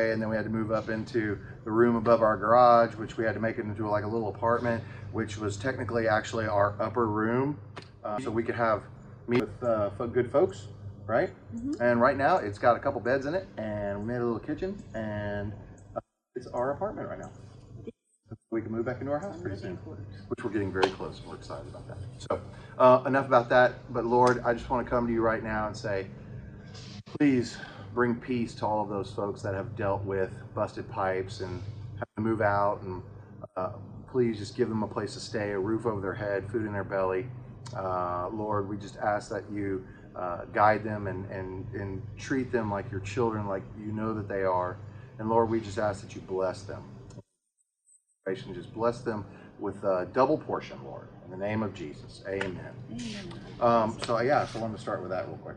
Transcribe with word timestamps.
and 0.00 0.20
then 0.20 0.28
we 0.28 0.34
had 0.34 0.44
to 0.44 0.50
move 0.50 0.72
up 0.72 0.88
into 0.88 1.38
the 1.62 1.70
room 1.70 1.94
above 1.94 2.20
our 2.20 2.36
garage, 2.36 2.96
which 2.96 3.16
we 3.16 3.24
had 3.24 3.34
to 3.34 3.40
make 3.40 3.58
it 3.58 3.64
into 3.64 3.88
like 3.88 4.02
a 4.02 4.06
little 4.08 4.28
apartment, 4.28 4.82
which 5.12 5.38
was 5.38 5.56
technically 5.56 6.08
actually 6.08 6.46
our 6.46 6.74
upper 6.80 7.06
room, 7.06 7.56
uh, 8.02 8.18
so 8.18 8.28
we 8.28 8.42
could 8.42 8.56
have 8.56 8.82
meet 9.28 9.40
with 9.40 9.62
uh, 9.62 9.90
good 10.06 10.32
folks, 10.32 10.66
right? 11.06 11.30
And 11.78 12.00
right 12.00 12.16
now, 12.16 12.38
it's 12.38 12.58
got 12.58 12.76
a 12.76 12.80
couple 12.80 13.00
beds 13.00 13.26
in 13.26 13.36
it, 13.36 13.46
and 13.56 14.00
we 14.00 14.06
made 14.06 14.16
a 14.16 14.24
little 14.24 14.40
kitchen, 14.40 14.82
and 14.94 15.52
uh, 15.94 16.00
it's 16.34 16.48
our 16.48 16.72
apartment 16.72 17.08
right 17.08 17.20
now. 17.20 17.30
We 18.50 18.62
can 18.62 18.72
move 18.72 18.84
back 18.84 18.98
into 18.98 19.12
our 19.12 19.20
house 19.20 19.40
pretty 19.40 19.60
soon, 19.60 19.76
which 20.26 20.42
we're 20.42 20.50
getting 20.50 20.72
very 20.72 20.90
close, 20.90 21.20
and 21.20 21.28
we're 21.28 21.36
excited 21.36 21.68
about 21.68 21.86
that. 21.86 21.98
So, 22.18 22.40
uh, 22.78 23.04
enough 23.06 23.26
about 23.26 23.48
that. 23.50 23.74
But 23.92 24.06
Lord, 24.06 24.42
I 24.44 24.54
just 24.54 24.68
want 24.68 24.84
to 24.84 24.90
come 24.90 25.06
to 25.06 25.12
you 25.12 25.22
right 25.22 25.44
now 25.44 25.68
and 25.68 25.76
say, 25.76 26.08
please 27.16 27.58
bring 27.94 28.16
peace 28.16 28.54
to 28.56 28.66
all 28.66 28.82
of 28.82 28.88
those 28.88 29.12
folks 29.12 29.40
that 29.42 29.54
have 29.54 29.76
dealt 29.76 30.04
with 30.04 30.30
busted 30.54 30.90
pipes 30.90 31.40
and 31.40 31.62
have 31.98 32.08
to 32.16 32.22
move 32.22 32.40
out 32.40 32.82
and 32.82 33.02
uh, 33.56 33.70
please 34.10 34.38
just 34.38 34.56
give 34.56 34.68
them 34.68 34.82
a 34.82 34.88
place 34.88 35.14
to 35.14 35.20
stay 35.20 35.52
a 35.52 35.58
roof 35.58 35.86
over 35.86 36.00
their 36.00 36.14
head 36.14 36.50
food 36.50 36.66
in 36.66 36.72
their 36.72 36.84
belly. 36.84 37.26
Uh, 37.76 38.28
lord 38.32 38.68
we 38.68 38.76
just 38.76 38.96
ask 38.96 39.30
that 39.30 39.44
you 39.50 39.84
uh, 40.16 40.44
guide 40.52 40.82
them 40.84 41.06
and, 41.06 41.24
and, 41.30 41.66
and 41.74 42.02
treat 42.18 42.50
them 42.52 42.70
like 42.70 42.90
your 42.90 43.00
children 43.00 43.46
like 43.46 43.62
you 43.78 43.92
know 43.92 44.12
that 44.12 44.28
they 44.28 44.42
are. 44.42 44.76
And 45.20 45.30
lord 45.30 45.48
we 45.48 45.60
just 45.60 45.78
ask 45.78 46.00
that 46.02 46.14
you 46.14 46.20
bless 46.22 46.62
them. 46.62 46.82
Just 48.26 48.74
bless 48.74 49.02
them 49.02 49.24
with 49.60 49.84
a 49.84 50.08
double 50.12 50.38
portion 50.38 50.78
lord 50.84 51.06
in 51.24 51.30
the 51.30 51.36
name 51.36 51.62
of 51.62 51.74
jesus. 51.74 52.24
Amen. 52.28 52.72
Um, 53.60 53.96
so 54.04 54.18
yeah 54.20 54.46
so 54.46 54.58
i 54.58 54.62
wanted 54.62 54.76
to 54.76 54.82
start 54.82 55.00
with 55.00 55.10
that 55.10 55.28
real 55.28 55.36
quick 55.36 55.56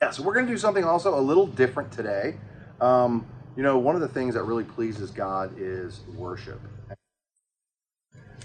yeah, 0.00 0.10
so 0.10 0.22
we're 0.22 0.34
going 0.34 0.46
to 0.46 0.52
do 0.52 0.58
something 0.58 0.84
also 0.84 1.18
a 1.18 1.20
little 1.20 1.46
different 1.46 1.92
today. 1.92 2.36
Um, 2.80 3.26
you 3.56 3.62
know, 3.62 3.78
one 3.78 3.94
of 3.94 4.00
the 4.00 4.08
things 4.08 4.34
that 4.34 4.42
really 4.42 4.64
pleases 4.64 5.10
God 5.10 5.54
is 5.58 6.00
worship. 6.16 6.60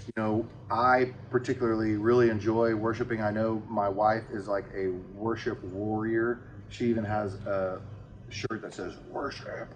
You 0.06 0.12
know, 0.16 0.46
I 0.70 1.12
particularly 1.30 1.96
really 1.96 2.30
enjoy 2.30 2.74
worshiping. 2.74 3.20
I 3.20 3.30
know 3.30 3.62
my 3.68 3.88
wife 3.88 4.24
is 4.32 4.48
like 4.48 4.64
a 4.74 4.88
worship 5.14 5.62
warrior. 5.64 6.40
She 6.68 6.86
even 6.86 7.04
has 7.04 7.34
a 7.46 7.80
shirt 8.28 8.62
that 8.62 8.74
says 8.74 8.94
worship 9.10 9.68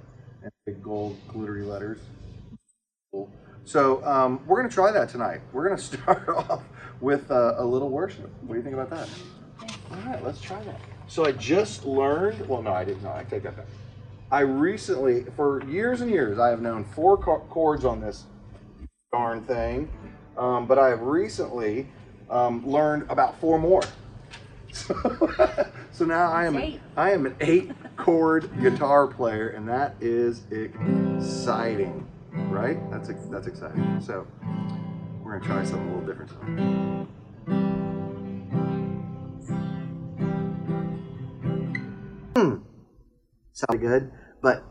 in 0.43 0.51
big 0.67 0.83
gold 0.83 1.19
glittery 1.29 1.63
letters. 1.65 1.99
Cool. 3.13 3.31
So 3.65 4.05
um, 4.05 4.41
we're 4.47 4.59
going 4.59 4.69
to 4.69 4.75
try 4.75 4.91
that 4.93 5.09
tonight. 5.09 5.41
We're 5.53 5.67
going 5.69 5.77
to 5.81 5.83
start 5.83 6.29
off 6.29 6.63
with 7.01 7.31
uh, 7.31 7.55
a 7.59 7.65
little 7.65 7.89
worship. 7.89 8.31
What 8.43 8.55
do 8.55 8.57
you 8.57 8.63
think 8.63 8.75
about 8.75 8.91
that? 8.91 9.09
All 9.91 10.11
right, 10.11 10.25
let's 10.25 10.41
try 10.41 10.63
that. 10.65 10.81
So 11.07 11.25
I 11.25 11.33
just 11.33 11.85
learned. 11.85 12.49
Well, 12.49 12.63
no, 12.63 12.73
I 12.73 12.85
didn't. 12.85 13.03
No, 13.03 13.13
I 13.13 13.25
take 13.25 13.43
that 13.43 13.57
back. 13.57 13.67
I 14.31 14.41
recently, 14.41 15.25
for 15.37 15.63
years 15.69 16.01
and 16.01 16.11
years, 16.11 16.39
I 16.39 16.49
have 16.49 16.61
known 16.61 16.85
four 16.85 17.17
chords 17.17 17.85
on 17.85 18.01
this 18.01 18.25
darn 19.13 19.43
thing, 19.43 19.89
um, 20.37 20.67
but 20.67 20.79
I 20.79 20.89
have 20.89 21.03
recently 21.03 21.87
um, 22.31 22.67
learned 22.67 23.09
about 23.11 23.39
four 23.39 23.59
more. 23.59 23.83
So, 24.73 24.95
so 25.93 26.05
now 26.05 26.33
I 26.33 26.47
am 26.47 26.57
Eight. 26.57 26.81
I 26.97 27.13
am 27.13 27.27
an 27.27 27.37
eight 27.41 27.71
chord 27.97 28.51
guitar 28.61 29.07
player, 29.07 29.51
and 29.51 29.69
that 29.69 29.95
is 30.01 30.43
exciting, 30.51 32.05
right? 32.33 32.79
That's 32.91 33.09
that's 33.31 33.47
exciting. 33.47 34.01
So 34.01 34.27
we're 35.23 35.39
gonna 35.39 35.45
try 35.45 35.65
something 35.65 35.89
a 35.91 35.97
little 35.97 36.09
different 36.09 36.31
tonight. 37.47 38.04
Sounded 43.53 43.81
good, 43.81 44.11
but 44.43 44.65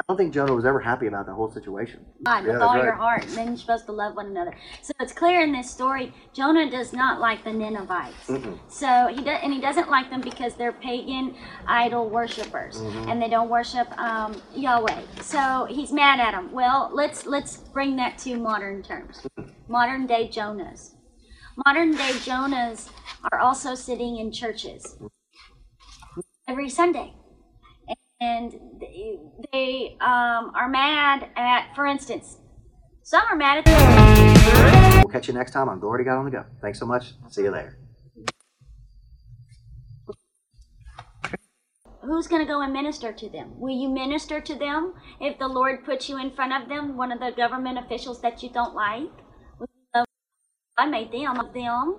I 0.00 0.04
don't 0.08 0.16
think 0.16 0.32
Jonah 0.32 0.54
was 0.54 0.64
ever 0.64 0.80
happy 0.80 1.06
about 1.08 1.26
the 1.26 1.34
whole 1.34 1.50
situation. 1.50 2.06
God 2.24 2.44
with 2.44 2.52
that's 2.52 2.62
all 2.62 2.76
right. 2.76 2.84
your 2.84 2.94
heart, 2.94 3.24
and 3.24 3.32
then 3.32 3.48
you're 3.48 3.56
supposed 3.56 3.84
to 3.86 3.92
love 3.92 4.14
one 4.16 4.26
another. 4.26 4.54
So 4.80 4.92
it's 5.00 5.12
clear 5.12 5.42
in 5.42 5.52
this 5.52 5.68
story, 5.70 6.14
Jonah 6.32 6.70
does 6.70 6.92
not 6.92 7.20
like 7.20 7.42
the 7.44 7.52
Ninevites. 7.52 8.30
So 8.68 9.08
he 9.08 9.22
does, 9.22 9.40
and 9.42 9.52
he 9.52 9.60
doesn't 9.60 9.90
like 9.90 10.08
them 10.08 10.20
because 10.22 10.54
they're 10.54 10.72
pagan 10.72 11.34
idol 11.66 12.08
worshippers, 12.08 12.76
Mm-hmm. 12.78 13.08
and 13.10 13.20
they 13.20 13.28
don't 13.28 13.50
worship 13.50 13.88
um, 13.98 14.40
Yahweh. 14.54 15.02
So 15.20 15.66
he's 15.68 15.92
mad 15.92 16.20
at 16.20 16.30
them. 16.32 16.52
Well, 16.52 16.90
let's 16.94 17.26
let's 17.26 17.56
bring 17.56 17.96
that 17.96 18.16
to 18.18 18.36
modern 18.36 18.82
terms, 18.82 19.26
modern 19.68 20.06
day 20.06 20.28
Jonahs. 20.32 20.94
Modern 21.66 21.90
day 21.90 22.12
Jonahs 22.24 22.88
are 23.32 23.40
also 23.40 23.74
sitting 23.74 24.18
in 24.18 24.30
churches 24.32 24.96
every 26.48 26.68
Sunday 26.68 27.12
and 28.20 28.52
they, 28.80 29.18
they 29.52 29.96
um, 30.00 30.52
are 30.56 30.68
mad 30.68 31.28
at, 31.36 31.74
for 31.76 31.86
instance, 31.86 32.38
some 33.02 33.22
are 33.30 33.36
mad 33.36 33.62
at 33.64 34.94
We'll 35.04 35.12
catch 35.12 35.28
you 35.28 35.34
next 35.34 35.52
time 35.52 35.68
on 35.68 35.78
Glory 35.78 36.00
to 36.00 36.04
God 36.04 36.18
on 36.18 36.24
the 36.24 36.30
Go. 36.30 36.44
Thanks 36.60 36.80
so 36.80 36.86
much. 36.86 37.12
See 37.28 37.42
you 37.42 37.50
later. 37.50 37.78
who's 42.08 42.26
going 42.26 42.40
to 42.40 42.50
go 42.50 42.62
and 42.62 42.72
minister 42.72 43.12
to 43.12 43.28
them. 43.28 43.52
Will 43.60 43.76
you 43.76 43.88
minister 43.90 44.40
to 44.40 44.54
them 44.54 44.94
if 45.20 45.38
the 45.38 45.46
Lord 45.46 45.84
puts 45.84 46.08
you 46.08 46.18
in 46.18 46.30
front 46.30 46.54
of 46.54 46.68
them, 46.68 46.96
one 46.96 47.12
of 47.12 47.20
the 47.20 47.32
government 47.36 47.78
officials 47.78 48.22
that 48.22 48.42
you 48.42 48.48
don't 48.48 48.74
like? 48.74 49.10
I 50.78 50.86
made 50.86 51.12
them 51.12 51.38
of 51.38 51.52
them. 51.52 51.96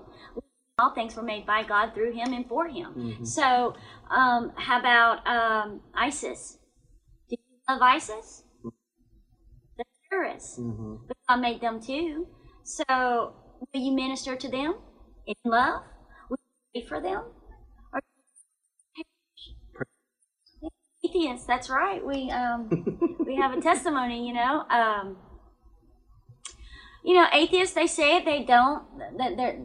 All 0.80 0.92
things 0.94 1.16
were 1.16 1.24
made 1.24 1.46
by 1.46 1.64
God 1.64 1.94
through 1.94 2.14
Him 2.14 2.34
and 2.34 2.48
for 2.48 2.68
Him. 2.68 2.94
So, 3.26 3.76
um, 4.10 4.54
how 4.56 4.80
about 4.80 5.28
um, 5.28 5.82
ISIS? 5.94 6.58
Do 7.30 7.36
you 7.38 7.58
love 7.68 7.82
ISIS? 7.82 8.44
The 9.78 9.84
terrorists. 10.10 10.58
But 11.08 11.18
God 11.28 11.42
made 11.42 11.62
them 11.62 11.82
too. 11.82 12.28
So, 12.64 12.84
will 12.90 13.82
you 13.82 13.92
minister 13.92 14.36
to 14.36 14.48
them 14.50 14.76
in 15.28 15.36
love? 15.46 15.84
Will 16.30 16.38
you 16.74 16.82
pray 16.82 16.88
for 16.88 17.02
them? 17.02 17.24
Or 17.94 18.00
atheists? 21.04 21.46
That's 21.46 21.70
right. 21.70 22.06
We 22.06 22.32
um, 22.32 23.18
we 23.26 23.36
have 23.36 23.58
a 23.58 23.62
testimony. 23.62 24.28
You 24.28 24.34
know, 24.34 24.66
um, 24.70 25.18
you 27.04 27.16
know, 27.16 27.28
atheists. 27.34 27.76
They 27.76 27.88
say 27.88 28.18
it. 28.18 28.26
They 28.26 28.44
don't. 28.44 28.84
That 29.18 29.36
they're 29.38 29.54
they 29.54 29.60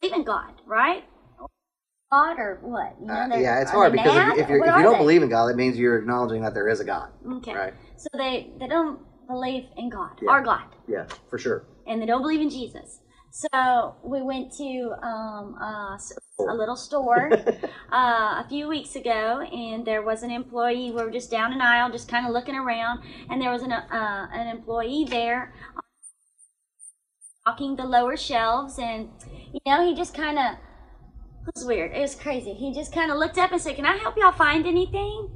believe 0.00 0.14
in 0.16 0.24
God, 0.24 0.52
right? 0.66 1.04
God 2.10 2.38
or 2.38 2.58
what? 2.62 2.96
You 3.00 3.06
know, 3.06 3.12
Uh, 3.14 3.38
yeah, 3.38 3.60
it's 3.60 3.70
hard 3.70 3.92
because 3.92 4.16
if, 4.16 4.38
if, 4.38 4.48
you're, 4.48 4.64
if 4.64 4.76
you 4.76 4.82
don't 4.82 4.92
they? 4.92 4.98
believe 4.98 5.22
in 5.22 5.28
God, 5.28 5.46
that 5.48 5.56
means 5.56 5.76
you're 5.78 5.98
acknowledging 5.98 6.40
that 6.42 6.54
there 6.54 6.68
is 6.68 6.80
a 6.80 6.84
God. 6.84 7.10
Okay. 7.34 7.54
Right. 7.54 7.74
So 7.96 8.08
they 8.16 8.50
they 8.58 8.66
don't 8.66 9.00
believe 9.26 9.64
in 9.76 9.90
God, 9.90 10.18
Yeah. 10.22 10.30
our 10.30 10.42
God, 10.42 10.64
Yeah, 10.86 11.04
for 11.28 11.36
sure. 11.38 11.64
and 11.86 12.00
they 12.00 12.06
don't 12.06 12.22
believe 12.22 12.40
in 12.40 12.48
Jesus. 12.48 13.00
So 13.30 13.94
we 14.02 14.22
went 14.22 14.52
to 14.56 14.94
um, 15.02 15.54
a, 15.60 15.92
s- 15.96 16.14
a 16.40 16.54
little 16.54 16.76
store 16.76 17.30
uh, 17.92 18.42
a 18.42 18.46
few 18.48 18.68
weeks 18.68 18.96
ago, 18.96 19.40
and 19.42 19.84
there 19.86 20.00
was 20.00 20.22
an 20.22 20.30
employee. 20.30 20.90
We 20.92 21.02
were 21.04 21.10
just 21.10 21.30
down 21.30 21.52
an 21.52 21.60
aisle, 21.60 21.90
just 21.92 22.08
kind 22.08 22.26
of 22.26 22.32
looking 22.32 22.54
around, 22.56 23.00
and 23.28 23.40
there 23.42 23.50
was 23.52 23.62
an 23.62 23.72
uh, 23.72 24.28
an 24.32 24.46
employee 24.48 25.04
there 25.10 25.52
walking 27.48 27.76
the 27.76 27.86
lower 27.86 28.16
shelves, 28.16 28.78
and 28.78 29.08
you 29.52 29.60
know 29.66 29.86
he 29.86 29.94
just 29.94 30.12
kind 30.12 30.38
of 30.38 30.52
it 31.46 31.54
was 31.54 31.64
weird. 31.64 31.92
It 31.92 32.00
was 32.00 32.14
crazy. 32.14 32.52
He 32.52 32.74
just 32.74 32.92
kind 32.92 33.10
of 33.10 33.16
looked 33.16 33.38
up 33.38 33.52
and 33.52 33.60
said, 33.60 33.76
"Can 33.76 33.86
I 33.86 33.96
help 33.96 34.16
y'all 34.18 34.32
find 34.32 34.66
anything?" 34.66 35.30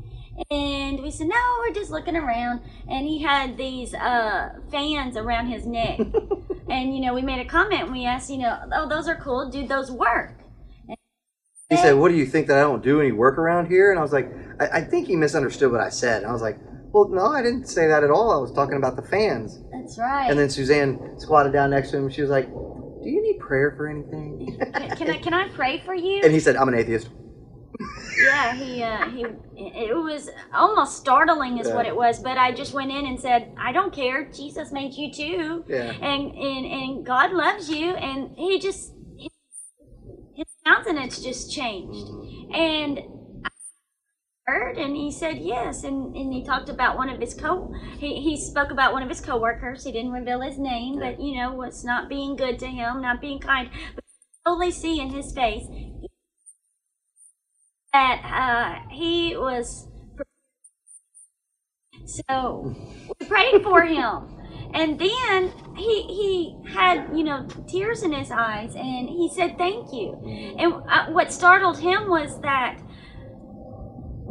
And 0.50 1.02
we 1.02 1.10
said, 1.10 1.28
"No, 1.28 1.42
we're 1.60 1.72
just 1.72 1.90
looking 1.90 2.16
around." 2.16 2.60
And 2.86 3.06
he 3.06 3.22
had 3.22 3.56
these 3.56 3.94
uh, 3.94 4.50
fans 4.70 5.16
around 5.16 5.46
his 5.46 5.64
neck, 5.66 6.00
and 6.68 6.94
you 6.94 7.00
know, 7.00 7.14
we 7.14 7.22
made 7.22 7.40
a 7.40 7.48
comment. 7.48 7.84
and 7.84 7.92
We 7.92 8.04
asked, 8.04 8.28
you 8.28 8.38
know, 8.38 8.58
"Oh, 8.74 8.86
those 8.86 9.08
are 9.08 9.16
cool. 9.16 9.48
Do 9.48 9.66
those 9.66 9.90
work?" 9.90 10.34
He 11.70 11.78
said, 11.78 11.92
What 11.92 12.10
do 12.10 12.16
you 12.18 12.26
think 12.26 12.48
that 12.48 12.58
I 12.58 12.60
don't 12.60 12.82
do 12.82 13.00
any 13.00 13.12
work 13.12 13.38
around 13.38 13.68
here? 13.68 13.90
And 13.90 13.98
I 13.98 14.02
was 14.02 14.12
like, 14.12 14.30
I, 14.60 14.66
I 14.66 14.80
think 14.82 15.06
he 15.06 15.16
misunderstood 15.16 15.72
what 15.72 15.80
I 15.80 15.88
said. 15.88 16.20
And 16.20 16.26
I 16.26 16.32
was 16.32 16.42
like, 16.42 16.58
Well, 16.92 17.08
no, 17.08 17.26
I 17.32 17.42
didn't 17.42 17.66
say 17.68 17.86
that 17.88 18.04
at 18.04 18.10
all. 18.10 18.30
I 18.32 18.36
was 18.36 18.52
talking 18.52 18.76
about 18.76 18.96
the 18.96 19.02
fans. 19.02 19.62
That's 19.72 19.98
right. 19.98 20.28
And 20.30 20.38
then 20.38 20.50
Suzanne 20.50 21.18
squatted 21.18 21.52
down 21.52 21.70
next 21.70 21.90
to 21.90 21.96
him 21.96 22.04
and 22.04 22.14
she 22.14 22.20
was 22.20 22.30
like, 22.30 22.46
Do 22.48 23.08
you 23.08 23.22
need 23.22 23.38
prayer 23.40 23.72
for 23.76 23.88
anything? 23.88 24.58
can, 24.74 24.90
can 24.96 25.10
I 25.10 25.18
can 25.18 25.34
I 25.34 25.48
pray 25.48 25.78
for 25.84 25.94
you? 25.94 26.20
and 26.22 26.32
he 26.32 26.40
said, 26.40 26.56
I'm 26.56 26.68
an 26.68 26.74
atheist. 26.74 27.08
yeah, 28.22 28.54
he 28.54 28.82
uh, 28.82 29.08
he. 29.08 29.24
It 29.56 29.96
was 29.96 30.28
almost 30.52 30.98
startling, 30.98 31.58
is 31.58 31.68
what 31.68 31.86
it 31.86 31.96
was. 31.96 32.18
But 32.20 32.36
I 32.36 32.52
just 32.52 32.74
went 32.74 32.90
in 32.90 33.06
and 33.06 33.18
said, 33.18 33.52
"I 33.56 33.72
don't 33.72 33.92
care. 33.92 34.24
Jesus 34.30 34.70
made 34.70 34.92
you 34.92 35.10
too, 35.12 35.64
Yeah. 35.68 35.92
and 35.92 36.32
and 36.34 36.66
and 36.66 37.06
God 37.06 37.32
loves 37.32 37.70
you." 37.70 37.94
And 37.94 38.36
he 38.36 38.58
just 38.60 38.92
his 40.34 40.46
countenance 40.66 41.22
just 41.22 41.50
changed, 41.52 42.06
and 42.54 42.98
I 42.98 43.02
heard, 44.46 44.78
and 44.78 44.96
he 44.96 45.10
said 45.10 45.38
yes, 45.38 45.84
and 45.84 46.14
and 46.16 46.32
he 46.32 46.44
talked 46.44 46.68
about 46.68 46.96
one 46.96 47.08
of 47.08 47.20
his 47.20 47.34
co. 47.34 47.72
He 47.98 48.20
he 48.20 48.36
spoke 48.36 48.70
about 48.70 48.92
one 48.92 49.02
of 49.02 49.08
his 49.08 49.20
coworkers. 49.20 49.84
He 49.84 49.92
didn't 49.92 50.12
reveal 50.12 50.40
his 50.40 50.58
name, 50.58 50.98
but 50.98 51.20
you 51.20 51.36
know 51.36 51.52
was 51.52 51.84
not 51.84 52.08
being 52.08 52.36
good 52.36 52.58
to 52.60 52.66
him, 52.66 53.00
not 53.02 53.20
being 53.20 53.38
kind. 53.40 53.70
But 53.94 54.04
totally 54.46 54.70
see 54.72 55.00
in 55.00 55.10
his 55.10 55.32
face 55.32 55.66
that 57.92 58.22
uh, 58.24 58.88
he 58.90 59.36
was 59.36 59.88
So 62.06 62.74
we 63.20 63.26
prayed 63.26 63.62
for 63.62 63.82
him. 63.84 64.28
And 64.74 64.98
then 64.98 65.52
he 65.76 66.02
he 66.04 66.56
had 66.72 67.10
you 67.14 67.24
know 67.24 67.46
tears 67.68 68.02
in 68.02 68.12
his 68.12 68.30
eyes, 68.30 68.74
and 68.74 69.08
he 69.08 69.28
said 69.28 69.58
thank 69.58 69.92
you. 69.92 70.14
And 70.58 70.72
uh, 70.88 71.06
what 71.12 71.30
startled 71.30 71.78
him 71.78 72.08
was 72.08 72.40
that 72.40 72.78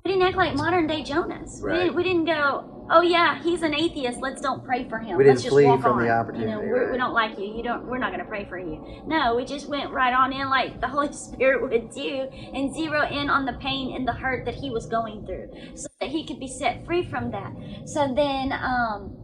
we 0.04 0.12
didn't 0.12 0.28
act 0.28 0.38
like 0.38 0.56
modern 0.56 0.88
day 0.88 1.04
Jonahs. 1.04 1.62
We, 1.62 1.72
didn't, 1.74 1.96
we 1.96 2.04
didn't 2.04 2.26
go, 2.26 2.88
oh 2.90 3.02
yeah, 3.02 3.42
he's 3.42 3.62
an 3.62 3.76
atheist. 3.76 4.20
Let's 4.20 4.42
don't 4.42 4.64
pray 4.64 4.88
for 4.90 4.98
him. 4.98 5.18
We 5.18 5.26
Let's 5.26 5.42
didn't 5.42 5.44
just 5.44 5.54
flee 5.54 5.66
walk 5.66 5.82
from 5.82 6.00
the 6.00 6.10
opportunity, 6.10 6.50
You 6.50 6.58
know, 6.58 6.62
we're, 6.62 6.92
we 6.92 6.98
don't 6.98 7.14
like 7.14 7.38
you. 7.38 7.46
You 7.46 7.64
don't. 7.64 7.86
We're 7.86 8.00
not 8.00 8.12
going 8.12 8.24
to 8.24 8.30
pray 8.30 8.46
for 8.46 8.58
you. 8.58 9.04
No, 9.06 9.36
we 9.36 9.46
just 9.46 9.68
went 9.68 9.92
right 9.92 10.14
on 10.14 10.34
in 10.34 10.50
like 10.50 10.82
the 10.82 10.88
Holy 10.96 11.12
Spirit 11.14 11.62
would 11.62 11.92
do, 11.92 12.28
and 12.54 12.74
zero 12.74 13.08
in 13.10 13.30
on 13.30 13.46
the 13.46 13.54
pain 13.54 13.96
and 13.96 14.08
the 14.08 14.14
hurt 14.14 14.46
that 14.46 14.56
he 14.56 14.70
was 14.70 14.88
going 14.88 15.26
through, 15.26 15.50
so 15.76 15.88
that 16.00 16.10
he 16.10 16.26
could 16.26 16.40
be 16.40 16.48
set 16.48 16.86
free 16.86 17.04
from 17.04 17.32
that. 17.32 17.54
So 17.86 18.14
then, 18.14 18.52
um, 18.54 19.18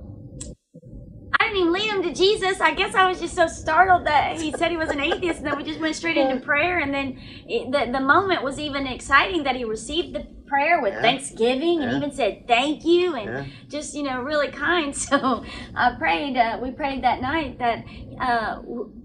I 1.39 1.45
didn't 1.45 1.57
even 1.59 1.73
lead 1.73 1.89
him 1.89 2.03
to 2.03 2.13
Jesus. 2.13 2.61
I 2.61 2.73
guess 2.73 2.95
I 2.95 3.07
was 3.09 3.19
just 3.19 3.35
so 3.35 3.47
startled 3.47 4.05
that 4.05 4.39
he 4.39 4.51
said 4.57 4.71
he 4.71 4.77
was 4.77 4.89
an 4.89 4.99
atheist, 4.99 5.39
and 5.39 5.47
then 5.47 5.57
we 5.57 5.63
just 5.63 5.79
went 5.79 5.95
straight 5.95 6.17
into 6.17 6.39
prayer. 6.39 6.79
And 6.79 6.93
then 6.93 7.19
it, 7.47 7.71
the 7.71 7.91
the 7.91 8.01
moment 8.01 8.43
was 8.43 8.59
even 8.59 8.87
exciting 8.87 9.43
that 9.43 9.55
he 9.55 9.65
received 9.65 10.13
the 10.13 10.36
prayer 10.47 10.81
with 10.81 10.93
Yeah. 10.93 11.01
thanksgiving 11.01 11.81
and 11.83 11.91
Yeah. 11.91 11.97
even 11.97 12.11
said 12.11 12.47
thank 12.47 12.85
you 12.85 13.15
and 13.15 13.29
Yeah. 13.29 13.45
just 13.69 13.95
you 13.95 14.03
know 14.03 14.21
really 14.21 14.49
kind. 14.49 14.95
So 15.07 15.43
I 15.75 15.91
prayed. 15.97 16.37
Uh, 16.37 16.57
we 16.61 16.71
prayed 16.71 17.03
that 17.03 17.21
night 17.21 17.59
that 17.59 17.83
uh, 18.19 18.59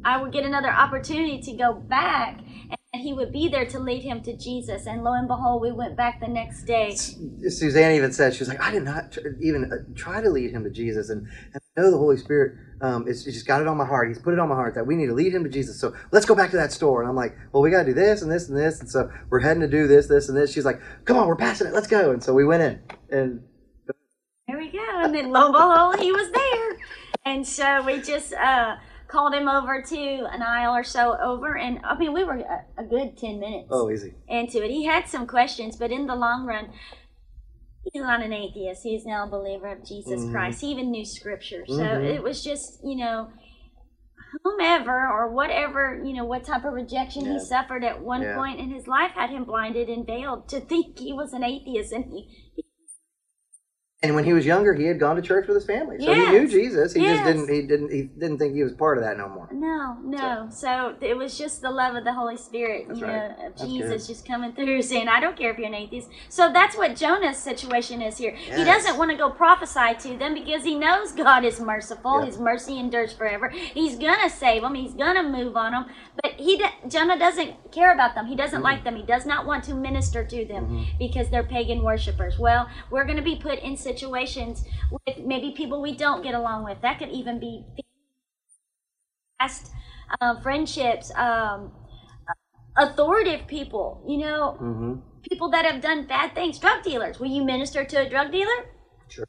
I 0.04 0.20
would 0.22 0.32
get 0.32 0.44
another 0.44 0.70
opportunity 0.70 1.40
to 1.42 1.52
go 1.52 1.74
back. 1.74 2.38
And 2.94 3.02
he 3.02 3.14
would 3.14 3.32
be 3.32 3.48
there 3.48 3.64
to 3.64 3.78
lead 3.78 4.02
him 4.02 4.20
to 4.22 4.36
Jesus, 4.36 4.86
and 4.86 5.02
lo 5.02 5.14
and 5.14 5.26
behold, 5.26 5.62
we 5.62 5.72
went 5.72 5.96
back 5.96 6.20
the 6.20 6.28
next 6.28 6.64
day. 6.64 6.94
Suzanne 6.94 7.92
even 7.92 8.12
said 8.12 8.34
she 8.34 8.40
was 8.40 8.48
like, 8.48 8.60
I 8.60 8.70
did 8.70 8.82
not 8.82 9.12
tr- 9.12 9.20
even 9.40 9.72
uh, 9.72 9.76
try 9.94 10.20
to 10.20 10.28
lead 10.28 10.50
him 10.50 10.62
to 10.64 10.70
Jesus, 10.70 11.08
and, 11.08 11.26
and 11.54 11.62
I 11.74 11.80
know 11.80 11.90
the 11.90 11.96
Holy 11.96 12.18
Spirit 12.18 12.58
um, 12.82 13.08
is 13.08 13.26
is 13.26 13.32
just 13.32 13.46
got 13.46 13.62
it 13.62 13.66
on 13.66 13.78
my 13.78 13.86
heart. 13.86 14.08
He's 14.08 14.18
put 14.18 14.34
it 14.34 14.38
on 14.38 14.50
my 14.50 14.56
heart 14.56 14.74
that 14.74 14.86
we 14.86 14.94
need 14.94 15.06
to 15.06 15.14
lead 15.14 15.32
him 15.32 15.42
to 15.42 15.48
Jesus. 15.48 15.80
So 15.80 15.94
let's 16.10 16.26
go 16.26 16.34
back 16.34 16.50
to 16.50 16.58
that 16.58 16.70
store. 16.70 17.00
And 17.00 17.08
I'm 17.08 17.16
like, 17.16 17.34
well, 17.52 17.62
we 17.62 17.70
got 17.70 17.84
to 17.84 17.86
do 17.86 17.94
this 17.94 18.20
and 18.20 18.30
this 18.30 18.50
and 18.50 18.58
this, 18.58 18.80
and 18.80 18.90
so 18.90 19.10
we're 19.30 19.40
heading 19.40 19.62
to 19.62 19.68
do 19.68 19.86
this, 19.86 20.06
this, 20.06 20.28
and 20.28 20.36
this. 20.36 20.52
She's 20.52 20.66
like, 20.66 20.78
come 21.06 21.16
on, 21.16 21.26
we're 21.28 21.36
passing 21.36 21.68
it. 21.68 21.72
Let's 21.72 21.86
go. 21.86 22.10
And 22.10 22.22
so 22.22 22.34
we 22.34 22.44
went 22.44 22.62
in, 22.62 22.80
and 23.10 23.42
There 24.46 24.58
we 24.58 24.70
go. 24.70 24.86
And 25.02 25.14
then 25.14 25.30
lo 25.30 25.46
and 25.46 25.52
behold, 25.54 25.98
he 25.98 26.12
was 26.12 26.30
there. 26.30 26.78
And 27.24 27.46
so 27.46 27.82
we 27.86 28.02
just 28.02 28.34
uh, 28.34 28.76
called 29.12 29.34
him 29.34 29.46
over 29.46 29.82
to 29.82 29.96
an 30.32 30.40
aisle 30.42 30.74
or 30.74 30.82
so 30.82 31.16
over. 31.22 31.56
And 31.56 31.80
I 31.84 31.96
mean, 31.98 32.14
we 32.14 32.24
were 32.24 32.38
a, 32.38 32.64
a 32.78 32.84
good 32.84 33.18
10 33.18 33.38
minutes 33.38 33.68
oh, 33.70 33.90
easy. 33.90 34.14
into 34.26 34.64
it. 34.64 34.70
He 34.70 34.86
had 34.86 35.06
some 35.06 35.26
questions, 35.26 35.76
but 35.76 35.90
in 35.92 36.06
the 36.06 36.14
long 36.16 36.46
run, 36.46 36.70
he's 37.84 38.02
not 38.02 38.22
an 38.22 38.32
atheist. 38.32 38.82
He's 38.82 39.04
now 39.04 39.26
a 39.26 39.30
believer 39.30 39.68
of 39.68 39.84
Jesus 39.84 40.22
Mhm. 40.22 40.32
Christ. 40.32 40.62
He 40.62 40.68
even 40.68 40.90
knew 40.90 41.04
scripture. 41.04 41.64
So 41.66 41.74
Mhm. 41.74 42.04
it 42.14 42.22
was 42.22 42.42
just, 42.42 42.80
you 42.82 42.96
know, 42.96 43.28
whomever 44.44 45.06
or 45.08 45.30
whatever, 45.30 46.02
you 46.02 46.14
know, 46.14 46.24
what 46.24 46.44
type 46.44 46.64
of 46.64 46.72
rejection 46.72 47.26
Yeah. 47.26 47.34
he 47.34 47.38
suffered 47.38 47.84
at 47.84 48.02
one 48.02 48.22
Yeah. 48.22 48.34
point 48.36 48.60
in 48.60 48.70
his 48.70 48.88
life 48.88 49.10
had 49.12 49.28
him 49.28 49.44
blinded 49.44 49.90
and 49.90 50.06
veiled 50.06 50.48
to 50.48 50.60
think 50.60 50.98
he 50.98 51.12
was 51.12 51.34
an 51.34 51.44
atheist. 51.44 51.92
And 51.92 52.06
he, 52.06 52.28
And 54.04 54.16
when 54.16 54.24
he 54.24 54.32
was 54.32 54.44
younger, 54.44 54.74
he 54.74 54.84
had 54.84 54.98
gone 54.98 55.14
to 55.14 55.22
church 55.22 55.46
with 55.46 55.54
his 55.54 55.64
family, 55.64 55.96
so 56.00 56.12
he 56.12 56.26
knew 56.28 56.48
Jesus. 56.48 56.92
He 56.92 57.02
Yes. 57.02 57.18
just 57.18 57.24
didn't. 57.24 57.48
He 57.54 57.62
didn't. 57.62 57.92
He 57.92 58.02
didn't 58.02 58.38
think 58.38 58.54
he 58.54 58.64
was 58.64 58.72
part 58.72 58.98
of 58.98 59.04
that 59.04 59.16
no 59.16 59.28
more. 59.28 59.48
No, 59.52 59.96
no. 60.02 60.48
So 60.50 60.96
it 61.00 61.16
was 61.16 61.38
just 61.38 61.62
the 61.62 61.70
love 61.70 61.94
of 61.94 62.02
the 62.02 62.12
Holy 62.12 62.36
Spirit, 62.36 62.86
That's 62.88 62.98
you 63.00 63.06
right. 63.06 63.38
know, 63.38 63.46
of 63.46 63.56
That's 63.56 63.62
Jesus 63.64 64.06
just 64.08 64.26
coming 64.26 64.52
through 64.54 64.82
saying, 64.82 65.06
I 65.06 65.20
don't 65.20 65.36
care 65.36 65.52
if 65.52 65.58
you're 65.58 65.68
an 65.68 65.74
atheist. 65.74 66.08
So 66.28 66.52
that's 66.52 66.76
what 66.76 66.96
Jonah's 66.96 67.36
situation 67.38 68.02
is 68.02 68.18
here. 68.18 68.32
He 68.34 68.64
doesn't 68.64 68.96
want 68.98 69.12
to 69.12 69.16
go 69.16 69.30
prophesy 69.30 69.94
to 70.00 70.16
them 70.18 70.34
because 70.34 70.64
he 70.64 70.74
knows 70.74 71.12
God 71.12 71.44
is 71.44 71.60
merciful. 71.60 72.20
Yeah. 72.20 72.26
His 72.26 72.38
mercy 72.40 72.80
endures 72.80 73.12
forever. 73.12 73.50
He's 73.50 73.96
going 73.96 74.18
to 74.20 74.30
save 74.30 74.62
them. 74.62 74.74
He's 74.74 74.94
going 74.94 75.14
to 75.14 75.22
move 75.22 75.56
on 75.56 75.72
them. 75.72 75.86
But 76.22 76.32
he, 76.32 76.60
Jonah 76.88 77.18
doesn't 77.18 77.70
care 77.70 77.92
about 77.94 78.16
them. 78.16 78.26
He 78.26 78.34
doesn't 78.34 78.62
like 78.62 78.82
them. 78.82 78.96
He 78.96 79.04
does 79.04 79.26
not 79.26 79.46
want 79.46 79.62
to 79.64 79.74
minister 79.74 80.24
to 80.24 80.44
them 80.44 80.62
Mm-hmm. 80.62 80.98
because 80.98 81.28
they're 81.30 81.42
pagan 81.44 81.82
worshipers. 81.82 82.38
Well, 82.38 82.68
we're 82.90 83.04
going 83.04 83.16
to 83.16 83.22
be 83.22 83.36
put 83.36 83.58
in 83.60 83.76
situations 83.96 84.64
with 85.06 85.18
maybe 85.18 85.52
people 85.56 85.80
we 85.82 85.94
don't 85.94 86.22
get 86.22 86.34
along 86.34 86.64
with. 86.64 86.80
That 86.82 86.98
could 86.98 87.10
even 87.10 87.38
be 87.38 87.64
past 89.40 89.70
uh, 90.20 90.40
friendships, 90.40 91.12
um, 91.16 91.72
authoritative 92.76 93.46
people, 93.46 94.02
you 94.08 94.18
know, 94.18 94.56
Mm-hmm. 94.60 94.94
people 95.28 95.50
that 95.50 95.64
have 95.64 95.80
done 95.80 96.06
bad 96.06 96.34
things, 96.34 96.58
drug 96.58 96.82
dealers. 96.82 97.18
Will 97.20 97.28
you 97.28 97.44
minister 97.44 97.84
to 97.84 97.96
a 98.06 98.08
drug 98.08 98.30
dealer? 98.32 98.66
Sure. 99.08 99.26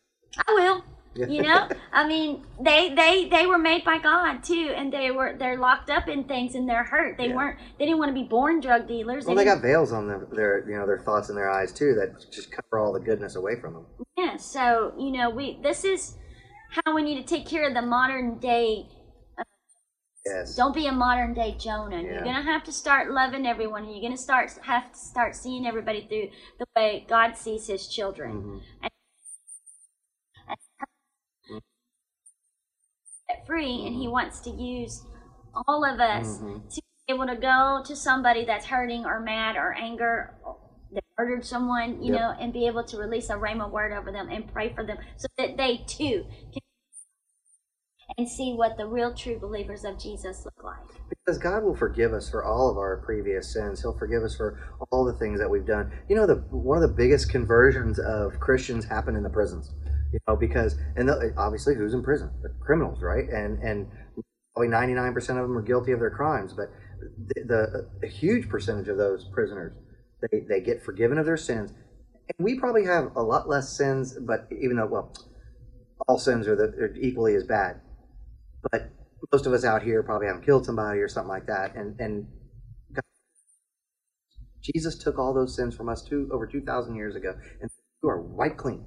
I 0.48 0.52
will. 0.54 0.84
You 1.16 1.44
know, 1.44 1.70
I 1.92 2.08
mean, 2.08 2.44
they 2.60 2.90
they 2.96 3.30
they 3.30 3.46
were 3.46 3.60
made 3.60 3.84
by 3.86 4.00
God 4.00 4.44
too, 4.44 4.74
and 4.76 4.92
they 4.92 5.12
were 5.12 5.36
they're 5.38 5.60
locked 5.60 5.92
up 5.92 6.08
in 6.10 6.24
things 6.24 6.56
and 6.56 6.68
they're 6.68 6.84
hurt. 6.84 7.20
They 7.20 7.28
Yeah. 7.28 7.36
weren't. 7.36 7.60
They 7.78 7.86
didn't 7.86 8.00
want 8.00 8.10
to 8.10 8.20
be 8.20 8.28
born 8.28 8.60
drug 8.62 8.88
dealers. 8.88 9.28
Well, 9.28 9.36
they 9.36 9.44
didn't- 9.44 9.58
got 9.62 9.62
veils 9.62 9.92
on 9.94 10.08
their, 10.08 10.26
their, 10.32 10.68
you 10.68 10.76
know, 10.76 10.88
their 10.88 10.98
thoughts 10.98 11.30
and 11.30 11.38
their 11.38 11.52
eyes 11.52 11.72
too 11.72 11.94
that 12.00 12.32
just 12.32 12.52
cover 12.52 12.80
all 12.80 12.92
the 12.94 13.00
goodness 13.00 13.36
away 13.36 13.60
from 13.62 13.74
them. 13.76 13.86
So 14.40 14.94
you 14.98 15.12
know, 15.12 15.30
we 15.30 15.60
this 15.62 15.84
is 15.84 16.16
how 16.72 16.96
we 16.96 17.04
need 17.04 17.16
to 17.22 17.36
take 17.36 17.48
care 17.48 17.68
of 17.68 17.74
the 17.74 17.82
modern 17.82 18.40
day. 18.40 18.88
Yes. 20.26 20.56
Don't 20.56 20.74
be 20.74 20.88
a 20.88 20.92
modern 20.92 21.34
day 21.34 21.56
Jonah. 21.60 22.02
Yeah. 22.02 22.12
You're 22.14 22.24
gonna 22.24 22.44
have 22.44 22.64
to 22.66 22.72
start 22.72 23.12
loving 23.12 23.46
everyone. 23.46 23.90
You're 23.90 24.02
gonna 24.02 24.18
start 24.18 24.52
have 24.64 24.92
to 24.92 24.98
start 24.98 25.36
seeing 25.36 25.68
everybody 25.68 26.08
through 26.08 26.30
the 26.60 26.66
way 26.76 27.06
God 27.10 27.36
sees 27.36 27.68
His 27.68 27.88
children. 27.88 28.62
Mhm. 28.82 28.90
Set 33.28 33.46
free, 33.46 33.86
and 33.86 33.96
He 33.96 34.08
wants 34.08 34.40
to 34.42 34.50
use 34.50 35.06
all 35.68 35.84
of 35.84 36.00
us 36.00 36.40
Mhm. 36.40 36.74
to 36.74 36.82
be 37.08 37.14
able 37.14 37.28
to 37.28 37.36
go 37.36 37.84
to 37.86 37.96
somebody 37.96 38.46
that's 38.46 38.66
hurting 38.68 39.06
or 39.06 39.20
mad 39.20 39.58
or 39.58 39.74
anger 39.74 40.38
or 40.44 40.58
that 40.94 41.04
murdered 41.18 41.46
someone, 41.46 42.02
you 42.04 42.12
Yep. 42.12 42.22
know, 42.22 42.36
and 42.40 42.54
be 42.54 42.68
able 42.68 42.84
to 42.86 42.98
release 42.98 43.30
a 43.30 43.36
rhema 43.36 43.70
word 43.70 43.94
over 43.94 44.12
them 44.12 44.30
and 44.30 44.52
pray 44.52 44.74
for 44.74 44.86
them 44.86 44.98
so 45.18 45.28
that 45.38 45.58
they 45.58 45.84
too 45.88 46.26
can 46.52 46.62
and 48.18 48.28
see 48.28 48.54
what 48.54 48.78
the 48.78 48.86
real 48.86 49.14
true 49.14 49.40
believers 49.40 49.86
of 49.86 49.98
Jesus 49.98 50.46
look 50.46 50.64
like. 50.64 50.76
Because 51.10 51.38
God 51.38 51.64
will 51.64 51.76
forgive 51.76 52.14
us 52.14 52.30
for 52.30 52.44
all 52.44 52.70
of 52.70 52.78
our 52.78 52.98
previous 53.06 53.52
sins. 53.54 53.82
He'll 53.82 53.98
forgive 53.98 54.24
us 54.24 54.36
for 54.36 54.60
all 54.92 55.06
the 55.06 55.14
things 55.14 55.40
that 55.40 55.50
we've 55.50 55.66
done. 55.66 55.92
You 56.10 56.16
know, 56.16 56.28
the 56.28 56.36
one 56.52 56.82
of 56.82 56.88
the 56.90 56.96
biggest 56.96 57.30
conversions 57.30 58.00
of 58.00 58.40
Christians 58.40 58.86
happen 58.86 59.16
in 59.16 59.24
the 59.24 59.30
prisons. 59.30 59.72
You 60.12 60.20
know, 60.28 60.36
because 60.36 60.76
and 60.96 61.08
the, 61.08 61.34
obviously, 61.38 61.76
who's 61.76 61.94
in 61.94 62.04
prison? 62.04 62.30
The 62.42 62.50
criminals, 62.62 63.02
right? 63.02 63.28
And 63.30 63.60
and 63.64 63.88
probably 64.54 64.70
ninety 64.70 64.94
nine 64.94 65.14
percent 65.14 65.40
of 65.40 65.48
them 65.48 65.58
are 65.58 65.62
guilty 65.62 65.92
of 65.92 66.00
their 66.00 66.12
crimes. 66.12 66.54
But 66.54 66.70
the, 67.28 67.44
the 68.02 68.08
a 68.08 68.10
huge 68.10 68.50
percentage 68.50 68.90
of 68.90 68.98
those 68.98 69.26
prisoners, 69.34 69.74
they 70.32 70.42
they 70.42 70.62
get 70.62 70.84
forgiven 70.84 71.18
of 71.18 71.26
their 71.26 71.38
sins. 71.38 71.72
And 72.38 72.46
we 72.46 72.60
probably 72.60 72.86
have 72.86 73.16
a 73.16 73.24
lot 73.24 73.50
less 73.50 73.76
sins, 73.78 74.18
but 74.20 74.48
even 74.52 74.78
though 74.78 74.88
well, 74.88 75.14
all 76.08 76.20
sins 76.20 76.48
are, 76.48 76.56
the, 76.56 76.66
are 76.84 76.96
equally 77.00 77.36
as 77.36 77.44
bad. 77.44 77.82
But 78.72 78.92
most 79.32 79.46
of 79.46 79.54
us 79.54 79.66
out 79.66 79.84
here 79.84 80.04
probably 80.04 80.28
haven't 80.28 80.46
killed 80.46 80.66
somebody 80.66 81.00
or 81.00 81.08
something 81.08 81.30
like 81.30 81.48
that. 81.48 81.76
And 81.76 82.00
and 82.00 82.28
God, 82.94 83.04
jesus 84.62 84.98
took 84.98 85.20
all 85.20 85.34
those 85.34 85.56
sins 85.56 85.76
from 85.76 85.90
us 85.90 86.04
two 86.04 86.30
over 86.34 86.48
2000 86.48 86.96
years 86.96 87.16
ago 87.16 87.34
and 87.62 87.70
you 88.04 88.10
are 88.10 88.22
white 88.22 88.58
clean. 88.58 88.86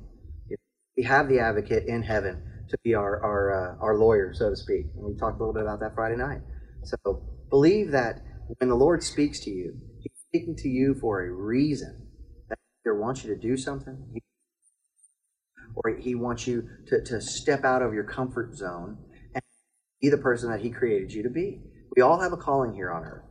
We 0.97 1.05
have 1.05 1.29
the 1.29 1.41
advocate 1.41 1.87
in 1.87 2.03
heaven 2.03 2.43
to 2.71 2.79
be 2.85 2.95
our 2.95 3.23
our 3.23 3.77
uh, 3.79 3.85
our 3.85 3.97
lawyer 3.97 4.33
so 4.35 4.51
to 4.51 4.57
speak. 4.57 4.87
And 4.97 5.05
we 5.05 5.15
talked 5.17 5.37
a 5.37 5.41
little 5.41 5.55
bit 5.55 5.63
about 5.63 5.81
that 5.81 5.95
friday 5.95 6.17
night. 6.17 6.41
So 6.85 6.97
believe 7.51 7.91
that 7.93 8.23
when 8.59 8.69
the 8.69 8.77
lord 8.77 9.03
speaks 9.03 9.41
to 9.41 9.51
you 9.51 9.81
speaking 10.37 10.57
to 10.57 10.69
you 10.69 10.95
for 10.95 11.23
a 11.25 11.31
reason 11.31 12.09
that 12.51 12.59
he 12.61 12.91
either 12.91 12.99
wants 12.99 13.25
you 13.25 13.35
to 13.35 13.41
do 13.41 13.57
something 13.57 14.21
or 15.75 15.97
he 15.97 16.15
wants 16.15 16.47
you 16.47 16.69
to, 16.87 17.03
to 17.03 17.21
step 17.23 17.65
out 17.65 17.81
of 17.81 17.95
your 17.95 18.05
comfort 18.05 18.55
zone 18.55 18.99
and 19.35 19.43
be 20.03 20.11
the 20.11 20.19
person 20.19 20.51
that 20.51 20.61
he 20.61 20.69
created 20.69 21.11
you 21.11 21.23
to 21.23 21.31
be. 21.31 21.61
We 21.97 22.03
all 22.03 22.21
have 22.21 22.33
a 22.35 22.37
calling 22.37 22.75
here 22.75 22.91
on 22.91 23.05
earth. 23.05 23.25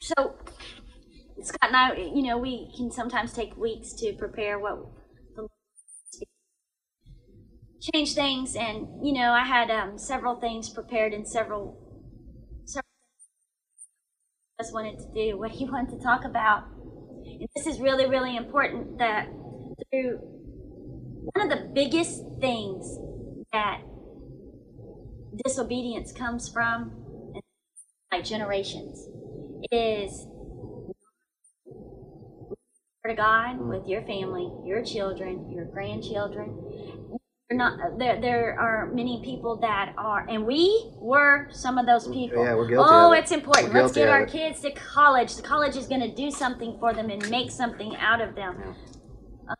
So, 0.00 0.34
Scott 1.42 1.68
and 1.68 1.76
I, 1.76 1.94
you 1.96 2.22
know, 2.22 2.38
we 2.38 2.72
can 2.74 2.90
sometimes 2.90 3.32
take 3.34 3.56
weeks 3.56 3.92
to 3.94 4.14
prepare 4.14 4.58
what 4.58 4.78
change 7.82 8.14
things, 8.14 8.54
and 8.54 8.86
you 9.04 9.12
know, 9.12 9.32
I 9.32 9.44
had 9.44 9.70
um, 9.70 9.98
several 9.98 10.36
things 10.36 10.68
prepared 10.70 11.12
and 11.12 11.26
several 11.26 11.78
several 12.64 12.86
just 14.60 14.72
wanted 14.72 14.98
to 14.98 15.06
do 15.14 15.38
what 15.38 15.50
he 15.50 15.64
wanted 15.70 15.98
to 15.98 16.02
talk 16.02 16.24
about. 16.24 16.64
And 17.24 17.48
this 17.56 17.66
is 17.66 17.80
really, 17.80 18.06
really 18.06 18.36
important 18.36 18.98
that 18.98 19.26
through 19.90 20.18
one 21.34 21.50
of 21.50 21.58
the 21.58 21.68
biggest 21.72 22.22
things 22.40 22.98
that 23.52 23.80
disobedience 25.44 26.12
comes 26.12 26.48
from, 26.48 26.92
like 28.12 28.24
generations, 28.24 29.08
is 29.70 30.26
to 33.04 33.14
God 33.16 33.58
with 33.58 33.88
your 33.88 34.02
family, 34.02 34.48
your 34.64 34.84
children, 34.84 35.50
your 35.50 35.64
grandchildren. 35.64 36.56
Not 37.50 37.98
there. 37.98 38.18
There 38.20 38.58
are 38.58 38.86
many 38.94 39.20
people 39.22 39.56
that 39.58 39.92
are, 39.98 40.26
and 40.28 40.46
we 40.46 40.90
were 40.96 41.48
some 41.50 41.76
of 41.76 41.84
those 41.84 42.08
people. 42.08 42.42
Yeah, 42.42 42.54
we're 42.54 42.66
guilty 42.68 42.88
Oh, 42.90 43.12
it. 43.12 43.18
it's 43.20 43.30
important. 43.32 43.74
We're 43.74 43.82
Let's 43.82 43.94
get 43.94 44.08
our 44.08 44.22
it. 44.22 44.30
kids 44.30 44.60
to 44.60 44.70
college. 44.72 45.34
The 45.36 45.42
college 45.42 45.76
is 45.76 45.86
going 45.86 46.00
to 46.00 46.10
do 46.14 46.30
something 46.30 46.76
for 46.78 46.94
them 46.94 47.10
and 47.10 47.28
make 47.28 47.50
something 47.50 47.94
out 47.96 48.22
of 48.22 48.34
them. 48.34 48.56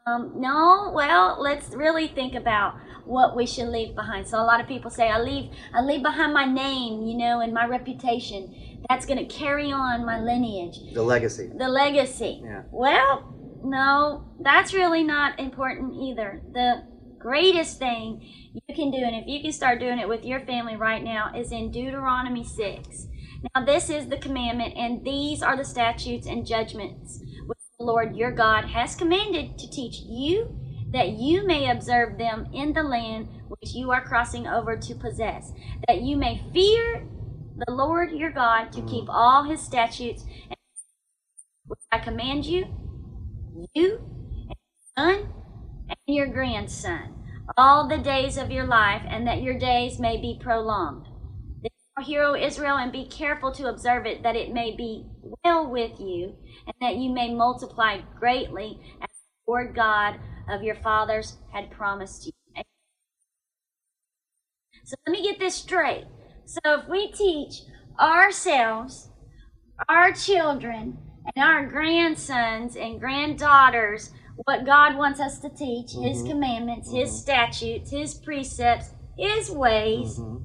Um, 0.06 0.32
no, 0.36 0.90
well, 0.94 1.36
let's 1.38 1.74
really 1.74 2.08
think 2.08 2.34
about 2.34 2.76
what 3.04 3.36
we 3.36 3.44
should 3.44 3.68
leave 3.68 3.94
behind. 3.94 4.26
So 4.26 4.38
a 4.38 4.44
lot 4.46 4.60
of 4.60 4.66
people 4.66 4.90
say, 4.90 5.10
I 5.10 5.20
leave, 5.20 5.50
I 5.74 5.82
leave 5.82 6.02
behind 6.02 6.32
my 6.32 6.46
name, 6.46 7.02
you 7.02 7.18
know, 7.18 7.40
and 7.40 7.52
my 7.52 7.66
reputation. 7.66 8.54
That's 8.88 9.04
going 9.04 9.18
to 9.18 9.26
carry 9.26 9.70
on 9.70 10.06
my 10.06 10.18
lineage 10.18 10.94
The 10.94 11.02
legacy. 11.02 11.50
the 11.54 11.68
legacy. 11.68 12.40
Yeah. 12.42 12.62
Well, 12.70 13.34
no, 13.64 14.24
that's 14.40 14.72
really 14.72 15.02
not 15.04 15.38
important 15.38 15.94
either. 15.94 16.40
The 16.54 16.84
greatest 17.22 17.78
thing 17.78 18.20
you 18.52 18.74
can 18.74 18.90
do, 18.90 18.98
and 18.98 19.16
if 19.16 19.26
you 19.26 19.40
can 19.40 19.52
start 19.52 19.80
doing 19.80 19.98
it 19.98 20.08
with 20.08 20.24
your 20.24 20.40
family 20.40 20.76
right 20.76 21.02
now, 21.02 21.32
is 21.34 21.52
in 21.52 21.70
Deuteronomy 21.70 22.44
6. 22.44 23.06
Now, 23.54 23.64
this 23.64 23.90
is 23.90 24.08
the 24.08 24.18
commandment, 24.18 24.74
and 24.76 25.04
these 25.04 25.42
are 25.42 25.56
the 25.56 25.64
statutes 25.64 26.26
and 26.26 26.46
judgments 26.46 27.20
which 27.46 27.58
the 27.78 27.84
Lord 27.84 28.16
your 28.16 28.30
God 28.30 28.64
has 28.66 28.94
commanded 28.94 29.58
to 29.58 29.70
teach 29.70 30.00
you, 30.00 30.58
that 30.90 31.10
you 31.10 31.46
may 31.46 31.70
observe 31.70 32.18
them 32.18 32.48
in 32.52 32.72
the 32.72 32.82
land 32.82 33.28
which 33.48 33.74
you 33.74 33.90
are 33.90 34.04
crossing 34.04 34.46
over 34.46 34.76
to 34.76 34.94
possess, 34.94 35.52
that 35.88 36.02
you 36.02 36.16
may 36.16 36.42
fear 36.52 37.06
the 37.66 37.72
Lord 37.72 38.12
your 38.12 38.30
God 38.30 38.72
to 38.72 38.82
keep 38.82 39.04
all 39.08 39.44
his 39.44 39.60
statutes 39.60 40.24
and 40.48 40.56
which 41.66 41.80
I 41.90 41.98
command 41.98 42.44
you, 42.44 42.66
you 43.74 43.98
and 44.48 44.56
your 44.56 44.94
son 44.96 45.41
and 46.06 46.16
your 46.16 46.26
grandson, 46.26 47.14
all 47.56 47.88
the 47.88 47.98
days 47.98 48.36
of 48.36 48.50
your 48.50 48.66
life, 48.66 49.02
and 49.06 49.26
that 49.26 49.42
your 49.42 49.58
days 49.58 49.98
may 49.98 50.16
be 50.20 50.38
prolonged. 50.40 51.06
Hear, 52.00 52.22
O 52.22 52.34
Israel, 52.34 52.78
and 52.78 52.90
be 52.90 53.06
careful 53.06 53.52
to 53.52 53.68
observe 53.68 54.06
it, 54.06 54.22
that 54.22 54.34
it 54.34 54.52
may 54.52 54.74
be 54.74 55.04
well 55.44 55.70
with 55.70 56.00
you, 56.00 56.34
and 56.66 56.74
that 56.80 56.96
you 56.96 57.12
may 57.12 57.32
multiply 57.32 58.00
greatly, 58.18 58.80
as 59.02 59.08
the 59.10 59.50
Lord 59.50 59.74
God 59.74 60.18
of 60.48 60.62
your 60.62 60.74
fathers 60.74 61.36
had 61.52 61.70
promised 61.70 62.26
you. 62.26 62.32
So 64.84 64.96
let 65.06 65.12
me 65.12 65.22
get 65.22 65.38
this 65.38 65.54
straight. 65.54 66.06
So 66.46 66.60
if 66.64 66.88
we 66.88 67.12
teach 67.12 67.60
ourselves, 68.00 69.10
our 69.88 70.12
children, 70.12 70.96
and 71.36 71.44
our 71.44 71.66
grandsons 71.66 72.74
and 72.74 72.98
granddaughters 72.98 74.10
what 74.44 74.64
God 74.64 74.96
wants 74.96 75.20
us 75.20 75.38
to 75.40 75.48
teach, 75.48 75.92
His 75.92 76.22
Mhm. 76.22 76.30
commandments, 76.30 76.90
His 76.90 77.10
Mhm. 77.10 77.14
statutes, 77.14 77.90
His 77.90 78.14
precepts, 78.14 78.90
His 79.16 79.50
ways, 79.50 80.18
Mhm. 80.18 80.42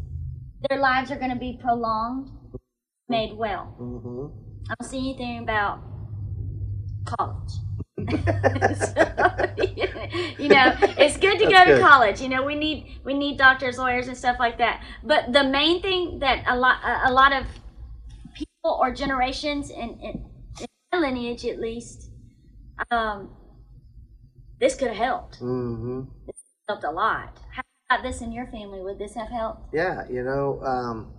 their 0.70 0.79
lives 0.79 1.12
are 1.12 1.17
going 1.17 1.32
to 1.32 1.38
be 1.39 1.58
prolonged, 1.62 2.29
made 3.08 3.38
well. 3.38 3.75
Mhm. 3.79 4.32
I 4.70 4.75
don't 4.79 4.89
see 4.89 4.98
anything 5.00 5.39
about 5.39 5.79
college. 7.06 7.53
So, 8.75 9.03
you 10.38 10.50
know, 10.50 10.75
it's 10.98 11.17
good 11.17 11.39
to 11.39 11.46
go 11.46 11.51
That's 11.51 11.70
to 11.70 11.75
good. 11.75 11.82
college. 11.82 12.22
You 12.22 12.29
know, 12.29 12.44
we 12.44 12.56
need 12.56 13.00
we 13.03 13.13
need 13.13 13.38
doctors, 13.38 13.77
lawyers, 13.77 14.08
and 14.08 14.17
stuff 14.17 14.38
like 14.39 14.58
that. 14.60 14.84
But 15.03 15.34
the 15.34 15.44
main 15.44 15.82
thing 15.82 16.20
that 16.20 16.44
a 16.48 16.56
lot 16.56 16.77
a 16.84 17.12
lot 17.12 17.34
of 17.34 17.48
people 18.34 18.77
or 18.79 18.91
generations 18.94 19.70
in, 19.70 20.00
in, 20.00 20.25
in 20.60 20.67
my 20.91 21.00
lineage, 21.00 21.46
at 21.46 21.60
least, 21.60 22.12
um, 22.91 23.29
this 24.59 24.75
could 24.75 24.89
have 24.89 24.97
helped. 24.97 25.39
Mhm. 25.39 26.07
Helped 26.67 26.83
a 26.83 26.91
lot. 26.91 27.39
How 27.51 27.63
about 27.89 28.03
this 28.03 28.21
in 28.21 28.31
your 28.31 28.47
family? 28.47 28.81
Would 28.81 28.99
this 28.99 29.13
have 29.13 29.29
helped? 29.29 29.73
Yeah, 29.73 30.07
you 30.09 30.23
know, 30.23 30.61
um, 30.63 31.13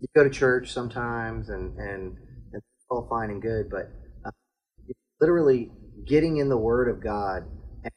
you 0.00 0.08
go 0.14 0.24
to 0.24 0.30
church 0.30 0.72
sometimes, 0.72 1.50
and 1.50 1.76
and, 1.78 2.16
and 2.52 2.54
it's 2.54 2.86
all 2.88 3.06
fine 3.08 3.30
and 3.30 3.42
good, 3.42 3.68
but 3.68 3.90
uh, 4.24 4.30
literally 5.20 5.70
getting 6.06 6.38
in 6.38 6.48
the 6.48 6.56
Word 6.56 6.88
of 6.88 7.00
God, 7.00 7.44
and 7.84 7.92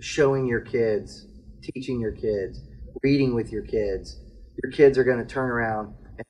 showing 0.00 0.46
your 0.46 0.60
kids, 0.60 1.26
teaching 1.62 2.00
your 2.00 2.12
kids, 2.12 2.60
reading 3.02 3.34
with 3.34 3.52
your 3.52 3.62
kids, 3.62 4.20
your 4.62 4.72
kids 4.72 4.96
are 4.98 5.04
going 5.04 5.18
to 5.18 5.26
turn 5.26 5.50
around. 5.50 5.94
And, 6.16 6.26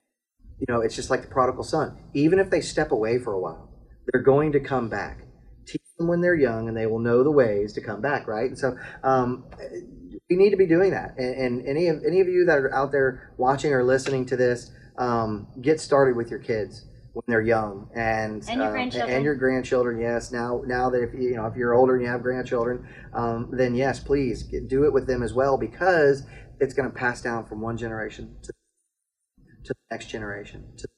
you 0.58 0.66
know, 0.68 0.80
it's 0.80 0.96
just 0.96 1.10
like 1.10 1.22
the 1.22 1.28
prodigal 1.28 1.64
son. 1.64 1.96
Even 2.14 2.38
if 2.38 2.50
they 2.50 2.60
step 2.60 2.90
away 2.92 3.18
for 3.18 3.32
a 3.32 3.38
while, 3.40 3.68
they're 4.12 4.22
going 4.22 4.52
to 4.52 4.60
come 4.60 4.88
back. 4.88 5.21
Them 5.98 6.08
when 6.08 6.20
they're 6.20 6.34
young, 6.34 6.68
and 6.68 6.76
they 6.76 6.86
will 6.86 6.98
know 6.98 7.22
the 7.22 7.30
ways 7.30 7.72
to 7.74 7.80
come 7.80 8.00
back. 8.00 8.26
Right, 8.26 8.48
and 8.48 8.58
so. 8.58 8.76
Um, 9.02 9.44
we 10.28 10.36
need 10.36 10.50
to 10.50 10.56
be 10.56 10.66
doing 10.66 10.90
that. 10.90 11.16
And, 11.18 11.34
and 11.34 11.66
any 11.68 11.88
of 11.88 12.02
any 12.06 12.20
of 12.20 12.28
you 12.28 12.44
that 12.46 12.58
are 12.58 12.74
out 12.74 12.92
there 12.92 13.32
watching 13.36 13.72
or 13.72 13.84
listening 13.84 14.26
to 14.26 14.36
this, 14.36 14.70
um, 14.98 15.46
get 15.60 15.80
started 15.80 16.16
with 16.16 16.30
your 16.30 16.38
kids 16.38 16.86
when 17.12 17.24
they're 17.28 17.42
young 17.42 17.90
and 17.94 18.42
And 18.48 18.56
your 18.56 18.66
um, 18.66 18.72
grandchildren. 18.72 19.14
and 19.14 19.24
your 19.24 19.34
grandchildren. 19.34 20.00
Yes, 20.00 20.32
now 20.32 20.62
now 20.66 20.90
that 20.90 21.02
if 21.02 21.14
you 21.14 21.20
you 21.30 21.36
know 21.36 21.46
if 21.46 21.56
you're 21.56 21.74
older 21.74 21.94
and 21.94 22.02
you 22.04 22.08
have 22.10 22.22
grandchildren, 22.22 22.86
um, 23.12 23.50
then 23.52 23.74
yes, 23.74 24.00
please 24.00 24.42
get, 24.42 24.68
do 24.68 24.84
it 24.84 24.92
with 24.92 25.06
them 25.06 25.22
as 25.22 25.34
well 25.34 25.56
because 25.58 26.24
it's 26.60 26.74
going 26.74 26.90
to 26.90 26.94
pass 26.96 27.20
down 27.20 27.46
from 27.46 27.60
one 27.60 27.76
generation 27.76 28.36
to 28.42 28.52
to 29.64 29.74
the 29.74 29.94
next 29.94 30.06
generation. 30.06 30.64
To, 30.78 30.88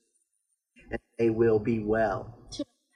and 0.90 1.00
they 1.18 1.30
will 1.30 1.58
be 1.58 1.80
well. 1.80 2.43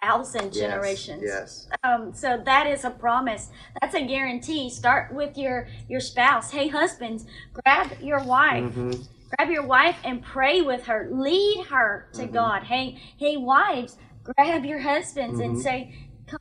Thousand 0.02 0.52
generations. 0.52 1.22
Yes. 1.24 1.68
Um, 1.82 2.12
so 2.14 2.40
that 2.44 2.68
is 2.68 2.84
a 2.84 2.90
promise. 2.90 3.50
That's 3.80 3.94
a 3.96 4.06
guarantee. 4.06 4.70
Start 4.70 5.12
with 5.12 5.36
your 5.36 5.66
your 5.88 5.98
spouse. 6.00 6.52
Hey, 6.52 6.68
husbands, 6.68 7.26
grab 7.52 7.90
your 8.00 8.22
wife. 8.22 8.72
Mhm. 8.74 9.08
Grab 9.36 9.50
your 9.50 9.66
wife 9.66 9.96
and 10.04 10.22
pray 10.22 10.62
with 10.62 10.86
her. 10.86 11.08
Lead 11.12 11.66
her 11.70 12.06
to 12.14 12.22
Mhm. 12.28 12.32
God. 12.32 12.62
Hey, 12.64 12.96
hey, 13.16 13.36
wives, 13.36 13.98
grab 14.22 14.64
your 14.64 14.78
husbands 14.78 15.40
and 15.40 15.56
Mhm. 15.56 15.62
say, 15.62 15.94
"Come, 16.28 16.38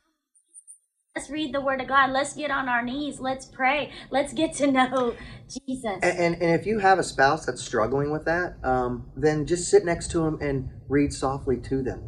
let's 1.16 1.28
read 1.28 1.52
the 1.52 1.60
Word 1.60 1.80
of 1.80 1.88
God. 1.88 2.10
Let's 2.10 2.34
get 2.34 2.52
on 2.52 2.68
our 2.68 2.82
knees. 2.82 3.18
Let's 3.20 3.44
pray. 3.46 3.90
Let's 4.10 4.32
get 4.32 4.54
to 4.54 4.70
know 4.70 5.16
Jesus." 5.48 5.98
And, 6.02 6.18
and, 6.18 6.34
and 6.36 6.60
if 6.60 6.64
you 6.64 6.78
have 6.78 7.00
a 7.00 7.04
spouse 7.04 7.44
that's 7.44 7.62
struggling 7.62 8.12
with 8.12 8.24
that, 8.26 8.54
um, 8.64 9.10
then 9.16 9.46
just 9.46 9.68
sit 9.68 9.84
next 9.84 10.12
to 10.12 10.20
them 10.20 10.38
and 10.40 10.70
read 10.88 11.12
softly 11.12 11.56
to 11.58 11.82
them. 11.82 12.04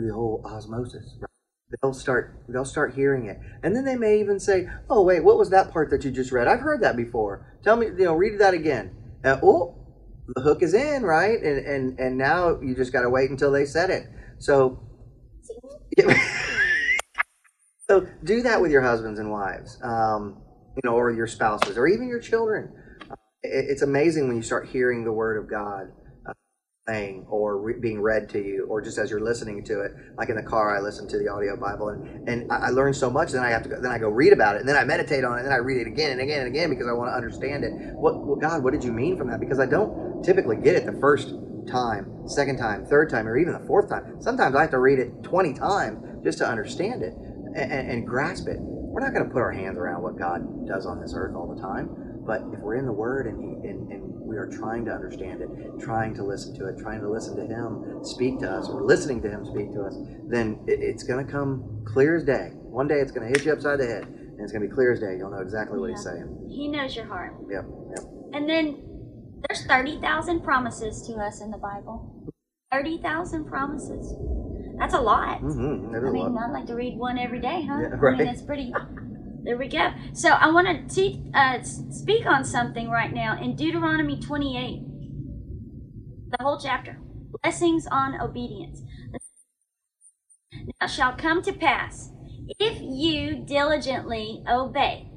Through 0.00 0.08
the 0.08 0.14
whole 0.14 0.40
osmosis, 0.46 1.18
they'll 1.82 1.92
start 1.92 2.42
they'll 2.48 2.64
start 2.64 2.94
hearing 2.94 3.26
it, 3.26 3.38
and 3.62 3.76
then 3.76 3.84
they 3.84 3.96
may 3.96 4.18
even 4.18 4.40
say, 4.40 4.66
"Oh 4.88 5.02
wait, 5.02 5.22
what 5.22 5.36
was 5.36 5.50
that 5.50 5.70
part 5.72 5.90
that 5.90 6.04
you 6.06 6.10
just 6.10 6.32
read? 6.32 6.48
I've 6.48 6.60
heard 6.60 6.80
that 6.80 6.96
before. 6.96 7.46
Tell 7.62 7.76
me, 7.76 7.88
you 7.88 8.04
know, 8.04 8.14
read 8.14 8.38
that 8.40 8.54
again." 8.54 8.96
Uh, 9.22 9.38
oh, 9.42 9.76
the 10.34 10.40
hook 10.40 10.62
is 10.62 10.72
in, 10.72 11.02
right? 11.02 11.38
And 11.38 11.66
and 11.66 12.00
and 12.00 12.16
now 12.16 12.58
you 12.62 12.74
just 12.74 12.94
got 12.94 13.02
to 13.02 13.10
wait 13.10 13.28
until 13.28 13.52
they 13.52 13.66
said 13.66 13.90
it. 13.90 14.06
So. 14.38 14.80
So 17.90 18.06
do 18.22 18.42
that 18.42 18.60
with 18.60 18.70
your 18.70 18.82
husbands 18.82 19.18
and 19.18 19.32
wives, 19.32 19.76
um, 19.82 20.40
you 20.76 20.80
know, 20.84 20.94
or 20.94 21.10
your 21.10 21.26
spouses, 21.26 21.76
or 21.76 21.88
even 21.88 22.06
your 22.06 22.20
children. 22.20 22.72
Uh, 23.10 23.16
it's 23.42 23.82
amazing 23.82 24.28
when 24.28 24.36
you 24.36 24.44
start 24.44 24.68
hearing 24.68 25.02
the 25.02 25.12
word 25.12 25.36
of 25.36 25.50
God 25.50 25.90
or 27.28 27.58
re- 27.58 27.78
being 27.80 28.00
read 28.00 28.28
to 28.30 28.42
you, 28.42 28.66
or 28.66 28.80
just 28.80 28.98
as 28.98 29.10
you're 29.10 29.20
listening 29.20 29.64
to 29.64 29.80
it. 29.80 29.92
Like 30.16 30.28
in 30.28 30.36
the 30.36 30.42
car, 30.42 30.76
I 30.76 30.80
listen 30.80 31.08
to 31.08 31.18
the 31.18 31.28
audio 31.28 31.56
Bible, 31.56 31.90
and, 31.90 32.28
and 32.28 32.52
I, 32.52 32.66
I 32.66 32.70
learn 32.70 32.94
so 32.94 33.10
much. 33.10 33.32
Then 33.32 33.42
I 33.42 33.50
have 33.50 33.62
to 33.64 33.68
go, 33.68 33.80
then 33.80 33.90
I 33.90 33.98
go 33.98 34.08
read 34.08 34.32
about 34.32 34.56
it, 34.56 34.60
and 34.60 34.68
then 34.68 34.76
I 34.76 34.84
meditate 34.84 35.24
on 35.24 35.36
it, 35.36 35.40
and 35.40 35.46
then 35.46 35.54
I 35.54 35.58
read 35.58 35.78
it 35.78 35.86
again 35.86 36.12
and 36.12 36.20
again 36.20 36.40
and 36.40 36.48
again 36.48 36.70
because 36.70 36.86
I 36.88 36.92
want 36.92 37.10
to 37.10 37.14
understand 37.14 37.64
it. 37.64 37.72
What, 37.94 38.18
what 38.24 38.40
God, 38.40 38.62
what 38.64 38.72
did 38.72 38.84
you 38.84 38.92
mean 38.92 39.16
from 39.16 39.30
that? 39.30 39.40
Because 39.40 39.60
I 39.60 39.66
don't 39.66 40.22
typically 40.22 40.56
get 40.56 40.74
it 40.74 40.86
the 40.86 40.98
first 41.00 41.34
time, 41.66 42.28
second 42.28 42.58
time, 42.58 42.84
third 42.86 43.10
time, 43.10 43.28
or 43.28 43.38
even 43.38 43.52
the 43.52 43.66
fourth 43.66 43.88
time. 43.88 44.20
Sometimes 44.20 44.56
I 44.56 44.62
have 44.62 44.70
to 44.70 44.78
read 44.78 44.98
it 44.98 45.22
20 45.22 45.54
times 45.54 46.24
just 46.24 46.38
to 46.38 46.46
understand 46.46 47.02
it 47.02 47.14
and, 47.14 47.72
and, 47.72 47.90
and 47.90 48.06
grasp 48.06 48.48
it. 48.48 48.58
We're 48.60 49.00
not 49.00 49.12
going 49.14 49.24
to 49.24 49.30
put 49.30 49.40
our 49.40 49.52
hands 49.52 49.78
around 49.78 50.02
what 50.02 50.18
God 50.18 50.66
does 50.66 50.86
on 50.86 51.00
this 51.00 51.14
earth 51.14 51.34
all 51.36 51.54
the 51.54 51.60
time, 51.60 51.90
but 52.26 52.42
if 52.52 52.60
we're 52.60 52.74
in 52.76 52.86
the 52.86 52.92
Word 52.92 53.26
and, 53.26 53.64
and, 53.64 53.92
and 53.92 54.19
we 54.30 54.36
are 54.36 54.46
trying 54.46 54.84
to 54.84 54.92
understand 54.92 55.42
it, 55.42 55.50
trying 55.80 56.14
to 56.14 56.22
listen 56.22 56.56
to 56.56 56.68
it, 56.68 56.78
trying 56.78 57.00
to 57.00 57.10
listen 57.10 57.34
to 57.36 57.44
Him 57.44 58.04
speak 58.04 58.38
to 58.38 58.48
us, 58.48 58.68
or 58.68 58.84
listening 58.84 59.20
to 59.22 59.28
Him 59.28 59.44
speak 59.44 59.72
to 59.72 59.82
us, 59.82 59.96
then 60.28 60.60
it, 60.68 60.78
it's 60.80 61.02
going 61.02 61.24
to 61.24 61.30
come 61.30 61.82
clear 61.84 62.16
as 62.16 62.22
day. 62.22 62.50
One 62.54 62.86
day 62.86 63.00
it's 63.00 63.10
going 63.10 63.26
to 63.26 63.36
hit 63.36 63.44
you 63.44 63.52
upside 63.52 63.80
the 63.80 63.86
head, 63.86 64.04
and 64.04 64.40
it's 64.40 64.52
going 64.52 64.62
to 64.62 64.68
be 64.68 64.72
clear 64.72 64.92
as 64.92 65.00
day. 65.00 65.16
You'll 65.18 65.32
know 65.32 65.42
exactly 65.42 65.80
what 65.80 65.90
He's 65.90 66.04
saying. 66.04 66.46
he 66.48 66.68
knows 66.68 66.94
your 66.94 67.06
heart. 67.06 67.34
Yep, 67.50 67.64
yep. 67.90 68.04
And 68.32 68.48
then 68.48 68.80
there's 69.48 69.66
30,000 69.66 70.42
promises 70.42 71.02
to 71.08 71.14
us 71.14 71.40
in 71.40 71.50
the 71.50 71.58
Bible. 71.58 72.30
30,000 72.70 73.46
promises. 73.46 74.14
That's 74.78 74.94
a 74.94 75.00
lot. 75.00 75.42
Mm-hmm. 75.42 75.94
I 75.94 76.10
mean, 76.10 76.38
I'd 76.38 76.52
like 76.52 76.66
to 76.68 76.74
read 76.74 76.96
one 76.96 77.18
every 77.18 77.40
day, 77.40 77.66
huh? 77.68 77.80
Yeah, 77.82 78.08
I 78.08 78.16
mean, 78.16 78.28
it's 78.28 78.42
pretty. 78.42 78.72
There 79.44 79.56
we 79.56 79.68
go. 79.68 79.92
So 80.12 80.30
I 80.30 80.50
want 80.50 80.66
to 80.88 80.94
te- 80.94 81.22
uh, 81.34 81.62
speak 81.62 82.26
on 82.26 82.44
something 82.44 82.90
right 82.90 83.12
now 83.12 83.40
in 83.40 83.56
Deuteronomy 83.56 84.20
28, 84.20 84.82
the 86.30 86.44
whole 86.44 86.58
chapter. 86.60 86.98
Blessings 87.42 87.86
on 87.90 88.20
obedience. 88.20 88.82
Now, 90.80 90.86
shall 90.88 91.14
come 91.16 91.42
to 91.42 91.52
pass 91.52 92.10
if 92.58 92.80
you 92.82 93.36
diligently 93.44 94.42
obey 94.48 95.08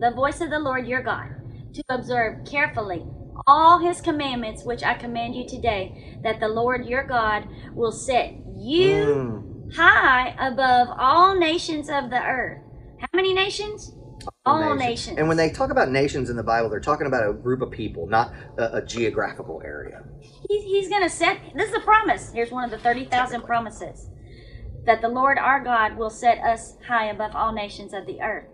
the 0.00 0.10
voice 0.12 0.40
of 0.40 0.50
the 0.50 0.58
Lord 0.58 0.86
your 0.86 1.02
God 1.02 1.30
to 1.74 1.82
observe 1.88 2.44
carefully 2.46 3.04
all 3.46 3.78
his 3.78 4.00
commandments 4.00 4.64
which 4.64 4.82
I 4.82 4.94
command 4.94 5.34
you 5.36 5.46
today, 5.46 6.18
that 6.22 6.40
the 6.40 6.48
Lord 6.48 6.86
your 6.86 7.04
God 7.04 7.48
will 7.74 7.92
set 7.92 8.34
you 8.56 8.96
Mm. 8.96 9.74
high 9.74 10.34
above 10.38 10.88
all 10.98 11.34
nations 11.36 11.88
of 11.88 12.10
the 12.10 12.22
earth. 12.22 12.62
How 13.00 13.08
many 13.14 13.32
nations? 13.34 13.94
All 14.44 14.74
nations. 14.74 15.18
And 15.18 15.28
when 15.28 15.36
they 15.36 15.50
talk 15.50 15.70
about 15.70 15.90
nations 15.90 16.30
in 16.30 16.36
the 16.36 16.42
Bible, 16.42 16.68
they're 16.68 16.80
talking 16.80 17.06
about 17.06 17.28
a 17.28 17.32
group 17.32 17.62
of 17.62 17.70
people, 17.70 18.06
not 18.06 18.32
a, 18.56 18.78
a 18.78 18.84
geographical 18.84 19.62
area. 19.64 20.02
He's, 20.48 20.64
he's 20.64 20.88
going 20.88 21.02
to 21.02 21.10
set, 21.10 21.38
this 21.54 21.68
is 21.68 21.76
a 21.76 21.80
promise. 21.80 22.32
Here's 22.32 22.50
one 22.50 22.64
of 22.64 22.70
the 22.70 22.78
30,000 22.78 23.42
promises 23.42 24.08
that 24.86 25.02
the 25.02 25.08
Lord 25.08 25.38
our 25.38 25.62
God 25.62 25.96
will 25.96 26.10
set 26.10 26.38
us 26.38 26.76
high 26.86 27.06
above 27.06 27.36
all 27.36 27.52
nations 27.52 27.92
of 27.92 28.06
the 28.06 28.20
earth. 28.22 28.46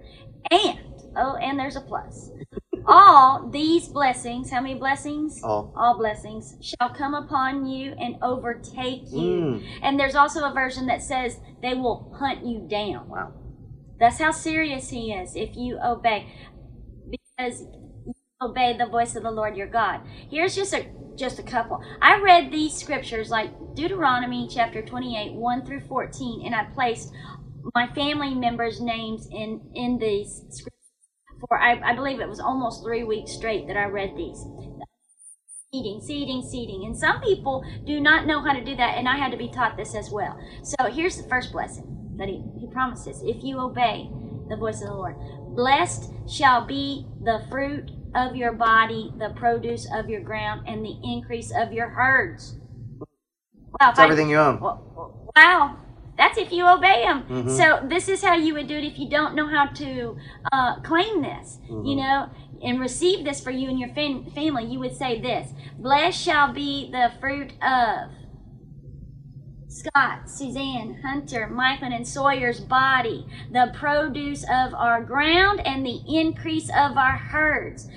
And, 0.51 0.81
oh, 1.17 1.37
and 1.37 1.59
there's 1.59 1.77
a 1.77 1.81
plus. 1.81 2.31
All 2.87 3.49
these 3.49 3.89
blessings, 3.89 4.51
how 4.51 4.61
many 4.61 4.75
blessings? 4.75 5.43
All. 5.43 5.73
All 5.75 5.97
blessings 5.97 6.57
shall 6.61 6.91
come 6.91 7.15
upon 7.15 7.65
you 7.65 7.93
and 7.93 8.17
overtake 8.21 9.05
you. 9.11 9.41
Mm. 9.41 9.65
And 9.81 9.99
there's 9.99 10.15
also 10.15 10.45
a 10.45 10.53
version 10.53 10.85
that 10.87 11.03
says 11.03 11.39
they 11.63 11.73
will 11.73 12.15
hunt 12.19 12.45
you 12.45 12.67
down. 12.69 13.09
Wow. 13.09 13.33
That's 13.99 14.19
how 14.19 14.33
serious 14.33 14.91
he 14.91 15.13
is 15.13 15.37
if 15.37 15.57
you 15.57 15.79
obey. 15.79 16.27
Because 17.09 17.63
you 18.07 18.15
obey 18.43 18.77
the 18.77 18.87
voice 18.87 19.17
of 19.17 19.23
the 19.23 19.31
Lord 19.31 19.57
your 19.57 19.67
God. 19.67 20.01
Here's 20.31 20.55
just 20.55 20.75
a 20.75 20.87
just 21.17 21.39
a 21.39 21.43
couple. 21.43 21.81
I 22.03 22.21
read 22.21 22.51
these 22.51 22.75
scriptures 22.75 23.31
like 23.31 23.53
Deuteronomy 23.75 24.49
chapter 24.53 24.83
28, 24.83 25.33
1 25.33 25.67
through 25.67 25.81
14, 25.83 26.45
and 26.45 26.55
I 26.55 26.65
placed 26.75 27.13
my 27.75 27.87
family 27.95 28.35
members' 28.35 28.81
names 28.81 29.29
in 29.31 29.61
in 29.75 29.99
these 29.99 30.43
scriptures 30.51 30.75
for 31.49 31.59
I, 31.59 31.81
I 31.81 31.95
believe 31.95 32.21
it 32.21 32.29
was 32.29 32.41
almost 32.41 32.83
three 32.83 33.05
weeks 33.05 33.33
straight 33.33 33.67
that 33.69 33.77
I 33.77 33.85
read 33.85 34.17
these. 34.17 34.45
Seeding, 35.73 36.01
seeding, 36.01 36.43
seeding. 36.43 36.85
And 36.85 36.97
some 36.97 37.21
people 37.21 37.65
do 37.85 38.01
not 38.01 38.27
know 38.27 38.41
how 38.41 38.53
to 38.53 38.65
do 38.65 38.77
that, 38.77 38.97
and 38.97 39.09
I 39.09 39.17
had 39.17 39.33
to 39.33 39.37
be 39.37 39.49
taught 39.49 39.77
this 39.77 39.95
as 39.95 40.11
well. 40.11 40.39
So 40.63 40.91
here's 40.91 41.17
the 41.17 41.29
first 41.29 41.53
blessing 41.53 42.04
that 42.17 42.29
he, 42.29 42.43
he 42.61 42.67
promises 42.69 43.23
if 43.25 43.43
you 43.45 43.59
obey 43.61 44.09
the 44.49 44.57
voice 44.57 44.81
of 44.83 44.89
the 44.89 44.95
Lord. 44.95 45.17
Blessed 45.55 46.11
shall 46.29 46.65
be 46.67 47.07
the 47.23 47.43
fruit 47.51 47.91
of 48.15 48.37
your 48.37 48.53
body, 48.53 49.13
the 49.19 49.31
produce 49.31 49.87
of 49.93 50.09
your 50.09 50.21
ground, 50.21 50.63
and 50.67 50.85
the 50.85 50.97
increase 51.03 51.51
of 51.57 51.73
your 51.73 51.89
herds. 51.91 52.59
Wow, 53.81 53.91
It's 53.91 53.99
everything 53.99 54.29
you 54.29 54.37
own. 54.37 54.61
Wow, 54.61 55.77
that's 56.17 56.39
if 56.39 56.53
you 56.53 56.67
obey 56.67 57.03
him. 57.03 57.23
Mhm. 57.29 57.51
So 57.51 57.87
this 57.89 58.09
is 58.09 58.23
how 58.23 58.35
you 58.35 58.55
would 58.55 58.69
do 58.69 58.77
it 58.77 58.85
if 58.85 58.99
you 58.99 59.09
don't 59.09 59.35
know 59.35 59.49
how 59.49 59.67
to 59.67 60.17
uh, 60.53 60.81
claim 60.81 61.23
this, 61.23 61.59
Mm-hmm. 61.69 61.85
you 61.87 61.97
know, 61.97 62.29
and 62.63 62.81
receive 62.81 63.25
this 63.25 63.41
for 63.41 63.51
you 63.51 63.69
and 63.69 63.79
your 63.79 63.89
fam- 63.91 64.25
family. 64.31 64.65
You 64.65 64.79
would 64.81 64.97
say 64.97 65.21
this: 65.21 65.53
"Blessed 65.79 66.19
shall 66.21 66.53
be 66.53 66.91
the 66.93 67.13
fruit 67.21 67.53
of." 67.63 68.11
Scott, 69.75 70.31
Suzanne, 70.31 71.01
Hunter, 71.05 71.49
Michael, 71.49 71.93
and 71.93 72.07
Sawyer's 72.07 72.61
body, 72.61 73.27
the 73.51 73.73
produce 73.75 74.45
of 74.45 74.73
our 74.73 75.03
ground 75.03 75.61
and 75.67 75.85
the 75.85 76.01
increase 76.07 76.69
of 76.69 76.97
our 76.97 77.17
herds, 77.17 77.89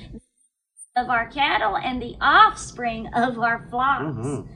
of 0.95 1.09
our 1.09 1.27
cattle 1.27 1.77
and 1.77 2.01
the 2.01 2.17
offspring 2.19 3.05
of 3.13 3.37
our 3.37 3.67
flocks. 3.69 4.17
Mhm. 4.17 4.47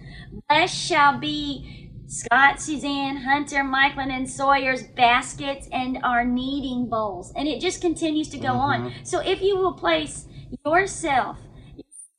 Blessed 0.49 0.75
shall 0.75 1.19
be 1.19 1.91
Scott, 2.07 2.59
Suzanne, 2.59 3.17
Hunter, 3.17 3.63
Michael, 3.63 4.09
and 4.11 4.27
Sawyer's 4.27 4.81
baskets 4.81 5.69
and 5.71 5.99
our 6.03 6.25
kneading 6.25 6.89
bowls. 6.89 7.31
And 7.35 7.47
it 7.47 7.61
just 7.61 7.81
continues 7.81 8.29
to 8.29 8.39
go 8.39 8.53
on. 8.53 8.93
So 9.03 9.19
if 9.19 9.43
you 9.43 9.57
will 9.57 9.73
place 9.73 10.27
yourself, 10.65 11.37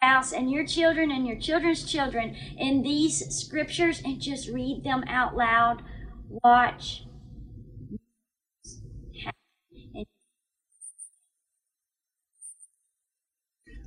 and 0.03 0.51
your 0.51 0.67
children 0.67 1.13
and 1.13 1.27
your 1.27 1.39
children's 1.39 1.85
children 1.85 2.35
in 2.59 2.83
these 2.83 3.25
scriptures 3.33 4.03
and 4.05 4.21
just 4.21 4.49
read 4.49 4.83
them 4.83 5.05
out 5.07 5.37
loud, 5.37 5.83
watch. 6.29 7.05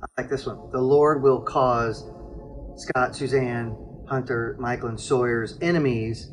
I 0.02 0.06
like 0.22 0.30
this 0.30 0.46
one. 0.46 0.70
The 0.72 0.80
Lord 0.80 1.22
will 1.22 1.42
cause 1.42 2.04
Scott, 2.76 3.14
Suzanne, 3.14 3.76
Hunter, 4.08 4.56
Michael, 4.58 4.88
and 4.88 5.00
Sawyer's 5.00 5.58
enemies 5.60 6.30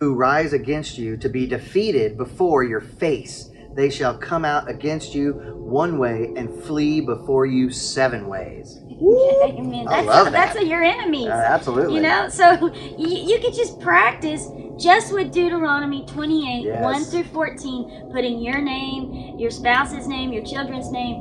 who 0.00 0.14
rise 0.14 0.52
against 0.54 0.96
you 0.96 1.16
to 1.18 1.28
be 1.28 1.46
defeated 1.46 2.16
before 2.16 2.64
your 2.64 2.80
face. 2.80 3.50
They 3.76 3.90
shall 3.90 4.16
come 4.16 4.44
out 4.44 4.70
against 4.70 5.14
you 5.14 5.32
one 5.54 5.98
way 5.98 6.32
and 6.36 6.62
flee 6.62 7.00
before 7.00 7.46
you 7.46 7.70
seven 7.70 8.28
ways. 8.28 8.78
Amen. 9.00 9.88
I 9.88 9.96
That's, 10.02 10.06
love 10.06 10.32
that's 10.32 10.54
that. 10.54 10.66
your 10.66 10.82
enemies. 10.82 11.26
Uh, 11.28 11.32
absolutely. 11.32 11.96
You 11.96 12.02
know, 12.02 12.28
so 12.28 12.72
you, 12.98 13.08
you 13.08 13.38
could 13.40 13.54
just 13.54 13.80
practice 13.80 14.48
just 14.78 15.12
with 15.12 15.32
Deuteronomy 15.32 16.04
28, 16.06 16.62
Yes. 16.64 16.82
1 16.82 17.04
through 17.04 17.24
14, 17.24 18.10
putting 18.12 18.40
your 18.40 18.60
name, 18.60 19.38
your 19.38 19.50
spouse's 19.50 20.06
name, 20.06 20.32
your 20.32 20.44
children's 20.44 20.90
name, 20.90 21.20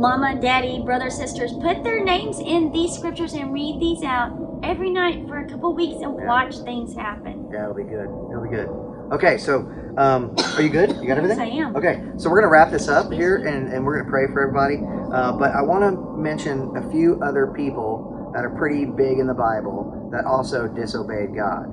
mama, 0.00 0.38
daddy, 0.40 0.80
brother, 0.84 1.10
sisters, 1.10 1.52
put 1.60 1.82
their 1.84 2.02
names 2.04 2.38
in 2.40 2.72
these 2.72 2.92
scriptures 2.92 3.34
and 3.34 3.52
read 3.52 3.78
these 3.80 4.02
out 4.02 4.32
every 4.62 4.90
night 4.90 5.26
for 5.28 5.38
a 5.40 5.48
couple 5.48 5.74
weeks 5.74 6.00
and 6.02 6.12
watch 6.26 6.56
things 6.60 6.94
happen. 6.94 7.48
Yeah, 7.52 7.64
it'll 7.64 7.74
be 7.74 7.84
good. 7.84 8.08
It'll 8.30 8.42
be 8.42 8.48
good. 8.50 8.68
Okay, 9.12 9.38
so 9.38 9.68
um, 9.98 10.34
are 10.54 10.62
you 10.62 10.68
good? 10.68 10.90
You 11.02 11.08
got 11.08 11.18
everything? 11.18 11.38
Yes, 11.38 11.52
I 11.52 11.66
am. 11.66 11.76
Okay, 11.76 12.00
so 12.16 12.30
we're 12.30 12.40
going 12.40 12.48
to 12.48 12.52
wrap 12.52 12.70
this 12.70 12.88
up 12.88 13.10
here 13.12 13.38
and, 13.38 13.72
and 13.72 13.84
we're 13.84 13.94
going 13.94 14.04
to 14.04 14.10
pray 14.10 14.26
for 14.32 14.40
everybody. 14.42 14.78
Uh, 15.12 15.32
but 15.32 15.50
I 15.50 15.62
want 15.62 15.82
to 15.82 16.16
mention 16.16 16.70
a 16.76 16.90
few 16.92 17.20
other 17.20 17.48
people 17.48 18.30
that 18.34 18.44
are 18.44 18.50
pretty 18.50 18.86
big 18.86 19.18
in 19.18 19.26
the 19.26 19.34
Bible 19.34 20.08
that 20.12 20.24
also 20.24 20.68
disobeyed 20.68 21.34
God. 21.34 21.66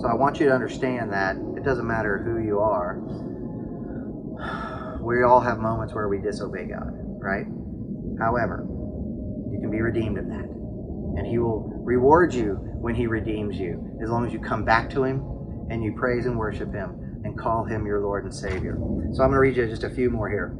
So 0.00 0.06
I 0.08 0.14
want 0.14 0.38
you 0.38 0.46
to 0.46 0.54
understand 0.54 1.12
that 1.12 1.36
it 1.56 1.64
doesn't 1.64 1.86
matter 1.86 2.22
who 2.22 2.38
you 2.38 2.60
are, 2.60 3.00
we 5.02 5.24
all 5.24 5.40
have 5.40 5.58
moments 5.58 5.94
where 5.94 6.08
we 6.08 6.18
disobey 6.18 6.66
God, 6.66 6.92
right? 7.20 7.46
However, 8.20 8.64
you 9.50 9.58
can 9.60 9.70
be 9.70 9.80
redeemed 9.80 10.18
of 10.18 10.26
that. 10.28 10.53
And 11.16 11.26
He 11.26 11.38
will 11.38 11.70
reward 11.82 12.34
you 12.34 12.54
when 12.80 12.94
He 12.94 13.06
redeems 13.06 13.58
you, 13.58 13.98
as 14.02 14.10
long 14.10 14.26
as 14.26 14.32
you 14.32 14.38
come 14.38 14.64
back 14.64 14.90
to 14.90 15.04
Him 15.04 15.24
and 15.70 15.82
you 15.82 15.94
praise 15.94 16.26
and 16.26 16.38
worship 16.38 16.72
Him 16.72 17.20
and 17.24 17.38
call 17.38 17.64
Him 17.64 17.86
your 17.86 18.00
Lord 18.00 18.24
and 18.24 18.34
Savior. 18.34 18.76
So 19.12 19.22
I'm 19.22 19.30
going 19.30 19.32
to 19.32 19.38
read 19.38 19.56
you 19.56 19.66
just 19.66 19.84
a 19.84 19.90
few 19.90 20.10
more 20.10 20.28
here. 20.28 20.56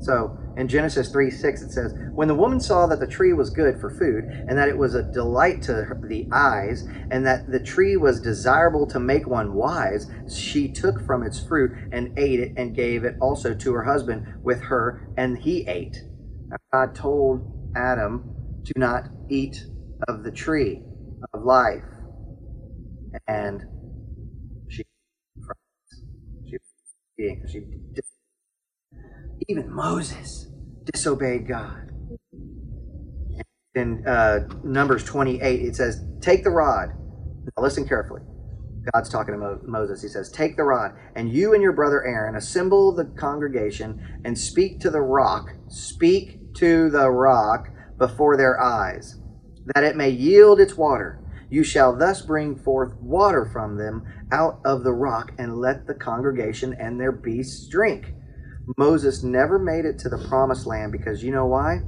So 0.00 0.38
in 0.56 0.68
Genesis 0.68 1.10
3 1.10 1.30
6, 1.30 1.62
it 1.62 1.72
says, 1.72 1.94
When 2.12 2.28
the 2.28 2.34
woman 2.34 2.60
saw 2.60 2.86
that 2.86 3.00
the 3.00 3.06
tree 3.06 3.32
was 3.32 3.50
good 3.50 3.80
for 3.80 3.90
food, 3.90 4.24
and 4.48 4.56
that 4.58 4.68
it 4.68 4.76
was 4.76 4.94
a 4.94 5.02
delight 5.02 5.62
to 5.62 5.86
the 6.02 6.28
eyes, 6.32 6.86
and 7.10 7.26
that 7.26 7.50
the 7.50 7.60
tree 7.60 7.96
was 7.96 8.20
desirable 8.20 8.86
to 8.88 9.00
make 9.00 9.26
one 9.26 9.54
wise, 9.54 10.10
she 10.34 10.68
took 10.68 11.04
from 11.04 11.22
its 11.22 11.40
fruit 11.40 11.72
and 11.92 12.18
ate 12.18 12.40
it, 12.40 12.52
and 12.56 12.74
gave 12.74 13.04
it 13.04 13.16
also 13.20 13.54
to 13.54 13.72
her 13.74 13.84
husband 13.84 14.26
with 14.42 14.62
her, 14.62 15.08
and 15.16 15.38
he 15.38 15.66
ate. 15.66 16.02
God 16.72 16.94
told 16.94 17.72
Adam 17.74 18.34
to 18.64 18.72
not 18.76 19.08
eat 19.28 19.66
of 20.08 20.24
the 20.24 20.30
tree 20.32 20.82
of 21.34 21.44
life. 21.44 21.84
And 23.28 23.62
she, 24.68 24.84
she, 27.18 27.36
she 27.50 27.60
even 29.48 29.70
Moses 29.72 30.48
disobeyed 30.92 31.48
God. 31.48 31.90
In 33.74 34.06
uh, 34.06 34.48
Numbers 34.64 35.04
28, 35.04 35.62
it 35.62 35.76
says, 35.76 36.04
Take 36.20 36.44
the 36.44 36.50
rod. 36.50 36.90
Now 37.56 37.62
listen 37.62 37.86
carefully. 37.88 38.22
God's 38.94 39.08
talking 39.10 39.34
to 39.34 39.38
Mo- 39.38 39.60
Moses. 39.64 40.02
He 40.02 40.08
says, 40.08 40.30
Take 40.30 40.56
the 40.56 40.64
rod, 40.64 40.94
and 41.14 41.32
you 41.32 41.54
and 41.54 41.62
your 41.62 41.72
brother 41.72 42.04
Aaron 42.04 42.36
assemble 42.36 42.92
the 42.92 43.04
congregation 43.06 44.02
and 44.24 44.38
speak 44.38 44.80
to 44.80 44.90
the 44.90 45.02
rock. 45.02 45.50
Speak 45.68 46.54
to 46.54 46.90
the 46.90 47.10
rock 47.10 47.68
before 47.98 48.36
their 48.36 48.60
eyes, 48.60 49.18
that 49.74 49.84
it 49.84 49.96
may 49.96 50.10
yield 50.10 50.60
its 50.60 50.76
water. 50.76 51.18
You 51.50 51.64
shall 51.64 51.96
thus 51.96 52.22
bring 52.22 52.56
forth 52.56 52.94
water 53.00 53.44
from 53.52 53.76
them 53.76 54.04
out 54.32 54.60
of 54.64 54.84
the 54.84 54.92
rock, 54.92 55.32
and 55.38 55.58
let 55.58 55.86
the 55.86 55.94
congregation 55.94 56.74
and 56.78 57.00
their 57.00 57.12
beasts 57.12 57.68
drink. 57.68 58.12
Moses 58.76 59.22
never 59.22 59.58
made 59.58 59.84
it 59.84 59.98
to 60.00 60.08
the 60.08 60.26
promised 60.28 60.66
land 60.66 60.92
because 60.92 61.22
you 61.22 61.30
know 61.32 61.46
why? 61.46 61.80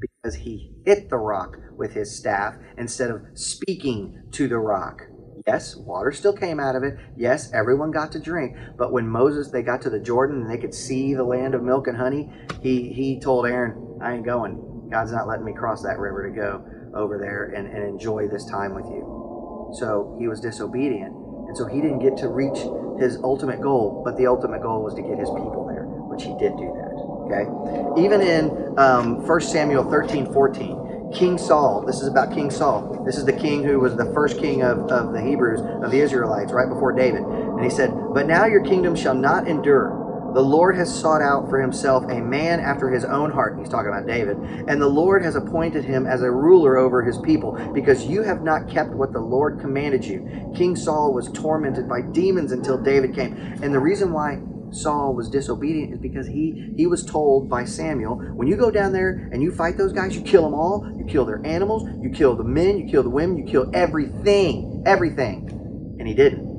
Because 0.00 0.36
he 0.36 0.72
hit 0.84 1.10
the 1.10 1.18
rock 1.18 1.58
with 1.76 1.94
his 1.94 2.16
staff 2.16 2.56
instead 2.78 3.10
of 3.10 3.22
speaking 3.34 4.22
to 4.32 4.48
the 4.48 4.58
rock. 4.58 5.02
Yes, 5.46 5.76
water 5.76 6.12
still 6.12 6.34
came 6.34 6.60
out 6.60 6.76
of 6.76 6.84
it. 6.84 6.96
Yes, 7.16 7.52
everyone 7.52 7.90
got 7.90 8.12
to 8.12 8.20
drink. 8.20 8.56
But 8.78 8.92
when 8.92 9.08
Moses 9.08 9.50
they 9.50 9.62
got 9.62 9.82
to 9.82 9.90
the 9.90 10.00
Jordan 10.00 10.42
and 10.42 10.50
they 10.50 10.58
could 10.58 10.74
see 10.74 11.14
the 11.14 11.24
land 11.24 11.54
of 11.54 11.62
milk 11.64 11.88
and 11.88 11.96
honey, 11.96 12.30
he 12.62 12.92
he 12.92 13.20
told 13.20 13.46
Aaron, 13.46 13.98
I 14.00 14.14
ain't 14.14 14.24
going. 14.26 14.88
God's 14.90 15.12
not 15.12 15.26
letting 15.28 15.44
me 15.46 15.54
cross 15.54 15.82
that 15.82 15.98
river 15.98 16.30
to 16.30 16.36
go 16.36 16.64
over 16.94 17.18
there 17.18 17.52
and, 17.56 17.66
and 17.66 17.84
enjoy 17.84 18.28
this 18.28 18.44
time 18.44 18.74
with 18.74 18.86
you. 18.86 19.72
So 19.74 20.16
he 20.18 20.28
was 20.28 20.40
disobedient. 20.40 21.14
And 21.48 21.56
so 21.56 21.66
he 21.66 21.80
didn't 21.80 21.98
get 21.98 22.16
to 22.18 22.28
reach 22.28 22.58
his 22.98 23.18
ultimate 23.22 23.60
goal, 23.60 24.02
but 24.04 24.16
the 24.16 24.26
ultimate 24.26 24.62
goal 24.62 24.82
was 24.82 24.94
to 24.94 25.02
get 25.02 25.18
his 25.18 25.28
people 25.30 25.66
there, 25.66 25.84
which 25.84 26.22
he 26.22 26.30
did 26.38 26.56
do 26.56 26.72
that. 26.72 26.92
Okay? 27.26 28.02
Even 28.02 28.20
in 28.20 28.78
um, 28.78 29.26
1 29.26 29.40
Samuel 29.40 29.90
13 29.90 30.32
14, 30.32 31.10
King 31.12 31.36
Saul, 31.36 31.82
this 31.82 32.00
is 32.00 32.08
about 32.08 32.32
King 32.32 32.50
Saul. 32.50 33.02
This 33.04 33.16
is 33.16 33.24
the 33.24 33.32
king 33.32 33.62
who 33.64 33.80
was 33.80 33.96
the 33.96 34.06
first 34.14 34.38
king 34.38 34.62
of, 34.62 34.90
of 34.90 35.12
the 35.12 35.20
Hebrews, 35.20 35.60
of 35.60 35.90
the 35.90 36.00
Israelites, 36.00 36.52
right 36.52 36.68
before 36.68 36.92
David. 36.92 37.22
And 37.22 37.62
he 37.62 37.70
said, 37.70 37.92
But 38.14 38.26
now 38.26 38.46
your 38.46 38.64
kingdom 38.64 38.96
shall 38.96 39.14
not 39.14 39.46
endure. 39.46 40.01
The 40.34 40.40
Lord 40.40 40.76
has 40.76 40.92
sought 40.92 41.20
out 41.22 41.48
for 41.48 41.60
himself 41.60 42.04
a 42.04 42.20
man 42.20 42.60
after 42.60 42.88
his 42.88 43.04
own 43.04 43.30
heart. 43.30 43.58
He's 43.58 43.68
talking 43.68 43.88
about 43.88 44.06
David. 44.06 44.38
And 44.68 44.80
the 44.80 44.88
Lord 44.88 45.22
has 45.22 45.36
appointed 45.36 45.84
him 45.84 46.06
as 46.06 46.22
a 46.22 46.30
ruler 46.30 46.76
over 46.76 47.02
his 47.02 47.18
people, 47.18 47.52
because 47.74 48.06
you 48.06 48.22
have 48.22 48.42
not 48.42 48.68
kept 48.68 48.90
what 48.90 49.12
the 49.12 49.20
Lord 49.20 49.60
commanded 49.60 50.04
you. 50.04 50.52
King 50.56 50.74
Saul 50.76 51.12
was 51.12 51.30
tormented 51.32 51.88
by 51.88 52.00
demons 52.00 52.52
until 52.52 52.78
David 52.78 53.14
came. 53.14 53.34
And 53.62 53.74
the 53.74 53.80
reason 53.80 54.12
why 54.12 54.40
Saul 54.70 55.14
was 55.14 55.28
disobedient 55.28 55.92
is 55.92 55.98
because 55.98 56.26
he 56.26 56.72
he 56.78 56.86
was 56.86 57.04
told 57.04 57.50
by 57.50 57.64
Samuel, 57.64 58.16
when 58.16 58.48
you 58.48 58.56
go 58.56 58.70
down 58.70 58.92
there 58.92 59.28
and 59.30 59.42
you 59.42 59.52
fight 59.52 59.76
those 59.76 59.92
guys, 59.92 60.16
you 60.16 60.22
kill 60.22 60.44
them 60.44 60.54
all. 60.54 60.90
You 60.96 61.04
kill 61.04 61.26
their 61.26 61.44
animals, 61.44 61.86
you 62.00 62.10
kill 62.10 62.36
the 62.36 62.44
men, 62.44 62.78
you 62.78 62.88
kill 62.90 63.02
the 63.02 63.10
women, 63.10 63.36
you 63.36 63.44
kill 63.44 63.70
everything, 63.74 64.82
everything. 64.86 65.96
And 65.98 66.08
he 66.08 66.14
didn't. 66.14 66.51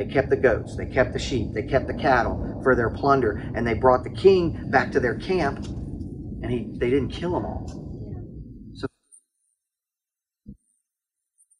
They 0.00 0.06
kept 0.06 0.30
the 0.30 0.36
goats, 0.36 0.76
they 0.76 0.86
kept 0.86 1.12
the 1.12 1.18
sheep, 1.18 1.52
they 1.52 1.62
kept 1.62 1.86
the 1.86 1.92
cattle 1.92 2.58
for 2.62 2.74
their 2.74 2.88
plunder, 2.88 3.32
and 3.54 3.66
they 3.66 3.74
brought 3.74 4.02
the 4.02 4.08
king 4.08 4.70
back 4.70 4.90
to 4.92 5.00
their 5.00 5.16
camp, 5.16 5.58
and 6.42 6.50
he 6.50 6.68
they 6.78 6.88
didn't 6.88 7.10
kill 7.10 7.32
them 7.32 7.44
all. 7.44 7.66
So 8.76 8.86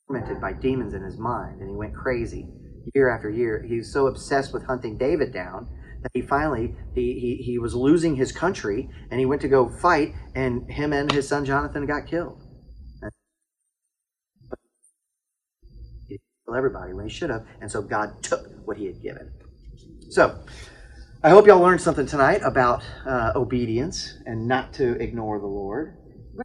tormented 0.08 0.40
by 0.40 0.54
demons 0.54 0.94
in 0.94 1.02
his 1.02 1.18
mind, 1.18 1.60
and 1.60 1.68
he 1.68 1.76
went 1.76 1.94
crazy 1.94 2.48
year 2.94 3.10
after 3.10 3.28
year. 3.28 3.62
He 3.62 3.76
was 3.76 3.92
so 3.92 4.06
obsessed 4.06 4.54
with 4.54 4.64
hunting 4.64 4.96
David 4.96 5.34
down 5.34 5.68
that 6.02 6.10
he 6.14 6.22
finally 6.22 6.74
he, 6.94 7.20
he, 7.20 7.42
he 7.44 7.58
was 7.58 7.74
losing 7.74 8.16
his 8.16 8.32
country 8.32 8.88
and 9.10 9.20
he 9.20 9.26
went 9.26 9.42
to 9.42 9.48
go 9.48 9.68
fight 9.68 10.14
and 10.34 10.66
him 10.72 10.94
and 10.94 11.12
his 11.12 11.28
son 11.28 11.44
jonathan 11.44 11.84
got 11.84 12.06
killed 12.06 12.42
kill 16.50 16.56
everybody 16.56 16.92
when 16.92 17.04
he 17.06 17.10
should 17.10 17.30
have 17.30 17.44
and 17.60 17.70
so 17.70 17.80
god 17.80 18.22
took 18.22 18.46
what 18.66 18.76
he 18.76 18.86
had 18.86 19.00
given 19.02 19.30
so 20.10 20.38
i 21.22 21.30
hope 21.30 21.46
y'all 21.46 21.60
learned 21.60 21.80
something 21.80 22.06
tonight 22.06 22.40
about 22.44 22.82
uh, 23.06 23.32
obedience 23.36 24.18
and 24.26 24.46
not 24.46 24.72
to 24.72 24.92
ignore 25.02 25.38
the 25.38 25.46
lord 25.46 25.96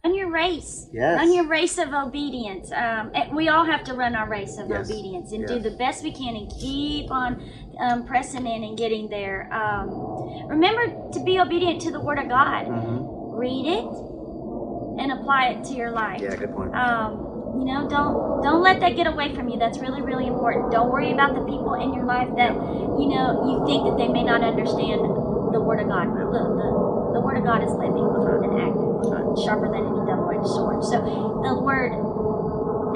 Run 0.04 0.14
your 0.14 0.30
race. 0.30 0.88
Yes. 0.92 1.16
Run 1.16 1.32
your 1.32 1.46
race 1.46 1.78
of 1.78 1.94
obedience. 1.94 2.70
Um, 2.70 3.12
we 3.32 3.48
all 3.48 3.64
have 3.64 3.82
to 3.84 3.94
run 3.94 4.14
our 4.14 4.28
race 4.28 4.58
of 4.58 4.68
Yes. 4.68 4.90
obedience 4.90 5.32
and 5.32 5.46
do 5.46 5.58
the 5.58 5.70
best 5.70 6.02
we 6.04 6.12
can 6.12 6.36
and 6.36 6.50
keep 6.60 7.10
on 7.10 7.42
um, 7.80 8.04
pressing 8.04 8.46
in 8.46 8.62
and 8.64 8.76
getting 8.76 9.08
there. 9.08 9.48
Um, 9.50 10.48
remember 10.48 10.82
to 11.12 11.24
be 11.24 11.38
obedient 11.40 11.80
to 11.82 11.92
the 11.92 12.00
Word 12.00 12.18
of 12.18 12.28
God. 12.28 12.66
mm-hmm. 12.66 13.38
Read 13.38 13.66
it 13.66 13.86
and 15.02 15.12
apply 15.12 15.50
it 15.50 15.64
to 15.66 15.72
your 15.74 15.92
life. 15.92 16.20
yeah 16.20 16.36
good 16.36 16.52
point 16.54 16.74
Um, 16.74 17.25
you 17.58 17.64
know, 17.64 17.88
don't 17.88 18.42
don't 18.42 18.62
let 18.62 18.80
that 18.80 18.96
get 18.96 19.06
away 19.06 19.34
from 19.34 19.48
you. 19.48 19.58
That's 19.58 19.78
really 19.78 20.02
really 20.02 20.26
important. 20.26 20.72
Don't 20.72 20.90
worry 20.90 21.12
about 21.12 21.34
the 21.34 21.44
people 21.44 21.74
in 21.74 21.94
your 21.94 22.04
life 22.04 22.28
that 22.36 22.52
you 22.52 23.08
know 23.08 23.42
you 23.48 23.64
think 23.66 23.88
that 23.88 23.96
they 23.96 24.08
may 24.08 24.22
not 24.22 24.42
understand 24.42 25.00
the 25.52 25.60
Word 25.60 25.80
of 25.80 25.88
God. 25.88 26.12
The, 26.12 26.24
the, 26.26 26.44
the 27.16 27.20
Word 27.20 27.38
of 27.38 27.44
God 27.44 27.64
is 27.64 27.72
living 27.72 28.04
and 28.44 28.60
active, 28.60 29.40
sharper 29.44 29.72
than 29.72 29.82
any 29.88 30.02
double-edged 30.04 30.46
sword. 30.46 30.84
So 30.84 31.00
the 31.42 31.56
Word, 31.58 31.92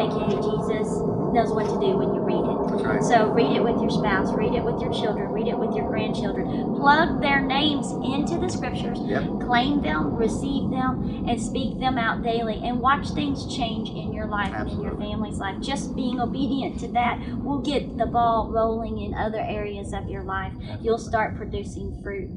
aka 0.01 0.37
Jesus, 0.41 0.89
knows 1.33 1.53
what 1.53 1.67
to 1.67 1.79
do 1.79 1.97
when 1.97 2.15
you 2.15 2.21
read 2.21 2.43
it. 2.43 2.87
right 2.87 3.03
So 3.03 3.31
read 3.31 3.55
it 3.57 3.63
with 3.63 3.81
your 3.81 3.91
spouse, 3.91 4.33
read 4.33 4.55
it 4.55 4.65
with 4.65 4.81
your 4.81 4.93
children, 4.93 5.31
read 5.31 5.47
it 5.49 5.59
with 5.59 5.75
your 5.77 5.87
grandchildren. 5.89 6.75
Plug 6.77 7.21
their 7.21 7.41
names 7.41 7.93
into 7.93 8.39
the 8.39 8.49
scriptures, 8.49 8.99
Yep. 9.05 9.41
claim 9.41 9.81
them, 9.83 10.17
receive 10.17 10.71
them, 10.71 11.25
and 11.29 11.41
speak 11.41 11.79
them 11.79 11.99
out 11.99 12.23
daily. 12.23 12.61
And 12.65 12.81
watch 12.81 13.11
things 13.11 13.47
change 13.55 13.91
in 13.91 14.13
your 14.13 14.27
life 14.27 14.53
and 14.55 14.71
in 14.71 14.81
your 14.81 14.97
family's 14.97 15.39
life. 15.39 15.61
Just 15.61 15.95
being 15.95 16.21
obedient 16.21 16.81
to 16.81 16.89
that 16.89 17.19
will 17.43 17.61
get 17.61 17.97
the 17.99 18.07
ball 18.07 18.51
rolling 18.51 18.99
in 19.01 19.15
other 19.15 19.41
areas 19.41 19.93
of 19.93 20.09
your 20.09 20.23
life. 20.25 20.53
You'll 20.81 20.99
start 20.99 21.37
producing 21.37 22.01
fruit. 22.03 22.31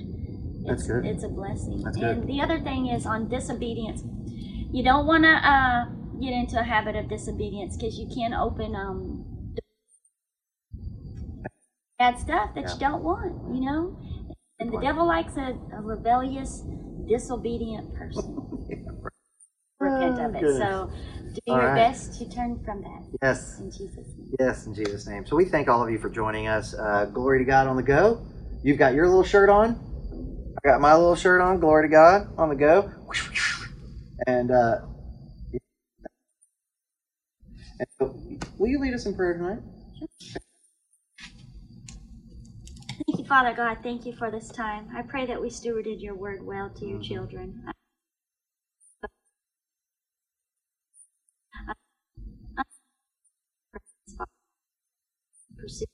That's 0.65 0.83
it's, 0.83 0.91
good. 0.91 1.05
It's 1.05 1.23
a 1.23 1.29
blessing. 1.29 1.81
That's 1.83 1.97
and 1.97 2.21
good. 2.21 2.27
the 2.27 2.41
other 2.41 2.59
thing 2.59 2.87
is 2.87 3.05
on 3.05 3.27
disobedience. 3.27 4.03
You 4.71 4.83
don't 4.83 5.05
want 5.05 5.23
to 5.23 5.29
uh, 5.29 5.85
get 6.23 6.33
into 6.33 6.59
a 6.59 6.63
habit 6.63 6.95
of 6.95 7.09
disobedience 7.09 7.77
because 7.77 7.99
you 7.99 8.07
can 8.13 8.33
open 8.33 8.75
um, 8.75 9.25
bad 11.99 12.19
stuff 12.19 12.55
that 12.55 12.63
Yeah. 12.65 12.73
you 12.73 12.79
don't 12.79 13.03
want, 13.03 13.55
you 13.55 13.61
know? 13.61 13.97
And 14.59 14.71
the 14.71 14.79
devil 14.79 15.05
likes 15.07 15.37
a, 15.37 15.57
a 15.73 15.81
rebellious, 15.81 16.63
disobedient 17.07 17.93
person. 17.95 18.35
Repent 19.79 20.19
of 20.19 20.35
it. 20.35 20.41
goodness. 20.41 20.57
So 20.57 20.91
do 21.33 21.39
All 21.49 21.57
your 21.57 21.67
right. 21.67 21.75
best 21.75 22.17
to 22.19 22.29
turn 22.29 22.59
from 22.63 22.81
that 22.83 23.03
yes 23.21 23.59
in 23.59 23.71
Jesus' 23.71 23.97
name. 24.17 24.35
Yes, 24.39 24.65
in 24.65 24.73
Jesus' 24.73 25.07
name. 25.07 25.25
So 25.25 25.35
we 25.35 25.45
thank 25.45 25.67
all 25.69 25.83
of 25.83 25.89
you 25.91 25.99
for 25.99 26.09
joining 26.09 26.47
us. 26.47 26.73
Uh, 26.73 27.05
glory 27.05 27.39
to 27.39 27.45
God 27.45 27.67
on 27.67 27.75
the 27.75 27.83
go. 27.83 28.25
You've 28.63 28.77
got 28.77 28.93
your 28.93 29.07
little 29.07 29.23
shirt 29.23 29.49
on. 29.49 29.79
I 30.63 30.69
got 30.69 30.81
my 30.81 30.95
little 30.95 31.15
shirt 31.15 31.41
on. 31.41 31.59
Glory 31.59 31.87
to 31.87 31.91
God 31.91 32.29
on 32.37 32.49
the 32.49 32.55
go. 32.55 32.91
And, 34.27 34.51
uh, 34.51 34.81
and 37.79 37.87
so, 37.97 38.15
will 38.57 38.67
you 38.67 38.79
lead 38.79 38.93
us 38.93 39.05
in 39.05 39.15
prayer 39.15 39.33
tonight? 39.37 39.59
Thank 43.07 43.19
you, 43.19 43.25
Father 43.25 43.53
God. 43.53 43.79
Thank 43.83 44.05
you 44.05 44.13
for 44.13 44.31
this 44.31 44.49
time. 44.49 44.87
I 44.95 45.01
pray 45.01 45.25
that 45.25 45.41
we 45.41 45.49
stewarded 45.49 46.01
your 46.01 46.15
word 46.15 46.43
well 46.45 46.69
to 46.69 46.85
your 46.85 46.99
mm-hmm. 46.99 47.13
children. 47.13 47.63
Pursue 55.57 55.85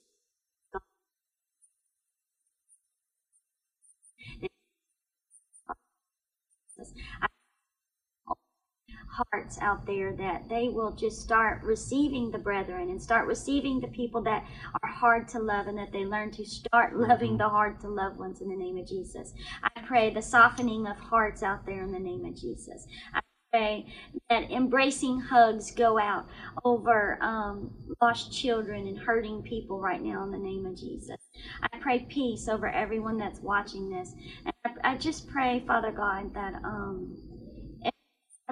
hearts 9.31 9.57
out 9.61 9.85
there 9.85 10.13
that 10.13 10.47
they 10.49 10.69
will 10.69 10.91
just 10.91 11.21
start 11.21 11.61
receiving 11.63 12.31
the 12.31 12.37
brethren 12.37 12.89
and 12.89 13.01
start 13.01 13.27
receiving 13.27 13.79
the 13.79 13.87
people 13.87 14.21
that 14.23 14.45
are 14.81 14.89
hard 14.89 15.27
to 15.29 15.39
love 15.39 15.67
and 15.67 15.77
that 15.77 15.91
they 15.91 16.05
learn 16.05 16.31
to 16.31 16.45
start 16.45 16.95
loving 16.97 17.37
the 17.37 17.47
hard 17.47 17.79
to 17.81 17.87
love 17.87 18.17
ones 18.17 18.41
in 18.41 18.49
the 18.49 18.55
name 18.55 18.77
of 18.77 18.87
Jesus. 18.87 19.33
I 19.63 19.81
pray 19.81 20.13
the 20.13 20.21
softening 20.21 20.87
of 20.87 20.97
hearts 20.97 21.43
out 21.43 21.65
there 21.65 21.83
in 21.83 21.91
the 21.91 21.99
name 21.99 22.25
of 22.25 22.35
Jesus. 22.35 22.87
I 23.13 23.21
pray 23.51 23.85
that 24.29 24.51
embracing 24.51 25.19
hugs 25.19 25.71
go 25.71 25.99
out 25.99 26.27
over 26.63 27.17
um, 27.21 27.71
lost 28.01 28.31
children 28.31 28.87
and 28.87 28.99
hurting 28.99 29.41
people 29.41 29.79
right 29.79 30.01
now 30.01 30.23
in 30.23 30.31
the 30.31 30.37
name 30.37 30.65
of 30.65 30.77
Jesus. 30.77 31.17
I 31.63 31.77
pray 31.79 32.05
peace 32.09 32.47
over 32.47 32.67
everyone 32.67 33.17
that's 33.17 33.39
watching 33.39 33.89
this. 33.89 34.13
And 34.45 34.53
I, 34.65 34.91
I 34.93 34.97
just 34.97 35.27
pray, 35.27 35.63
Father 35.65 35.91
God, 35.91 36.33
that 36.33 36.55
um, 36.63 37.17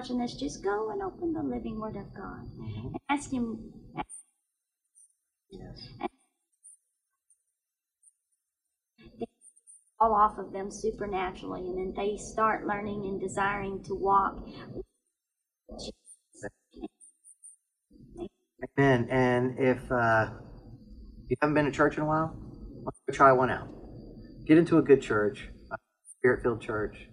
this, 0.06 0.34
just 0.34 0.62
go 0.62 0.90
and 0.90 1.02
open 1.02 1.32
the 1.32 1.42
living 1.42 1.80
Word 1.80 1.96
of 1.96 2.14
God 2.14 2.46
and 2.58 2.96
ask 3.10 3.32
Him. 3.32 3.72
Yes. 5.50 5.88
Fall 9.98 10.14
off 10.14 10.38
of 10.38 10.52
them 10.52 10.70
supernaturally, 10.70 11.62
and 11.62 11.78
then 11.78 11.94
they 11.96 12.16
start 12.16 12.64
learning 12.66 13.06
and 13.06 13.20
desiring 13.20 13.82
to 13.84 13.94
walk. 13.94 14.46
Amen. 18.78 19.08
And 19.10 19.58
if 19.58 19.90
uh, 19.90 20.30
you 21.28 21.36
haven't 21.40 21.54
been 21.54 21.64
to 21.64 21.72
church 21.72 21.96
in 21.96 22.04
a 22.04 22.06
while, 22.06 22.28
why 22.28 22.92
don't 22.92 22.94
you 23.08 23.14
try 23.14 23.32
one 23.32 23.50
out. 23.50 23.68
Get 24.46 24.58
into 24.58 24.78
a 24.78 24.82
good 24.82 25.02
church, 25.02 25.48
a 25.72 25.76
spirit 26.18 26.42
filled 26.42 26.60
church. 26.60 27.08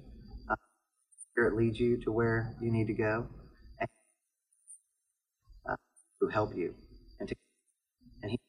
Spirit 1.45 1.57
leads 1.57 1.79
you 1.79 2.01
to 2.01 2.11
where 2.11 2.55
you 2.59 2.71
need 2.71 2.87
to 2.87 2.93
go 2.93 3.27
and 3.79 3.87
uh, 5.69 5.75
to 6.19 6.27
help 6.29 6.55
you. 6.55 6.73
And, 7.19 7.29
to, 7.29 7.35
and 8.23 8.31
he, 8.31 8.39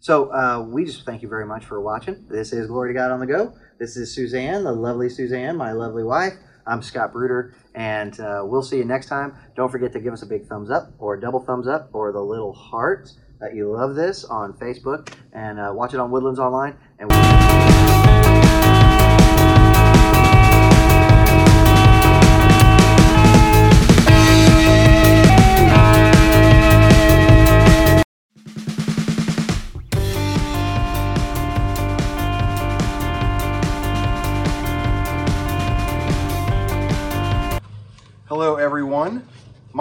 so 0.00 0.32
uh, 0.32 0.66
we 0.68 0.84
just 0.86 1.06
thank 1.06 1.22
you 1.22 1.28
very 1.28 1.46
much 1.46 1.64
for 1.64 1.80
watching. 1.80 2.26
This 2.28 2.52
is 2.52 2.66
Glory 2.66 2.92
to 2.92 2.98
God 2.98 3.12
on 3.12 3.20
the 3.20 3.26
Go. 3.26 3.54
This 3.78 3.96
is 3.96 4.12
Suzanne, 4.12 4.64
the 4.64 4.72
lovely 4.72 5.08
Suzanne, 5.08 5.56
my 5.56 5.70
lovely 5.70 6.02
wife. 6.02 6.32
I'm 6.66 6.82
Scott 6.82 7.12
Bruder, 7.12 7.54
and 7.76 8.18
uh, 8.18 8.42
we'll 8.42 8.64
see 8.64 8.78
you 8.78 8.84
next 8.84 9.06
time. 9.06 9.36
Don't 9.54 9.70
forget 9.70 9.92
to 9.92 10.00
give 10.00 10.12
us 10.12 10.22
a 10.22 10.26
big 10.26 10.48
thumbs 10.48 10.68
up, 10.68 10.94
or 10.98 11.14
a 11.14 11.20
double 11.20 11.38
thumbs 11.44 11.68
up, 11.68 11.90
or 11.92 12.10
the 12.10 12.20
little 12.20 12.54
heart 12.54 13.08
that 13.38 13.54
you 13.54 13.70
love 13.70 13.94
this 13.94 14.24
on 14.24 14.52
Facebook, 14.54 15.14
and 15.32 15.60
uh, 15.60 15.70
watch 15.72 15.94
it 15.94 16.00
on 16.00 16.10
Woodlands 16.10 16.40
Online. 16.40 16.76
And. 16.98 17.75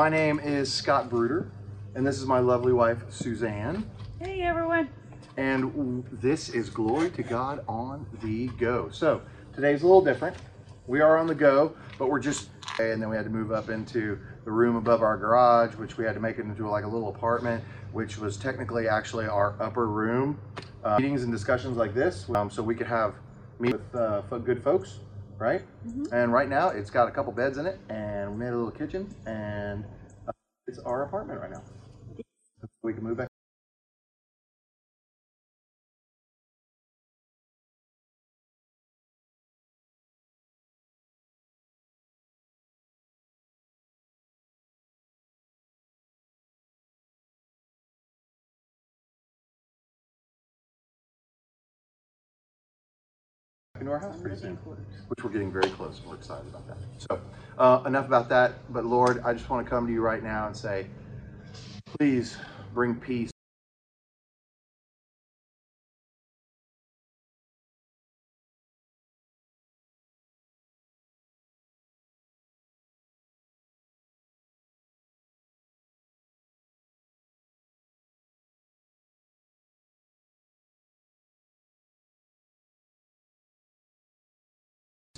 My 0.06 0.10
name 0.10 0.38
is 0.39 0.72
Scott 0.72 1.10
Bruder, 1.10 1.50
and 1.96 2.06
this 2.06 2.20
is 2.20 2.28
my 2.28 2.38
lovely 2.38 2.74
wife, 2.74 3.00
Suzanne. 3.10 3.89
Hey 4.20 4.44
everyone. 4.44 4.88
And 5.36 6.06
this 6.12 6.50
is 6.50 6.70
Glory 6.70 7.10
to 7.10 7.24
God 7.24 7.65
on 7.68 8.06
the 8.22 8.50
Go. 8.50 8.88
So 8.91 9.24
today's 9.56 9.82
a 9.82 9.88
little 9.88 10.04
different. 10.04 10.38
We 10.86 11.02
are 11.02 11.18
on 11.18 11.26
the 11.26 11.34
go, 11.34 11.76
but 11.98 12.12
we're 12.12 12.20
just, 12.20 12.50
and 12.80 13.02
then 13.02 13.10
we 13.10 13.15
had 13.15 13.26
to 13.26 13.32
move 13.32 13.52
up 13.52 13.72
into 13.72 14.20
the 14.44 14.52
room 14.52 14.76
above 14.76 15.02
our 15.02 15.18
garage, 15.18 15.74
which 15.74 15.98
we 15.98 16.06
had 16.06 16.13
to 16.13 16.22
make 16.22 16.38
it 16.38 16.41
into 16.41 16.70
like 16.70 16.84
a 16.84 16.88
little 16.88 17.10
apartment, 17.10 17.63
which 17.91 18.20
was 18.20 18.38
technically 18.38 18.88
actually 18.88 19.26
our 19.26 19.56
upper 19.60 19.88
room. 19.88 20.39
Uh, 20.84 21.00
meetings 21.00 21.24
and 21.24 21.32
discussions 21.32 21.78
like 21.78 21.96
this, 21.96 22.30
um, 22.36 22.52
so 22.52 22.62
we 22.62 22.76
could 22.76 22.86
have 22.86 23.15
meet 23.58 23.74
with 23.74 23.96
uh, 23.96 24.22
good 24.38 24.63
folks, 24.63 25.00
right? 25.38 25.62
And 26.12 26.32
right 26.32 26.50
now, 26.50 26.69
it's 26.69 26.89
got 26.89 27.08
a 27.08 27.12
couple 27.12 27.32
beds 27.34 27.58
in 27.58 27.65
it, 27.65 27.80
and 27.89 28.32
we 28.32 28.38
made 28.38 28.50
a 28.50 28.58
little 28.58 28.71
kitchen, 28.71 29.13
and 29.26 29.86
uh, 30.28 30.32
it's 30.67 30.80
our 30.80 31.04
apartment 31.04 31.39
right 31.39 31.52
now. 31.52 31.63
We 32.84 32.93
can 32.93 33.04
move 33.04 33.17
back. 33.17 33.28
Into 53.86 53.93
our 53.93 54.00
house 54.00 54.19
pretty 54.19 54.36
soon, 54.38 54.58
which 55.10 55.24
we're 55.24 55.30
getting 55.30 55.52
very 55.52 55.69
close. 55.69 56.02
We're 56.08 56.15
excited 56.15 56.48
about 56.48 56.67
that. 56.67 56.78
So, 56.98 57.21
uh, 57.60 57.84
enough 57.86 58.08
about 58.08 58.30
that. 58.30 58.56
But 58.74 58.86
Lord, 58.86 59.21
I 59.24 59.34
just 59.34 59.48
want 59.48 59.63
to 59.65 59.69
come 59.69 59.86
to 59.86 59.93
you 59.93 60.02
right 60.02 60.24
now 60.24 60.48
and 60.48 60.58
say, 60.58 60.88
please 62.00 62.36
bring 62.74 62.95
peace. 62.95 63.30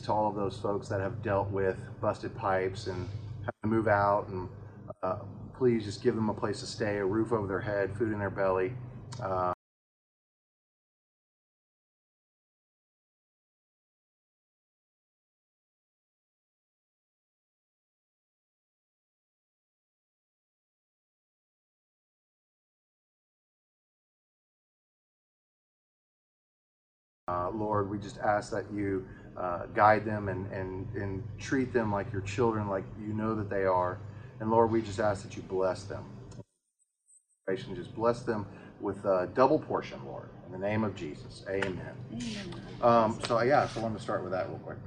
To 0.07 0.13
all 0.13 0.29
of 0.29 0.35
those 0.35 0.57
folks 0.57 0.87
that 0.87 0.99
have 1.01 1.21
dealt 1.21 1.49
with 1.51 1.77
busted 2.01 2.35
pipes 2.35 2.87
and 2.87 3.07
have 3.43 3.53
to 3.61 3.67
move 3.69 3.87
out 3.87 4.27
and 4.29 4.49
uh, 5.03 5.17
please 5.57 5.85
just 5.85 6.01
give 6.01 6.15
them 6.15 6.29
a 6.29 6.33
place 6.33 6.61
to 6.61 6.65
stay 6.65 6.97
a 6.97 7.05
roof 7.05 7.31
over 7.31 7.47
their 7.47 7.61
head 7.61 7.95
food 7.97 8.11
in 8.11 8.19
their 8.19 8.29
belly 8.29 8.73
uh, 9.21 9.53
Uh, 27.29 27.49
Lord, 27.49 27.89
we 27.89 27.97
just 27.97 28.19
ask 28.19 28.51
that 28.51 28.71
you 28.71 29.05
uh, 29.37 29.67
guide 29.75 30.05
them 30.05 30.29
and, 30.29 30.51
and, 30.51 30.87
and 30.95 31.23
treat 31.37 31.71
them 31.71 31.91
like 31.91 32.11
your 32.11 32.21
children, 32.21 32.67
like 32.67 32.83
you 32.99 33.13
know 33.13 33.35
that 33.35 33.49
they 33.49 33.65
are. 33.65 33.99
And 34.39 34.51
Lord, 34.51 34.71
we 34.71 34.81
just 34.81 34.99
ask 34.99 35.23
that 35.23 35.35
you 35.35 35.43
bless 35.43 35.83
them. 35.83 36.03
Just 37.75 37.95
bless 37.95 38.21
them 38.23 38.45
with 38.81 39.05
a 39.05 39.29
double 39.33 39.59
portion, 39.59 39.99
Lord. 40.05 40.29
In 40.45 40.51
the 40.51 40.57
name 40.57 40.83
of 40.83 40.95
Jesus. 40.95 41.45
Amen. 41.49 41.93
Um, 42.81 43.19
so, 43.25 43.41
yeah, 43.41 43.67
so 43.67 43.79
I 43.79 43.83
wanted 43.83 43.97
to 43.97 44.03
start 44.03 44.23
with 44.23 44.31
that 44.31 44.49
real 44.49 44.59
quick. 44.59 44.77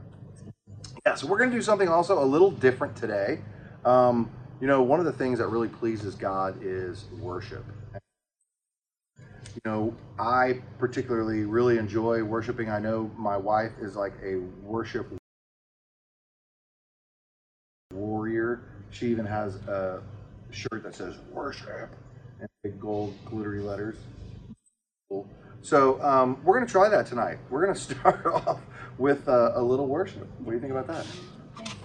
Yeah, 1.06 1.14
so 1.14 1.26
we're 1.26 1.38
going 1.38 1.50
to 1.50 1.56
do 1.56 1.62
something 1.62 1.88
also 1.88 2.22
a 2.22 2.24
little 2.24 2.50
different 2.50 2.96
today. 2.96 3.40
Um, 3.84 4.30
you 4.60 4.66
know, 4.66 4.82
one 4.82 5.00
of 5.00 5.06
the 5.06 5.12
things 5.12 5.38
that 5.38 5.48
really 5.48 5.68
pleases 5.68 6.14
God 6.14 6.58
is 6.62 7.04
worship 7.18 7.64
you 9.54 9.60
know, 9.64 9.94
I 10.18 10.60
particularly 10.78 11.44
really 11.44 11.78
enjoy 11.78 12.22
worshiping. 12.22 12.70
I 12.70 12.78
know 12.78 13.10
my 13.16 13.36
wife 13.36 13.72
is 13.80 13.96
like 13.96 14.12
a 14.24 14.36
worship 14.62 15.06
warrior. 17.92 18.62
She 18.90 19.06
even 19.08 19.26
has 19.26 19.56
a 19.56 20.02
shirt 20.50 20.82
that 20.82 20.94
says 20.94 21.16
worship 21.30 21.90
in 22.40 22.46
big 22.62 22.80
gold 22.80 23.14
glittery 23.24 23.60
letters. 23.60 23.96
So 25.62 26.02
um, 26.02 26.40
we're 26.44 26.54
going 26.54 26.66
to 26.66 26.72
try 26.72 26.88
that 26.88 27.06
tonight. 27.06 27.38
We're 27.50 27.64
going 27.64 27.74
to 27.78 27.80
start 27.80 28.24
off 28.26 28.60
with 28.98 29.28
uh, 29.28 29.52
a 29.54 29.62
little 29.62 29.86
worship. 29.86 30.28
What 30.38 30.50
do 30.50 30.54
you 30.54 30.60
think 30.60 30.72
about 30.72 30.86
that? 30.86 31.06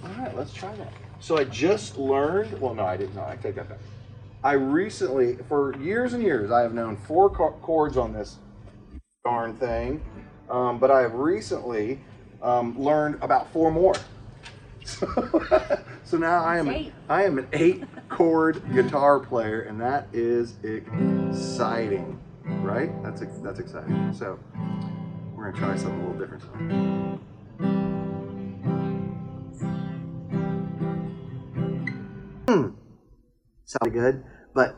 All 0.03 0.23
right, 0.23 0.35
let's 0.35 0.53
try 0.53 0.73
that. 0.75 0.93
So 1.19 1.37
I 1.37 1.45
just 1.45 1.97
learned. 1.97 2.59
Well, 2.61 2.75
no, 2.75 2.85
I 2.85 2.97
didn't. 2.97 3.15
No, 3.15 3.23
I 3.23 3.35
take 3.37 3.55
that 3.55 3.69
back. 3.69 3.79
I 4.45 4.53
recently, 4.53 5.37
for 5.49 5.75
years 5.77 6.13
and 6.13 6.21
years, 6.21 6.51
I 6.51 6.61
have 6.61 6.71
known 6.71 6.97
four 6.97 7.31
chords 7.31 7.97
on 7.97 8.13
this 8.13 8.37
darn 9.23 9.55
thing, 9.55 10.05
um, 10.51 10.77
but 10.77 10.91
I 10.91 11.01
have 11.01 11.15
recently 11.15 11.99
um, 12.43 12.79
learned 12.79 13.17
about 13.23 13.51
four 13.51 13.71
more. 13.71 13.95
So, 14.83 15.07
so 16.03 16.17
now 16.19 16.43
I 16.43 16.59
am 16.59 16.69
Eight. 16.69 16.93
I 17.09 17.23
am 17.23 17.39
an 17.39 17.47
eight 17.53 17.85
chord 18.07 18.61
guitar 18.71 19.19
player, 19.19 19.61
and 19.61 19.81
that 19.81 20.07
is 20.13 20.57
exciting, 20.61 22.19
right? 22.43 22.91
That's 23.01 23.23
that's 23.41 23.57
exciting. 23.57 24.13
So 24.13 24.37
we're 25.35 25.49
gonna 25.49 25.57
try 25.57 25.75
something 25.75 26.01
a 26.01 26.07
little 26.07 26.19
different 26.19 26.43
tonight. 26.53 27.19
Sounded 33.65 33.93
good, 33.93 34.23
but 34.55 34.75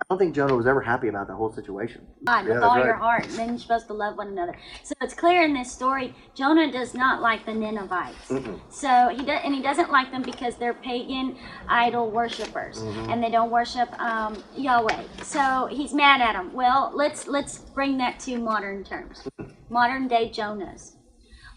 I 0.00 0.04
don't 0.08 0.18
think 0.18 0.34
Jonah 0.34 0.56
was 0.56 0.66
ever 0.66 0.80
happy 0.80 1.08
about 1.08 1.26
the 1.26 1.34
whole 1.34 1.52
situation. 1.52 2.06
God 2.24 2.46
Yeah, 2.46 2.54
with 2.54 2.62
all 2.62 2.76
right. 2.76 2.84
your 2.86 2.94
heart, 2.96 3.26
then 3.36 3.50
you're 3.50 3.58
supposed 3.58 3.88
to 3.88 3.92
love 3.92 4.16
one 4.16 4.28
another. 4.28 4.54
So 4.82 4.94
it's 5.02 5.12
clear 5.12 5.42
in 5.42 5.52
this 5.52 5.70
story, 5.70 6.14
Jonah 6.34 6.72
does 6.72 6.94
not 6.94 7.20
like 7.20 7.44
the 7.44 7.52
Ninevites. 7.52 8.32
So 8.70 9.08
he 9.08 9.22
does, 9.24 9.40
and 9.44 9.54
he 9.54 9.60
doesn't 9.60 9.90
like 9.90 10.10
them 10.10 10.22
because 10.22 10.56
they're 10.56 10.72
pagan 10.72 11.36
idol 11.68 12.10
worshippers, 12.10 12.78
Mm-hmm. 12.78 13.10
and 13.10 13.22
they 13.22 13.30
don't 13.30 13.50
worship 13.50 13.88
um, 14.00 14.42
Yahweh. 14.56 15.02
So 15.22 15.68
he's 15.70 15.92
mad 15.92 16.20
at 16.22 16.32
them. 16.32 16.52
Well, 16.54 16.90
let's 16.94 17.26
let's 17.26 17.58
bring 17.58 17.98
that 17.98 18.18
to 18.20 18.38
modern 18.38 18.84
terms, 18.84 19.28
modern 19.68 20.08
day 20.08 20.30
Jonahs. 20.34 20.94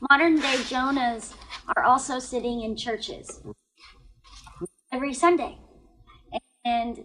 Modern 0.09 0.35
day 0.37 0.57
Jonahs 0.67 1.33
are 1.77 1.83
also 1.83 2.17
sitting 2.19 2.63
in 2.63 2.75
churches 2.75 3.41
every 4.91 5.13
Sunday 5.13 5.57
and 6.65 6.97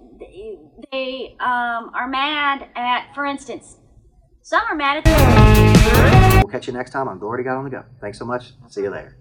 they, 0.92 1.36
um, 1.40 1.90
are 1.94 2.08
mad 2.08 2.68
at, 2.74 3.14
for 3.14 3.24
instance, 3.24 3.78
some 4.42 4.62
are 4.70 4.76
mad 4.76 5.06
at 5.06 6.42
We'll 6.42 6.52
catch 6.52 6.66
you 6.66 6.72
next 6.72 6.90
time 6.90 7.08
on 7.08 7.18
Glory 7.18 7.42
to 7.42 7.44
God 7.44 7.58
on 7.58 7.64
the 7.64 7.70
Go. 7.70 7.84
Thanks 8.00 8.18
so 8.18 8.24
much. 8.24 8.52
See 8.68 8.82
you 8.82 8.90
later. 8.90 9.16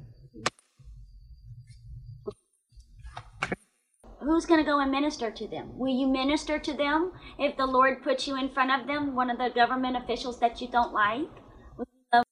who's 4.26 4.46
going 4.46 4.60
to 4.60 4.66
go 4.66 4.80
and 4.80 4.92
minister 4.92 5.30
to 5.30 5.48
them. 5.48 5.78
Will 5.78 5.94
you 5.94 6.08
minister 6.08 6.58
to 6.58 6.74
them 6.74 7.12
if 7.38 7.56
the 7.58 7.66
Lord 7.66 8.04
puts 8.04 8.28
you 8.28 8.36
in 8.38 8.50
front 8.50 8.72
of 8.72 8.88
them, 8.88 9.16
one 9.16 9.30
of 9.30 9.38
the 9.38 9.50
government 9.54 9.98
officials 9.98 10.40
that 10.40 10.60
you 10.60 10.68
don't 10.68 10.94
like? 10.94 11.30
Will 11.78 11.86
you 11.94 12.02
love 12.12 12.26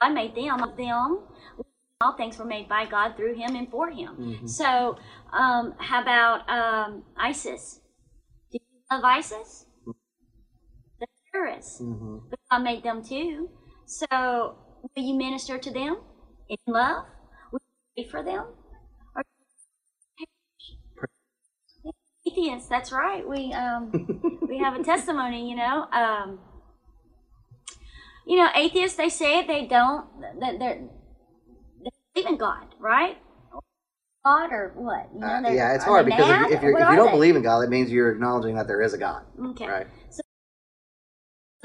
God 0.00 0.12
made 0.12 0.34
them 0.34 0.62
of 0.62 0.76
them. 0.76 1.20
All 2.02 2.14
things 2.16 2.38
were 2.38 2.46
made 2.46 2.66
by 2.66 2.86
God 2.86 3.14
through 3.14 3.34
Him 3.34 3.56
and 3.56 3.70
for 3.70 3.90
Him. 3.90 4.16
So, 4.48 4.96
um, 5.34 5.74
how 5.78 6.00
about 6.00 6.48
um, 6.48 7.02
ISIS? 7.18 7.80
Do 8.50 8.58
you 8.58 8.80
love 8.90 9.04
ISIS? 9.04 9.66
The 10.98 11.06
terrorists. 11.30 11.78
But 12.30 12.38
God 12.50 12.62
made 12.62 12.82
them 12.84 13.02
too. 13.04 13.50
So, 13.84 14.06
will 14.10 15.02
you 15.02 15.14
minister 15.14 15.58
to 15.58 15.70
them 15.70 15.98
in 16.48 16.56
love? 16.66 17.04
Will 17.52 17.60
you 17.96 18.04
pray 18.04 18.10
for 18.10 18.22
them? 18.22 18.46
Or 19.14 19.22
atheists? 22.26 22.68
That's 22.68 22.92
right. 22.92 23.28
We 23.28 23.52
um, 23.52 24.38
we 24.48 24.58
have 24.58 24.74
a 24.74 24.82
testimony. 24.82 25.50
You 25.50 25.56
know, 25.56 25.86
um, 25.92 26.38
you 28.26 28.38
know, 28.38 28.48
atheists. 28.54 28.96
They 28.96 29.10
say 29.10 29.46
they 29.46 29.66
don't. 29.66 30.06
That 30.40 30.58
they're 30.58 30.80
in 32.26 32.36
God, 32.36 32.66
right? 32.78 33.18
God 34.24 34.52
or 34.52 34.72
what? 34.74 35.08
You 35.14 35.20
know, 35.20 35.26
Uh, 35.26 35.50
yeah, 35.52 35.74
it's 35.74 35.84
hard 35.84 36.04
because 36.04 36.28
mad? 36.28 36.50
if, 36.50 36.58
if, 36.58 36.62
if 36.62 36.62
you 36.62 36.96
don't 36.96 37.06
they? 37.06 37.10
believe 37.12 37.36
in 37.36 37.42
God, 37.42 37.60
that 37.60 37.70
means 37.70 37.90
you're 37.90 38.12
acknowledging 38.12 38.54
that 38.56 38.66
there 38.66 38.82
is 38.82 38.92
a 38.92 38.98
God. 38.98 39.22
okay, 39.52 39.66
Right. 39.66 39.86
So 40.10 40.22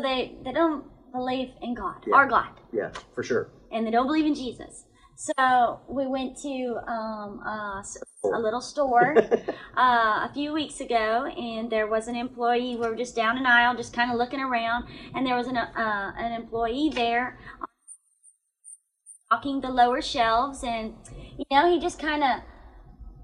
they 0.04 0.36
they 0.44 0.52
don't 0.52 0.86
believe 1.12 1.50
in 1.62 1.74
God, 1.74 2.04
Yeah. 2.08 2.16
our 2.16 2.28
God. 2.28 2.50
Yeah, 2.74 2.92
for 3.14 3.24
sure. 3.24 3.50
and 3.72 3.86
they 3.86 3.92
don't 3.92 4.08
believe 4.08 4.26
in 4.26 4.36
Jesus. 4.36 4.86
So 5.18 5.80
we 5.88 6.08
went 6.08 6.38
to 6.42 6.76
um, 6.88 7.40
a, 7.46 7.78
s- 7.80 7.98
a 8.26 8.38
little 8.40 8.60
store 8.60 9.16
uh, 9.78 10.28
a 10.28 10.32
few 10.34 10.52
weeks 10.54 10.82
ago, 10.82 11.26
and 11.26 11.70
there 11.70 11.88
was 11.88 12.10
an 12.10 12.16
employee. 12.18 12.76
We 12.76 12.88
were 12.88 12.96
just 12.96 13.16
down 13.16 13.38
an 13.38 13.46
aisle, 13.46 13.76
just 13.78 13.94
kind 13.94 14.12
of 14.12 14.18
looking 14.18 14.42
around, 14.42 14.86
and 15.14 15.26
there 15.26 15.38
was 15.38 15.48
an 15.48 15.56
uh, 15.58 16.12
an 16.18 16.34
employee 16.34 16.90
there 16.94 17.38
walking 19.36 19.60
the 19.60 19.70
lower 19.70 20.02
shelves, 20.02 20.64
and 20.64 20.94
you 21.38 21.46
know 21.52 21.70
he 21.70 21.78
just 21.78 22.00
kind 22.00 22.24
of 22.24 22.40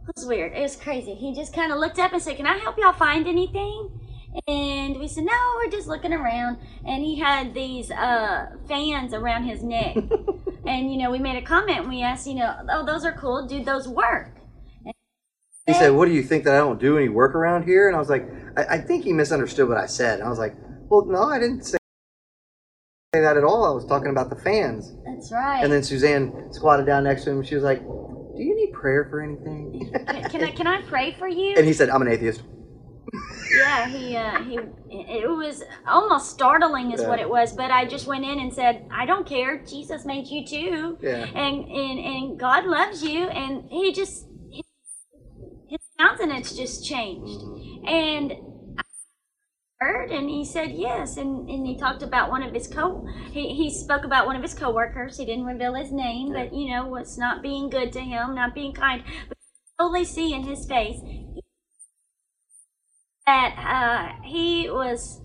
it 0.07 0.15
was 0.15 0.25
weird. 0.25 0.51
It 0.53 0.61
was 0.61 0.75
crazy. 0.75 1.13
He 1.13 1.33
just 1.33 1.53
kind 1.53 1.71
of 1.71 1.79
looked 1.79 1.99
up 1.99 2.11
and 2.11 2.21
said, 2.21 2.35
"Can 2.35 2.45
I 2.45 2.57
help 2.57 2.77
y'all 2.77 2.91
find 2.91 3.27
anything?" 3.27 3.89
And 4.47 4.97
we 4.99 5.07
said, 5.07 5.23
"No, 5.23 5.39
we're 5.55 5.71
just 5.71 5.87
looking 5.87 6.11
around." 6.11 6.57
And 6.85 7.01
he 7.01 7.17
had 7.17 7.53
these 7.53 7.91
uh, 7.91 8.47
fans 8.67 9.13
around 9.13 9.43
his 9.45 9.63
neck, 9.63 9.95
and 10.65 10.91
you 10.91 10.97
know 10.97 11.11
we 11.11 11.19
made 11.19 11.37
a 11.37 11.41
comment. 11.41 11.79
and 11.79 11.89
We 11.89 12.01
asked, 12.01 12.27
you 12.27 12.35
know, 12.35 12.53
"Oh, 12.69 12.85
those 12.85 13.05
are 13.05 13.13
cool. 13.13 13.47
Do 13.47 13.63
those 13.63 13.87
work?" 13.87 14.31
He 15.67 15.73
said, 15.73 15.91
"What 15.91 16.07
do 16.09 16.13
you 16.13 16.23
think 16.23 16.43
that 16.43 16.55
I 16.55 16.57
don't 16.57 16.79
do 16.79 16.97
any 16.97 17.07
work 17.07 17.35
around 17.35 17.63
here?" 17.63 17.87
And 17.87 17.95
I 17.95 17.99
was 17.99 18.09
like, 18.09 18.27
"I, 18.57 18.63
I 18.75 18.77
think 18.79 19.05
he 19.05 19.13
misunderstood 19.13 19.69
what 19.69 19.77
I 19.77 19.85
said." 19.85 20.19
And 20.19 20.27
I 20.27 20.29
was 20.29 20.39
like, 20.39 20.55
"Well, 20.89 21.05
no, 21.05 21.23
I 21.23 21.39
didn't 21.39 21.63
say 21.63 21.77
that 23.19 23.35
at 23.35 23.43
all. 23.43 23.65
I 23.65 23.71
was 23.71 23.85
talking 23.85 24.09
about 24.09 24.29
the 24.29 24.37
fans." 24.37 24.93
That's 25.03 25.31
right. 25.33 25.61
And 25.63 25.71
then 25.71 25.83
Suzanne 25.83 26.31
squatted 26.53 26.85
down 26.85 27.03
next 27.03 27.25
to 27.25 27.31
him. 27.31 27.43
She 27.43 27.55
was 27.55 27.63
like, 27.63 27.79
"Do 27.81 28.41
you 28.41 28.55
need 28.55 28.71
prayer 28.71 29.05
for 29.09 29.19
anything?" 29.21 29.91
can, 30.07 30.29
can 30.29 30.43
I 30.43 30.51
can 30.51 30.67
I 30.67 30.81
pray 30.83 31.11
for 31.19 31.27
you? 31.27 31.55
and 31.57 31.65
he 31.65 31.73
said, 31.73 31.89
"I'm 31.89 32.01
an 32.01 32.07
atheist." 32.07 32.41
yeah, 33.57 33.89
he 33.89 34.15
uh, 34.15 34.41
he. 34.43 34.59
It 34.89 35.29
was 35.29 35.61
almost 35.85 36.31
startling, 36.31 36.93
is 36.93 37.01
Yeah. 37.01 37.09
what 37.09 37.19
it 37.19 37.29
was. 37.29 37.51
But 37.51 37.69
I 37.69 37.83
just 37.83 38.07
went 38.07 38.23
in 38.23 38.39
and 38.39 38.53
said, 38.53 38.85
"I 38.89 39.05
don't 39.05 39.27
care. 39.27 39.57
Jesus 39.65 40.05
made 40.05 40.27
you 40.27 40.45
too, 40.47 40.97
Yeah. 41.01 41.25
and 41.25 41.65
and 41.65 41.99
and 41.99 42.39
God 42.39 42.65
loves 42.65 43.03
you." 43.03 43.27
And 43.27 43.69
he 43.69 43.91
just 43.91 44.25
his, 44.49 44.63
his 45.67 45.79
countenance 45.99 46.55
just 46.55 46.85
changed, 46.85 47.41
and. 47.85 48.35
Heard 49.81 50.11
and 50.11 50.29
he 50.29 50.45
said 50.45 50.71
yes, 50.71 51.17
and, 51.17 51.49
and 51.49 51.65
he 51.65 51.75
talked 51.75 52.03
about 52.03 52.29
one 52.29 52.41
of 52.43 52.53
his 52.53 52.67
co. 52.67 53.05
He, 53.31 53.53
he 53.55 53.69
spoke 53.71 54.05
about 54.05 54.27
one 54.27 54.35
of 54.35 54.43
his 54.43 54.53
coworkers. 54.53 55.17
He 55.17 55.25
didn't 55.25 55.45
reveal 55.45 55.73
his 55.73 55.91
name, 55.91 56.31
but 56.33 56.53
you 56.53 56.69
know 56.69 56.87
was 56.87 57.17
not 57.17 57.41
being 57.41 57.67
good 57.69 57.91
to 57.93 57.99
him, 57.99 58.35
not 58.35 58.53
being 58.53 58.73
kind. 58.73 59.03
But 59.27 59.37
you 59.41 59.73
totally 59.79 60.05
see 60.05 60.33
in 60.35 60.43
his 60.43 60.65
face 60.67 60.99
that 63.25 63.55
uh, 63.57 64.21
he 64.23 64.69
was. 64.69 65.21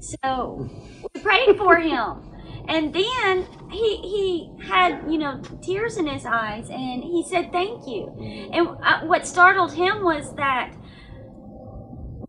So 0.00 0.68
we 1.14 1.20
prayed 1.22 1.56
for 1.56 1.76
him, 1.76 2.30
and 2.68 2.92
then 2.94 3.46
he 3.70 3.96
he 3.96 4.52
had 4.66 5.04
you 5.10 5.18
know 5.18 5.40
tears 5.62 5.96
in 5.96 6.06
his 6.06 6.24
eyes, 6.26 6.68
and 6.70 7.02
he 7.02 7.24
said 7.28 7.52
thank 7.52 7.86
you. 7.86 8.08
And 8.52 8.68
uh, 8.82 9.00
what 9.06 9.26
startled 9.26 9.72
him 9.72 10.02
was 10.02 10.34
that 10.36 10.74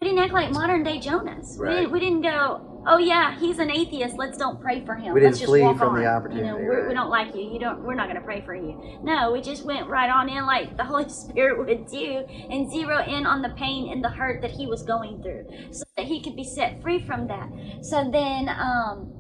we 0.04 0.10
didn't 0.10 0.24
act 0.26 0.34
like 0.34 0.52
modern 0.52 0.84
day 0.84 1.00
Jonahs. 1.00 1.58
We 1.58 1.70
didn't 1.70 1.92
we 1.92 2.00
didn't 2.02 2.22
go. 2.24 2.84
Oh 2.86 2.98
yeah, 2.98 3.40
he's 3.40 3.60
an 3.60 3.72
atheist. 3.72 4.18
Let's 4.18 4.38
don't 4.38 4.60
pray 4.60 4.84
for 4.86 4.96
him. 4.96 5.14
We 5.14 5.22
Let's 5.22 5.38
didn't 5.38 5.40
just 5.40 5.50
flee 5.52 5.62
walk 5.62 5.78
from 5.78 5.96
on. 5.96 6.02
the 6.02 6.06
opportunity, 6.06 6.46
You 6.46 6.52
know, 6.52 6.58
we're, 6.58 6.90
we 6.90 6.94
don't 6.94 7.10
like 7.10 7.34
you. 7.34 7.50
You 7.50 7.58
don't. 7.58 7.82
We're 7.84 7.94
not 7.94 8.08
going 8.10 8.20
to 8.20 8.26
pray 8.26 8.42
for 8.42 8.54
you. 8.54 9.00
No, 9.02 9.32
we 9.32 9.40
just 9.40 9.64
went 9.64 9.88
right 9.88 10.10
on 10.10 10.28
in 10.28 10.46
like 10.46 10.76
the 10.76 10.84
Holy 10.84 11.08
Spirit 11.30 11.66
would 11.66 11.88
do, 11.88 12.26
and 12.50 12.70
zero 12.70 13.02
in 13.06 13.26
on 13.26 13.42
the 13.42 13.50
pain 13.52 13.90
and 13.94 14.04
the 14.04 14.10
hurt 14.10 14.42
that 14.42 14.52
he 14.52 14.68
was 14.68 14.84
going 14.84 15.22
through, 15.24 15.46
so 15.72 15.84
that 15.96 16.06
he 16.06 16.22
could 16.22 16.36
be 16.36 16.44
set 16.44 16.82
free 16.82 17.00
from 17.08 17.28
that. 17.28 17.50
So 17.82 18.10
then, 18.12 18.50
um, 18.50 19.14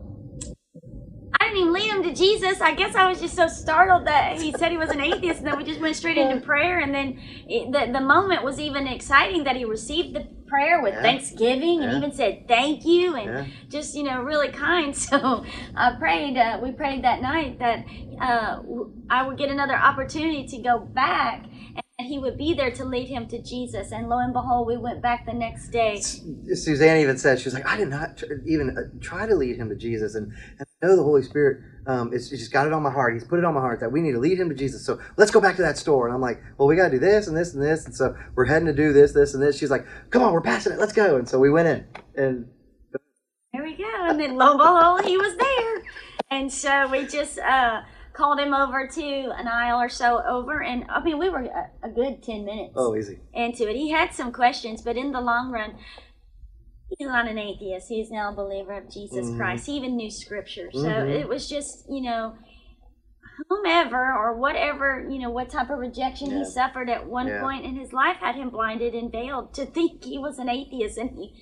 I 1.39 1.45
didn't 1.45 1.59
even 1.61 1.73
lead 1.73 1.89
him 1.89 2.03
to 2.03 2.13
Jesus. 2.13 2.59
I 2.59 2.73
guess 2.73 2.95
I 2.95 3.07
was 3.07 3.21
just 3.21 3.35
so 3.35 3.47
startled 3.47 4.07
that 4.07 4.41
he 4.41 4.53
said 4.57 4.71
he 4.71 4.77
was 4.77 4.89
an 4.89 4.99
atheist, 4.99 5.39
and 5.39 5.47
then 5.47 5.57
we 5.57 5.63
just 5.63 5.79
went 5.79 5.95
straight 5.95 6.17
into 6.17 6.41
prayer. 6.45 6.79
And 6.79 6.93
then 6.93 7.17
it, 7.47 7.71
the 7.71 7.93
the 7.93 8.01
moment 8.05 8.43
was 8.43 8.59
even 8.59 8.87
exciting 8.87 9.45
that 9.45 9.55
he 9.55 9.63
received 9.63 10.15
the 10.15 10.27
prayer 10.53 10.81
with 10.83 10.93
Yeah. 10.93 11.01
thanksgiving 11.01 11.83
and 11.83 11.93
even 11.97 12.11
said 12.11 12.47
thank 12.47 12.85
you 12.85 13.15
and 13.15 13.29
Yeah. 13.29 13.45
just 13.69 13.95
you 13.95 14.03
know 14.03 14.21
really 14.21 14.49
kind. 14.49 14.93
So 15.13 15.43
I 15.75 15.95
prayed. 16.03 16.37
Uh, 16.37 16.59
we 16.63 16.71
prayed 16.71 17.03
that 17.03 17.21
night 17.21 17.59
that 17.59 17.85
uh, 18.21 18.61
I 19.09 19.27
would 19.27 19.37
get 19.37 19.49
another 19.49 19.75
opportunity 19.75 20.45
to 20.47 20.57
go 20.61 20.79
back. 20.79 21.45
And 21.99 22.07
he 22.07 22.17
would 22.19 22.37
be 22.37 22.53
there 22.55 22.71
to 22.71 22.85
lead 22.85 23.07
him 23.07 23.27
to 23.27 23.39
Jesus, 23.41 23.91
and 23.91 24.09
lo 24.09 24.17
and 24.17 24.33
behold, 24.33 24.67
we 24.67 24.77
went 24.77 25.01
back 25.01 25.27
the 25.27 25.33
next 25.33 25.69
day. 25.69 26.01
Suzanne 26.01 26.97
even 26.97 27.17
said 27.19 27.39
she 27.39 27.45
was 27.45 27.53
like, 27.53 27.67
I 27.67 27.77
did 27.77 27.89
not 27.89 28.21
even 28.47 28.75
uh, 28.77 28.81
try 28.99 29.27
to 29.27 29.35
lead 29.35 29.57
him 29.57 29.69
to 29.69 29.75
Jesus, 29.75 30.15
and, 30.15 30.33
and 30.59 30.67
I 30.81 30.87
know 30.87 30.95
the 30.95 31.03
Holy 31.03 31.21
Spirit 31.21 31.59
um, 31.87 32.13
is 32.13 32.29
he's 32.29 32.39
just 32.39 32.51
got 32.51 32.67
it 32.67 32.73
on 32.73 32.81
my 32.81 32.91
heart. 32.91 33.13
He's 33.13 33.23
put 33.23 33.39
it 33.39 33.45
on 33.45 33.53
my 33.53 33.61
heart 33.61 33.79
that 33.81 33.91
we 33.91 34.01
need 34.01 34.13
to 34.13 34.19
lead 34.19 34.39
him 34.39 34.49
to 34.49 34.55
Jesus. 34.55 34.85
So 34.85 34.99
let's 35.17 35.31
go 35.31 35.41
back 35.41 35.55
to 35.57 35.61
that 35.61 35.77
store. 35.77 36.07
And 36.07 36.15
I'm 36.15 36.21
like, 36.21 36.41
well, 36.57 36.67
we 36.67 36.75
got 36.75 36.85
to 36.85 36.91
do 36.91 36.99
this 36.99 37.27
and 37.27 37.35
this 37.35 37.53
and 37.53 37.63
this, 37.63 37.85
and 37.85 37.95
so 37.95 38.15
we're 38.35 38.45
heading 38.45 38.67
to 38.67 38.73
do 38.73 38.93
this, 38.93 39.11
this, 39.11 39.33
and 39.33 39.41
this. 39.41 39.57
She's 39.57 39.71
like, 39.71 39.85
come 40.09 40.21
on, 40.21 40.33
we're 40.33 40.41
passing 40.41 40.73
it. 40.73 40.79
Let's 40.79 40.93
go. 40.93 41.17
And 41.17 41.27
so 41.27 41.39
we 41.39 41.49
went 41.49 41.67
in, 41.67 41.85
and 42.15 42.47
There 43.53 43.63
we 43.63 43.75
go. 43.75 43.83
And 44.07 44.19
then 44.19 44.35
lo 44.35 44.51
and 44.51 44.57
behold, 44.59 45.05
he 45.05 45.17
was 45.17 45.35
there. 45.37 45.83
And 46.31 46.51
so 46.51 46.87
we 46.89 47.05
just 47.05 47.37
uh, 47.39 47.81
called 48.13 48.39
him 48.39 48.53
over 48.53 48.87
to 48.87 49.01
an 49.37 49.47
aisle 49.47 49.79
or 49.79 49.89
so 49.89 50.23
over. 50.25 50.63
And 50.63 50.85
I 50.89 51.03
mean, 51.03 51.17
we 51.17 51.29
were 51.29 51.41
a, 51.41 51.87
a 51.87 51.89
good 51.89 52.23
10 52.23 52.45
minutes 52.45 52.73
oh, 52.75 52.95
easy. 52.95 53.19
into 53.33 53.69
it. 53.69 53.75
He 53.75 53.89
had 53.89 54.13
some 54.13 54.31
questions, 54.31 54.81
but 54.81 54.97
in 54.97 55.11
the 55.11 55.21
long 55.21 55.51
run, 55.51 55.75
he's 56.97 57.07
not 57.07 57.27
an 57.27 57.37
atheist. 57.37 57.89
He's 57.89 58.11
now 58.11 58.31
a 58.31 58.35
believer 58.35 58.73
of 58.73 58.89
Jesus 58.89 59.29
Mhm. 59.29 59.37
Christ. 59.37 59.65
He 59.65 59.73
even 59.73 59.95
knew 59.95 60.11
scripture. 60.11 60.69
So 60.71 60.79
Mhm. 60.79 61.09
it 61.09 61.27
was 61.27 61.49
just, 61.49 61.89
you 61.89 62.01
know, 62.01 62.35
whomever 63.49 64.13
or 64.13 64.37
whatever, 64.37 65.07
you 65.09 65.19
know, 65.19 65.29
what 65.29 65.49
type 65.49 65.69
of 65.69 65.79
rejection 65.79 66.29
Yeah. 66.29 66.39
he 66.39 66.45
suffered 66.45 66.89
at 66.89 67.07
one 67.07 67.27
Yeah. 67.27 67.41
point 67.41 67.65
in 67.65 67.75
his 67.75 67.93
life 67.93 68.17
had 68.17 68.35
him 68.35 68.49
blinded 68.49 68.93
and 68.93 69.11
veiled 69.11 69.53
to 69.55 69.65
think 69.65 70.03
he 70.03 70.19
was 70.19 70.39
an 70.39 70.49
atheist. 70.49 70.97
And 70.97 71.11
he, 71.11 71.33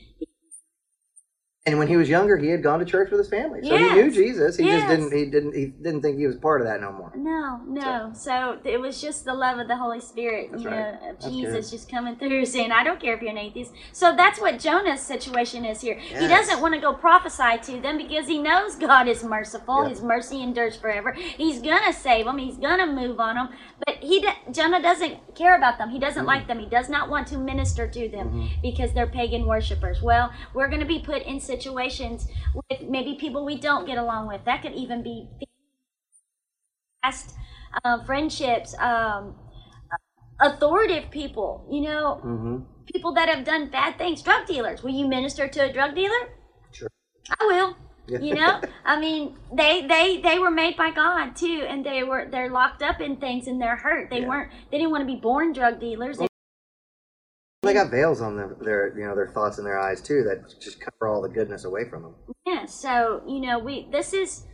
And 1.67 1.77
when 1.77 1.87
he 1.87 1.95
was 1.95 2.09
younger, 2.09 2.37
he 2.37 2.47
had 2.47 2.63
gone 2.63 2.79
to 2.79 2.85
church 2.85 3.11
with 3.11 3.19
his 3.19 3.29
family, 3.29 3.61
so 3.61 3.77
he 3.77 3.87
knew 3.93 4.09
Jesus. 4.09 4.57
He 4.57 4.65
Yes. 4.65 4.81
just 4.81 4.87
didn't. 4.89 5.15
He 5.15 5.25
didn't. 5.29 5.53
He 5.55 5.65
didn't 5.67 6.01
think 6.01 6.17
he 6.17 6.25
was 6.25 6.35
part 6.37 6.59
of 6.59 6.65
that 6.65 6.81
no 6.81 6.91
more. 6.91 7.11
No, 7.15 7.59
no. 7.67 8.09
So 8.15 8.57
it 8.63 8.79
was 8.81 8.99
just 8.99 9.25
the 9.25 9.35
love 9.35 9.59
of 9.59 9.67
the 9.67 9.75
Holy 9.77 9.99
Spirit, 9.99 10.49
That's 10.51 10.63
you 10.63 10.69
right. 10.69 10.99
know, 10.99 11.09
of 11.11 11.19
That's 11.19 11.25
Jesus 11.27 11.69
good. 11.69 11.77
just 11.77 11.91
coming 11.91 12.15
through 12.15 12.45
saying, 12.47 12.71
I 12.71 12.83
don't 12.83 12.99
care 12.99 13.13
if 13.13 13.21
you're 13.21 13.29
an 13.29 13.37
atheist. 13.37 13.73
So 13.91 14.15
that's 14.15 14.41
what 14.41 14.57
Jonah's 14.57 15.01
situation 15.01 15.63
is 15.63 15.81
here. 15.81 15.99
He 15.99 16.27
doesn't 16.27 16.61
want 16.61 16.73
to 16.73 16.81
go 16.81 16.95
prophesy 16.95 17.59
to 17.71 17.79
them 17.79 17.97
because 17.99 18.25
he 18.27 18.39
knows 18.39 18.75
God 18.75 19.07
is 19.07 19.23
merciful. 19.23 19.83
Yep. 19.83 19.89
His 19.91 20.01
mercy 20.01 20.41
endures 20.41 20.75
forever. 20.75 21.11
He's 21.11 21.59
going 21.61 21.83
to 21.85 21.93
save 21.93 22.25
them. 22.25 22.39
He's 22.39 22.57
going 22.57 22.79
to 22.79 22.87
move 22.87 23.19
on 23.19 23.35
them. 23.35 23.49
But 23.85 23.97
he, 23.97 24.25
Jonah 24.51 24.81
doesn't 24.81 25.35
care 25.35 25.55
about 25.55 25.77
them. 25.77 25.91
He 25.91 25.99
doesn't 25.99 26.25
like 26.25 26.47
them. 26.47 26.57
He 26.57 26.65
does 26.65 26.89
not 26.89 27.07
want 27.07 27.27
to 27.27 27.37
minister 27.37 27.87
to 27.87 28.09
them 28.09 28.29
Mm-hmm. 28.31 28.61
because 28.63 28.93
they're 28.93 29.05
pagan 29.05 29.45
worshipers. 29.45 30.01
Well, 30.01 30.31
we're 30.55 30.67
going 30.69 30.79
to 30.81 30.87
be 30.87 30.99
put 30.99 31.21
in 31.23 31.39
situations 31.53 32.27
with 32.55 32.79
maybe 32.95 33.13
people 33.23 33.41
we 33.45 33.57
don't 33.67 33.85
get 33.91 33.97
along 34.05 34.27
with. 34.31 34.41
That 34.45 34.61
could 34.63 34.75
even 34.83 35.03
be 35.03 35.17
past 37.03 37.35
uh, 37.83 38.03
friendships, 38.05 38.75
um, 38.79 39.35
authoritative 40.39 41.09
people, 41.11 41.65
you 41.69 41.81
know, 41.81 42.21
Mm-hmm. 42.23 42.57
people 42.93 43.13
that 43.13 43.29
have 43.29 43.43
done 43.45 43.69
bad 43.69 43.97
things, 43.97 44.21
drug 44.21 44.45
dealers. 44.47 44.83
Will 44.83 44.91
you 45.01 45.07
minister 45.07 45.47
to 45.47 45.59
a 45.69 45.73
drug 45.73 45.95
dealer? 45.95 46.23
Sure. 46.71 46.89
I 47.39 47.45
will. 47.45 47.75
Yeah. 48.07 48.19
You 48.19 48.33
know, 48.35 48.61
I 48.85 48.99
mean, 48.99 49.37
they 49.53 49.85
they 49.87 50.19
they 50.21 50.37
were 50.39 50.51
made 50.51 50.75
by 50.75 50.91
God 50.91 51.35
too, 51.35 51.65
and 51.69 51.85
they 51.85 52.03
were 52.03 52.27
they're 52.29 52.49
locked 52.49 52.81
up 52.81 52.99
in 52.99 53.17
things 53.17 53.47
and 53.47 53.61
they're 53.61 53.77
hurt. 53.77 54.09
They 54.09 54.21
Yeah. 54.21 54.27
weren't. 54.27 54.51
They 54.69 54.77
didn't 54.79 54.91
want 54.91 55.03
to 55.07 55.11
be 55.15 55.19
born 55.19 55.53
drug 55.53 55.79
dealers. 55.79 56.17
They, 56.17 56.27
They 57.63 57.73
got 57.73 57.91
veils 57.91 58.21
on 58.21 58.35
their, 58.37 58.55
their, 58.59 58.97
you 58.97 59.05
know, 59.05 59.15
their 59.15 59.27
thoughts 59.27 59.59
in 59.59 59.63
their 59.63 59.79
eyes 59.79 60.01
too 60.01 60.23
that 60.23 60.59
just 60.59 60.81
cover 60.81 61.07
all 61.07 61.21
the 61.21 61.29
goodness 61.29 61.63
away 61.63 61.87
from 61.87 62.01
them. 62.03 62.15
yeah. 62.47 62.65
So 62.65 63.21
you 63.27 63.39
know, 63.39 63.59
we 63.59 63.87
this 63.91 64.13
is 64.13 64.45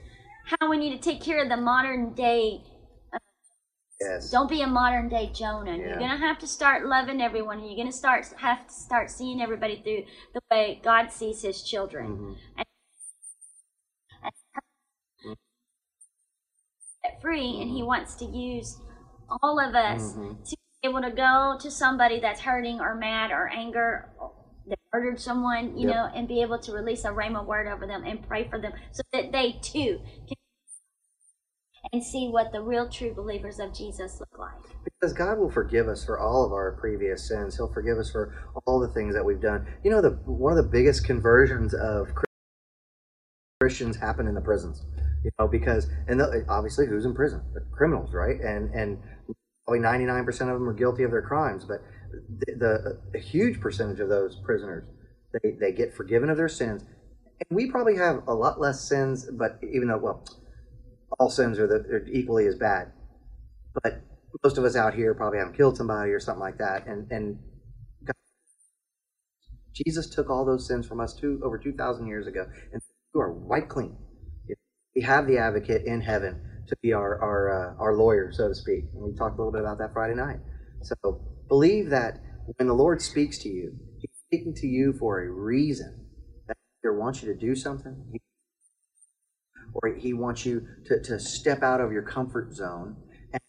how 0.45 0.70
we 0.70 0.78
need 0.78 0.91
to 0.91 0.97
take 0.99 1.22
care 1.22 1.41
of 1.41 1.49
the 1.49 1.58
modern 1.58 2.14
day 2.14 2.64
Yes. 3.99 4.30
Don't 4.30 4.47
be 4.47 4.62
a 4.62 4.68
modern 4.68 5.10
day 5.10 5.32
Jonah. 5.34 5.76
Yeah. 5.76 5.86
You're 5.88 5.97
gonna 5.99 6.18
have 6.18 6.38
to 6.39 6.47
start 6.47 6.86
loving 6.86 7.20
everyone. 7.20 7.64
You're 7.64 7.78
gonna 7.78 7.91
start 7.91 8.28
have 8.38 8.68
to 8.68 8.74
start 8.74 9.10
seeing 9.10 9.41
everybody 9.41 9.82
through 9.82 10.03
the 10.36 10.41
way 10.51 10.80
God 10.84 11.12
sees 11.12 11.41
His 11.41 11.64
children. 11.64 12.36
Mhm. 12.60 12.64
Set 17.03 17.22
free, 17.22 17.60
and 17.62 17.72
He 17.72 17.82
wants 17.82 18.14
to 18.16 18.26
use 18.26 18.80
all 19.41 19.60
of 19.60 19.74
us 19.74 20.14
Mhm. 20.14 20.47
to 20.47 20.55
able 20.84 21.02
to 21.02 21.12
go 21.12 21.58
to 21.60 21.72
somebody 21.72 22.20
that's 22.20 22.42
hurting 22.42 22.80
or 22.80 22.96
mad 22.96 23.32
or 23.32 23.48
anger. 23.50 24.10
That 24.68 24.80
murdered 24.94 25.20
someone, 25.20 25.78
you 25.78 25.88
Yep. 25.88 25.96
know, 25.96 26.10
and 26.14 26.28
be 26.28 26.42
able 26.42 26.60
to 26.60 26.74
release 26.74 27.06
a 27.06 27.10
rhema 27.10 27.46
word 27.46 27.68
over 27.68 27.88
them 27.88 28.04
and 28.04 28.28
pray 28.28 28.50
for 28.50 28.60
them 28.60 28.74
so 28.92 29.02
that 29.14 29.32
they 29.32 29.54
too 29.62 30.02
can 30.28 30.36
and 31.94 32.04
see 32.04 32.28
what 32.28 32.52
the 32.52 32.62
real 32.62 32.90
true 32.90 33.14
believers 33.14 33.60
of 33.60 33.74
Jesus 33.74 34.20
look 34.20 34.38
like. 34.38 34.52
Because 34.84 35.14
God 35.14 35.38
will 35.38 35.50
forgive 35.50 35.88
us 35.88 36.04
for 36.04 36.20
all 36.20 36.46
of 36.46 36.52
our 36.52 36.74
previous 36.74 37.28
sins. 37.28 37.56
He'll 37.56 37.72
forgive 37.72 37.98
us 37.98 38.12
for 38.12 38.34
all 38.66 38.80
the 38.80 38.90
things 38.90 39.14
that 39.16 39.24
we've 39.24 39.40
done. 39.42 39.66
You 39.84 39.92
know, 39.92 40.02
the 40.02 40.12
one 40.26 40.58
of 40.58 40.64
the 40.64 40.70
biggest 40.70 41.06
conversions 41.06 41.74
of 41.74 42.10
Christians 43.62 43.96
happen 43.98 44.28
in 44.28 44.36
the 44.36 44.42
prisons. 44.42 44.86
You 45.24 45.32
know, 45.40 45.48
because 45.48 45.88
and 46.08 46.20
the, 46.20 46.46
obviously 46.50 46.88
who's 46.88 47.06
in 47.06 47.14
prison? 47.14 47.42
The 47.54 47.62
criminals, 47.72 48.14
right? 48.14 48.40
And 48.42 48.74
and 48.74 48.98
probably 49.68 49.82
ninety 49.82 50.05
nine 50.05 50.26
percent 50.26 50.49
of 50.49 50.59
them 50.59 50.70
are 50.70 50.74
guilty 50.74 51.03
of 51.03 51.11
their 51.11 51.22
crimes, 51.22 51.65
but 51.65 51.84
the, 52.11 52.55
the 52.55 53.20
a 53.20 53.22
huge 53.22 53.59
percentage 53.59 53.99
of 53.99 54.09
those 54.09 54.38
prisoners 54.38 54.86
they 55.34 55.51
they 55.59 55.72
get 55.74 55.93
forgiven 55.93 56.30
of 56.30 56.38
their 56.38 56.49
sins. 56.49 56.84
And 56.84 57.55
we 57.55 57.70
probably 57.70 57.97
have 57.97 58.24
a 58.28 58.34
lot 58.34 58.59
less 58.59 58.82
sins, 58.82 59.30
but 59.32 59.59
even 59.63 59.89
though 59.89 59.97
well, 59.97 60.26
all 61.20 61.30
sins 61.30 61.59
are, 61.59 61.68
the, 61.68 61.76
are 61.95 62.05
equally 62.07 62.47
as 62.47 62.55
bad, 62.55 62.91
but 63.84 64.01
most 64.43 64.57
of 64.57 64.63
us 64.65 64.76
out 64.76 64.93
here 64.93 65.13
probably 65.13 65.39
haven't 65.39 65.57
killed 65.57 65.78
somebody 65.78 66.11
or 66.11 66.20
something 66.20 66.41
like 66.41 66.57
that, 66.59 66.88
and 66.88 67.11
and 67.11 67.39
God, 68.05 68.15
Jesus 69.74 70.09
took 70.09 70.30
all 70.30 70.45
those 70.45 70.68
sins 70.68 70.88
from 70.88 70.99
us 71.01 71.13
two 71.13 71.41
over 71.43 71.57
two 71.57 71.74
thousand 71.74 72.07
years 72.07 72.28
ago, 72.28 72.47
and 72.74 72.82
you 73.13 73.22
are 73.22 73.34
wiped 73.34 73.70
clean. 73.70 73.97
We 74.95 75.03
have 75.03 75.28
the 75.28 75.38
advocate 75.38 75.86
in 75.86 76.01
heaven 76.01 76.41
to 76.68 76.78
be 76.82 76.93
our 76.93 77.22
our 77.22 77.49
uh, 77.49 77.76
our 77.80 77.95
lawyer, 77.95 78.32
so 78.32 78.47
to 78.49 78.55
speak. 78.55 78.86
And 78.93 79.03
we 79.03 79.13
talked 79.13 79.36
a 79.36 79.38
little 79.41 79.51
bit 79.51 79.61
about 79.61 79.78
that 79.80 79.93
Friday 79.93 80.15
night. 80.15 80.39
So 80.84 81.22
believe 81.47 81.89
that 81.89 82.20
when 82.57 82.68
the 82.68 82.74
Lord 82.76 83.01
speaks 83.01 83.38
to 83.39 83.49
you, 83.49 83.78
He's 83.99 84.11
speaking 84.28 84.53
to 84.55 84.68
you 84.68 84.93
for 84.93 85.22
a 85.22 85.30
reason. 85.30 86.05
That 86.47 86.57
He 86.57 86.88
either 86.88 86.97
wants 86.97 87.24
you 87.24 87.34
to 87.34 87.39
do 87.39 87.55
something, 87.55 88.20
or 89.74 89.95
He 89.95 90.13
wants 90.13 90.45
you 90.45 90.68
to, 90.86 91.01
to 91.03 91.20
step 91.20 91.63
out 91.63 91.82
of 91.82 91.91
your 91.91 92.03
comfort 92.03 92.53
zone 92.53 92.97
and 93.34 93.41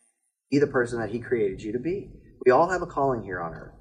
be 0.50 0.58
the 0.58 0.66
person 0.66 1.00
that 1.00 1.10
He 1.10 1.20
created 1.20 1.62
you 1.62 1.72
to 1.72 1.78
be. 1.80 2.10
We 2.44 2.52
all 2.52 2.68
have 2.70 2.82
a 2.82 2.86
calling 2.86 3.22
here 3.24 3.40
on 3.40 3.54
earth. 3.54 3.74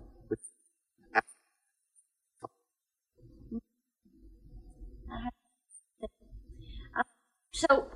So, 7.53 7.87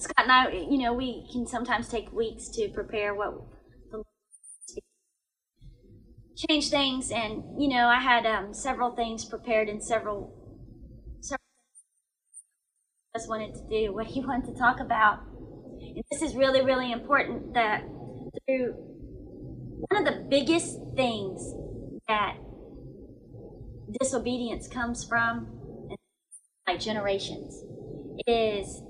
Scott 0.00 0.14
and 0.24 0.32
I, 0.32 0.50
you 0.50 0.78
know, 0.78 0.92
we 0.94 1.26
can 1.30 1.46
sometimes 1.46 1.88
take 1.88 2.12
weeks 2.12 2.48
to 2.50 2.68
prepare 2.68 3.14
what 3.14 3.34
change 6.36 6.70
things, 6.70 7.10
and 7.10 7.42
you 7.60 7.68
know, 7.68 7.86
I 7.88 8.00
had 8.00 8.26
um, 8.26 8.54
several 8.54 8.92
things 8.92 9.24
prepared 9.24 9.68
and 9.68 9.82
several, 9.82 10.32
several 11.20 11.40
just 13.16 13.28
wanted 13.28 13.54
to 13.54 13.62
do 13.68 13.92
what 13.94 14.06
he 14.06 14.20
wanted 14.20 14.52
to 14.54 14.58
talk 14.58 14.80
about. 14.80 15.20
And 15.80 16.02
this 16.10 16.22
is 16.22 16.34
really, 16.34 16.62
really 16.62 16.92
important 16.92 17.54
that 17.54 17.82
through 18.46 18.74
one 19.90 20.06
of 20.06 20.12
the 20.12 20.20
biggest 20.28 20.78
things 20.94 21.54
that 22.08 22.36
disobedience 24.00 24.68
comes 24.68 25.04
from, 25.04 25.46
like 26.66 26.80
generations, 26.80 27.64
is 28.26 28.82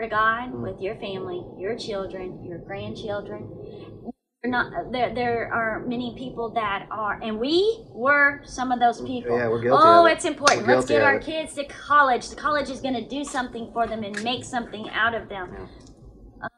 to 0.00 0.08
God 0.08 0.52
with 0.54 0.80
your 0.80 0.94
family, 0.96 1.42
your 1.58 1.76
children, 1.76 2.44
your 2.44 2.58
grandchildren. 2.58 3.48
Not 4.44 4.92
there. 4.92 5.12
There 5.12 5.52
are 5.52 5.84
many 5.84 6.14
people 6.16 6.50
that 6.50 6.86
are, 6.92 7.20
and 7.20 7.40
we 7.40 7.84
were 7.90 8.40
some 8.44 8.70
of 8.70 8.78
those 8.78 9.00
people. 9.00 9.36
Yeah, 9.36 9.48
we're 9.48 9.60
guilty 9.60 9.82
Oh, 9.84 10.06
it. 10.06 10.12
it's 10.12 10.24
important. 10.24 10.64
We're 10.66 10.76
Let's 10.76 10.86
get 10.86 11.02
our 11.02 11.16
it. 11.16 11.24
kids 11.24 11.54
to 11.54 11.64
college. 11.64 12.28
The 12.28 12.36
college 12.36 12.70
is 12.70 12.80
going 12.80 12.94
to 12.94 13.06
do 13.08 13.24
something 13.24 13.70
for 13.72 13.88
them 13.88 14.04
and 14.04 14.22
make 14.22 14.44
something 14.44 14.88
out 14.90 15.14
of 15.14 15.28
them. 15.28 15.68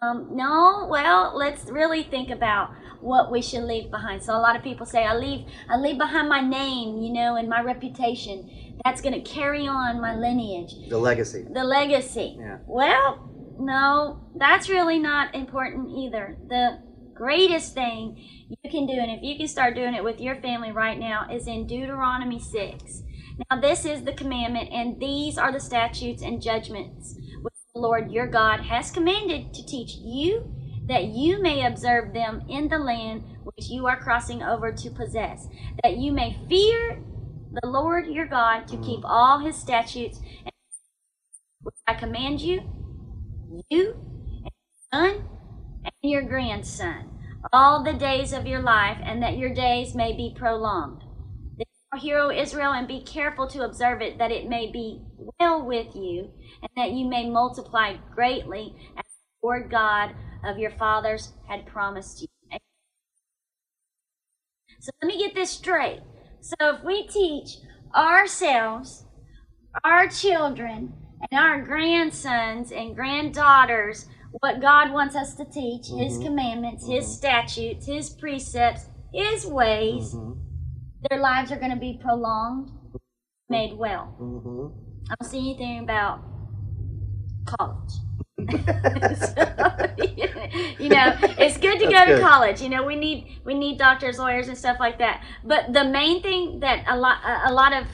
Um, 0.02 0.28
no, 0.32 0.86
well, 0.90 1.32
let's 1.34 1.64
really 1.70 2.02
think 2.02 2.28
about 2.28 2.74
what 3.00 3.32
we 3.32 3.40
should 3.40 3.62
leave 3.64 3.90
behind. 3.90 4.22
So 4.22 4.36
a 4.36 4.42
lot 4.42 4.54
of 4.56 4.62
people 4.62 4.84
say, 4.84 5.06
I 5.06 5.16
leave, 5.16 5.46
I 5.70 5.78
leave 5.78 5.96
behind 5.96 6.28
my 6.28 6.42
name, 6.42 6.98
you 7.00 7.10
know, 7.14 7.36
and 7.36 7.48
my 7.48 7.62
reputation. 7.62 8.76
That's 8.84 9.00
going 9.00 9.14
to 9.14 9.22
carry 9.22 9.66
on 9.66 9.98
my 10.02 10.14
lineage, 10.16 10.74
The 10.90 10.98
legacy. 10.98 11.46
the 11.50 11.64
legacy. 11.64 12.36
Yeah. 12.38 12.58
Well, 12.66 13.29
no, 13.60 14.20
that's 14.36 14.68
really 14.68 14.98
not 14.98 15.34
important 15.34 15.90
either. 15.90 16.36
The 16.48 16.82
greatest 17.14 17.74
thing 17.74 18.16
you 18.48 18.70
can 18.70 18.86
do, 18.86 18.94
and 18.94 19.10
if 19.10 19.22
you 19.22 19.36
can 19.36 19.46
start 19.46 19.74
doing 19.74 19.94
it 19.94 20.02
with 20.02 20.20
your 20.20 20.36
family 20.36 20.72
right 20.72 20.98
now, 20.98 21.26
is 21.30 21.46
in 21.46 21.66
Deuteronomy 21.66 22.40
6. 22.40 23.02
Now, 23.50 23.60
this 23.60 23.84
is 23.84 24.02
the 24.02 24.14
commandment, 24.14 24.70
and 24.72 24.98
these 24.98 25.36
are 25.36 25.52
the 25.52 25.60
statutes 25.60 26.22
and 26.22 26.40
judgments 26.40 27.16
which 27.42 27.54
the 27.74 27.80
Lord 27.80 28.10
your 28.10 28.26
God 28.26 28.60
has 28.60 28.90
commanded 28.90 29.52
to 29.52 29.66
teach 29.66 29.94
you, 29.96 30.50
that 30.86 31.08
you 31.08 31.40
may 31.40 31.66
observe 31.66 32.14
them 32.14 32.42
in 32.48 32.68
the 32.68 32.78
land 32.78 33.24
which 33.44 33.68
you 33.68 33.86
are 33.86 34.00
crossing 34.00 34.42
over 34.42 34.72
to 34.72 34.90
possess, 34.90 35.46
that 35.82 35.98
you 35.98 36.12
may 36.12 36.38
fear 36.48 37.02
the 37.52 37.68
Lord 37.68 38.06
your 38.06 38.26
God 38.26 38.66
to 38.68 38.76
keep 38.78 39.00
mm. 39.00 39.10
all 39.10 39.38
his 39.38 39.56
statutes 39.56 40.18
and 40.44 40.52
which 41.62 41.74
I 41.86 41.94
command 41.94 42.40
you, 42.40 42.62
you 43.68 43.96
and 44.44 44.44
your 44.44 44.92
son 44.92 45.24
and 45.84 45.92
your 46.02 46.22
grandson, 46.22 47.10
all 47.52 47.82
the 47.82 47.92
days 47.92 48.32
of 48.32 48.46
your 48.46 48.60
life, 48.62 48.98
and 49.02 49.22
that 49.22 49.36
your 49.36 49.52
days 49.52 49.94
may 49.94 50.12
be 50.12 50.34
prolonged. 50.36 51.02
Therefore, 51.56 52.00
hear, 52.00 52.18
O 52.18 52.30
Israel, 52.30 52.72
and 52.72 52.86
be 52.86 53.02
careful 53.02 53.46
to 53.48 53.64
observe 53.64 54.00
it, 54.02 54.18
that 54.18 54.30
it 54.30 54.48
may 54.48 54.70
be 54.70 55.02
well 55.38 55.64
with 55.64 55.94
you, 55.94 56.30
and 56.62 56.70
that 56.76 56.92
you 56.92 57.08
may 57.08 57.28
multiply 57.28 57.96
greatly, 58.14 58.74
as 58.96 59.04
the 59.04 59.46
Lord 59.46 59.70
God 59.70 60.14
of 60.44 60.58
your 60.58 60.70
fathers 60.70 61.32
had 61.48 61.66
promised 61.66 62.22
you. 62.22 62.28
So 64.80 64.90
let 65.02 65.08
me 65.08 65.18
get 65.18 65.34
this 65.34 65.50
straight. 65.50 66.00
So 66.40 66.54
if 66.74 66.82
we 66.82 67.06
teach 67.06 67.58
ourselves, 67.94 69.04
our 69.84 70.08
children, 70.08 70.94
and 71.30 71.40
our 71.40 71.62
grandsons 71.62 72.72
and 72.72 72.94
granddaughters 72.94 74.06
what 74.40 74.60
God 74.60 74.92
wants 74.92 75.16
us 75.16 75.34
to 75.34 75.44
teach, 75.44 75.88
His 75.88 76.18
commandments, 76.18 76.86
His 76.86 77.06
statutes, 77.06 77.86
His 77.86 78.10
precepts, 78.10 78.86
His 79.12 79.44
ways, 79.44 80.14
Mhm. 80.14 80.38
their 81.10 81.20
lives 81.20 81.50
are 81.50 81.56
going 81.58 81.72
to 81.72 81.76
be 81.76 81.98
prolonged, 82.00 82.70
made 83.48 83.76
well. 83.76 84.14
Mhm. 84.20 84.72
I 85.10 85.14
don't 85.18 85.28
see 85.28 85.38
anything 85.38 85.80
about 85.80 86.20
college. 87.44 87.92
you 90.78 90.88
know, 90.88 91.12
it's 91.38 91.58
good 91.58 91.78
to 91.80 91.86
go 91.86 92.04
to 92.06 92.14
good. 92.14 92.20
college. 92.22 92.62
You 92.62 92.68
know, 92.68 92.84
we 92.84 92.96
need 92.96 93.40
we 93.44 93.54
need 93.54 93.78
doctors, 93.78 94.18
lawyers, 94.18 94.48
and 94.48 94.56
stuff 94.56 94.78
like 94.78 94.98
that. 94.98 95.22
But 95.44 95.72
the 95.72 95.84
main 95.84 96.22
thing 96.22 96.60
that 96.60 96.84
a 96.88 96.96
lot 96.96 97.18
a 97.44 97.52
lot 97.52 97.72
of 97.72 97.86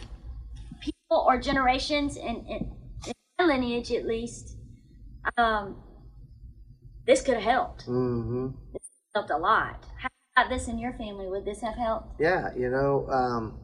people 0.81 1.25
or 1.27 1.41
generations 1.41 2.17
in, 2.17 2.45
in, 2.47 2.73
lineage, 3.47 3.93
at 3.93 4.07
least, 4.07 4.57
um, 5.37 5.77
this 7.07 7.23
could 7.23 7.35
have 7.35 7.43
helped. 7.43 7.87
Mhm. 7.87 8.55
Helped 9.15 9.31
a 9.31 9.37
lot. 9.37 9.85
How 9.99 10.09
about 10.37 10.51
this 10.51 10.69
in 10.69 10.79
your 10.79 10.93
family? 10.95 11.29
Would 11.29 11.45
this 11.45 11.61
have 11.61 11.75
helped? 11.75 12.21
Yeah, 12.21 12.55
you 12.55 12.71
know, 12.71 13.09
um, 13.11 13.61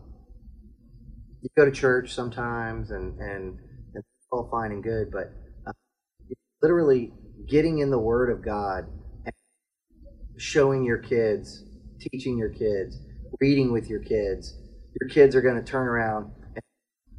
you 1.40 1.48
go 1.56 1.64
to 1.64 1.70
church 1.70 2.12
sometimes, 2.14 2.90
and 2.90 3.18
and, 3.20 3.58
and 3.94 3.96
it's 3.96 4.26
all 4.30 4.48
fine 4.50 4.72
and 4.72 4.82
good, 4.82 5.10
but 5.10 5.32
uh, 5.66 5.72
literally 6.62 7.12
getting 7.46 7.78
in 7.78 7.90
the 7.90 7.98
Word 7.98 8.30
of 8.30 8.42
God, 8.42 8.86
and 9.24 9.34
showing 10.36 10.84
your 10.84 10.98
kids, 10.98 11.64
teaching 11.98 12.38
your 12.38 12.50
kids, 12.50 12.98
reading 13.40 13.72
with 13.72 13.88
your 13.88 14.00
kids, 14.00 14.56
your 15.00 15.08
kids 15.08 15.34
are 15.34 15.42
going 15.42 15.56
to 15.56 15.62
turn 15.64 15.88
around. 15.88 16.30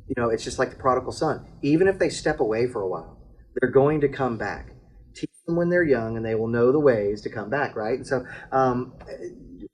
You 0.08 0.16
know, 0.18 0.30
it's 0.30 0.43
just 0.43 0.60
like 0.60 0.70
the 0.70 0.76
prodigal 0.76 1.12
son. 1.12 1.45
Even 1.62 1.88
if 1.88 1.97
they 1.99 2.10
step 2.10 2.39
away 2.39 2.68
for 2.68 2.82
a 2.82 2.88
while, 2.88 3.18
they're 3.56 3.72
going 3.72 4.01
to 4.01 4.10
come 4.10 4.38
back. 4.38 4.74
Teach 5.16 5.32
them 5.45 5.56
when 5.56 5.70
they're 5.70 5.84
young, 5.84 6.18
and 6.18 6.26
they 6.26 6.36
will 6.36 6.47
know 6.47 6.72
the 6.72 6.80
ways 6.80 7.22
to 7.22 7.30
come 7.30 7.49
back. 7.49 7.76
Right, 7.76 7.97
and 7.97 8.08
so. 8.08 8.26
Um, 8.51 8.93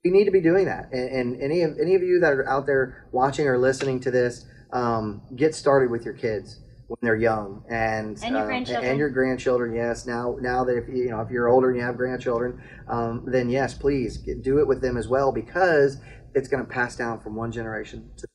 we 0.04 0.12
need 0.12 0.26
to 0.26 0.32
be 0.32 0.42
doing 0.42 0.66
that. 0.66 0.92
And, 0.92 1.10
and 1.10 1.42
any 1.42 1.62
of 1.62 1.78
any 1.80 1.96
of 1.96 2.04
you 2.04 2.20
that 2.22 2.34
are 2.34 2.48
out 2.48 2.66
there 2.66 3.08
watching 3.12 3.48
or 3.48 3.58
listening 3.58 4.00
to 4.02 4.12
this, 4.12 4.46
um, 4.72 5.22
get 5.36 5.54
started 5.56 5.92
with 5.92 6.06
your 6.06 6.14
kids 6.14 6.62
when 6.88 6.98
they're 7.02 7.16
young 7.16 7.64
and 7.70 8.18
And 8.24 8.32
your 8.32 8.42
um, 8.42 8.48
grandchildren. 8.48 8.90
and 8.90 9.00
your 9.00 9.10
grandchildren. 9.10 9.76
Yes, 9.76 10.06
now 10.06 10.38
now 10.42 10.64
that 10.64 10.78
if 10.78 10.88
you 10.88 11.04
you 11.04 11.10
know 11.10 11.22
if 11.22 11.30
you're 11.30 11.50
older 11.50 11.70
and 11.70 11.78
you 11.78 11.84
have 11.84 11.98
grandchildren, 11.98 12.62
um, 12.88 13.24
then 13.28 13.50
yes, 13.50 13.74
please 13.74 14.18
get, 14.18 14.42
do 14.42 14.60
it 14.60 14.68
with 14.68 14.82
them 14.82 14.98
as 14.98 15.08
well 15.08 15.32
because 15.32 15.98
it's 16.34 16.48
going 16.48 16.64
to 16.64 16.70
pass 16.70 16.96
down 16.96 17.20
from 17.20 17.36
one 17.36 17.52
generation 17.52 18.10
to 18.18 18.28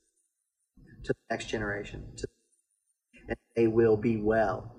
to 1.05 1.13
the 1.13 1.35
next 1.35 1.47
generation. 1.47 2.05
To, 2.17 2.27
and 3.29 3.37
they 3.57 3.67
will 3.69 3.97
be 3.97 4.17
well. 4.17 4.71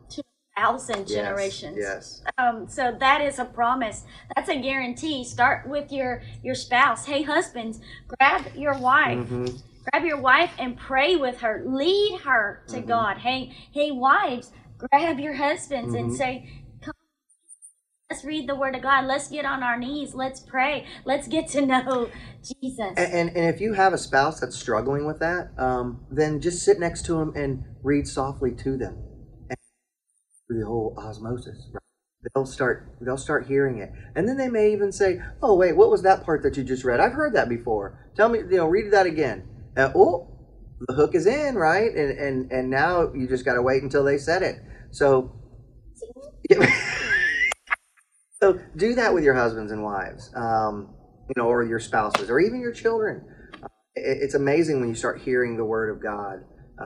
Thousand 0.57 1.09
Yes, 1.09 1.11
generations. 1.11 1.77
Yes. 1.77 2.23
Um, 2.37 2.69
so 2.69 2.95
that 2.97 3.19
is 3.19 3.39
a 3.39 3.43
promise. 3.45 4.03
That's 4.33 4.47
a 4.47 4.55
guarantee. 4.55 5.25
Start 5.25 5.67
with 5.67 5.91
your 5.91 6.21
your 6.43 6.55
spouse. 6.55 7.05
Hey, 7.05 7.23
husbands, 7.23 7.81
grab 8.07 8.45
your 8.55 8.77
wife. 8.77 9.27
Mhm. 9.27 9.61
Grab 9.91 10.05
your 10.05 10.21
wife 10.21 10.51
and 10.57 10.77
pray 10.77 11.17
with 11.17 11.39
her. 11.41 11.61
Lead 11.65 12.21
her 12.21 12.63
to 12.69 12.79
God. 12.79 13.17
Hey, 13.17 13.53
hey, 13.73 13.91
wives, 13.91 14.53
grab 14.77 15.19
your 15.19 15.33
husbands 15.33 15.93
and 15.93 16.11
Mhm. 16.11 16.15
say, 16.17 16.49
"Come, 16.63 16.64
Let's 18.11 18.23
read 18.23 18.47
the 18.47 18.53
Word 18.53 18.75
of 18.75 18.83
God. 18.83 19.05
Let's 19.05 19.29
get 19.29 19.45
on 19.45 19.63
our 19.63 19.79
knees. 19.79 20.13
Let's 20.13 20.39
pray. 20.39 20.85
Let's 21.05 21.27
get 21.27 21.47
to 21.49 21.65
know 21.65 22.09
Jesus. 22.61 22.93
And, 22.97 23.13
and, 23.13 23.29
and 23.29 23.55
if 23.55 23.59
you 23.59 23.73
have 23.73 23.93
a 23.93 23.97
spouse 23.97 24.39
that's 24.39 24.55
struggling 24.55 25.07
with 25.07 25.17
that, 25.19 25.49
um, 25.57 26.05
then 26.11 26.39
just 26.39 26.63
sit 26.63 26.79
next 26.79 27.03
to 27.07 27.13
them 27.13 27.33
and 27.35 27.63
read 27.81 28.07
softly 28.07 28.51
to 28.57 28.77
them. 28.77 28.95
And 29.49 29.57
the 30.49 30.65
whole 30.67 30.93
osmosis, 30.99 31.67
right? 31.73 31.81
they'll 32.33 32.45
start 32.45 32.95
they'll 33.01 33.17
start 33.17 33.47
hearing 33.47 33.79
it, 33.79 33.91
and 34.15 34.29
then 34.29 34.37
they 34.37 34.49
may 34.49 34.71
even 34.71 34.91
say, 34.91 35.19
"Oh, 35.41 35.55
wait, 35.55 35.75
what 35.75 35.89
was 35.89 36.03
that 36.03 36.23
part 36.23 36.43
that 36.43 36.57
you 36.57 36.63
just 36.63 36.83
read? 36.83 36.99
I've 36.99 37.13
heard 37.13 37.33
that 37.33 37.49
before. 37.49 38.11
Tell 38.15 38.29
me, 38.29 38.39
you 38.39 38.57
know, 38.57 38.67
read 38.67 38.91
that 38.93 39.07
again." 39.07 39.47
Uh, 39.75 39.91
oh, 39.95 40.27
the 40.87 40.93
hook 40.93 41.15
is 41.15 41.25
in, 41.25 41.55
right? 41.55 41.91
And 41.91 42.19
and 42.19 42.51
and 42.51 42.69
now 42.69 43.11
you 43.13 43.27
just 43.27 43.45
got 43.45 43.55
to 43.55 43.63
wait 43.63 43.81
until 43.81 44.03
they 44.03 44.19
said 44.19 44.43
it. 44.43 44.61
So. 44.91 45.31
So 48.45 48.59
do 48.75 48.93
that 48.93 49.11
with 49.11 49.23
your 49.23 49.33
husbands 49.33 49.71
and 49.71 49.81
wives, 49.81 50.29
um, 50.35 50.93
you 51.27 51.33
know, 51.35 51.47
or 51.47 51.63
your 51.63 51.79
spouses, 51.79 52.29
or 52.29 52.39
even 52.39 52.61
your 52.61 52.71
children. 52.71 53.25
Uh, 53.55 53.67
it, 53.95 54.19
it's 54.21 54.35
amazing 54.35 54.79
when 54.79 54.87
you 54.87 54.93
start 54.93 55.19
hearing 55.19 55.57
the 55.57 55.65
word 55.65 55.89
of 55.89 55.99
God 55.99 56.43
uh, 56.79 56.85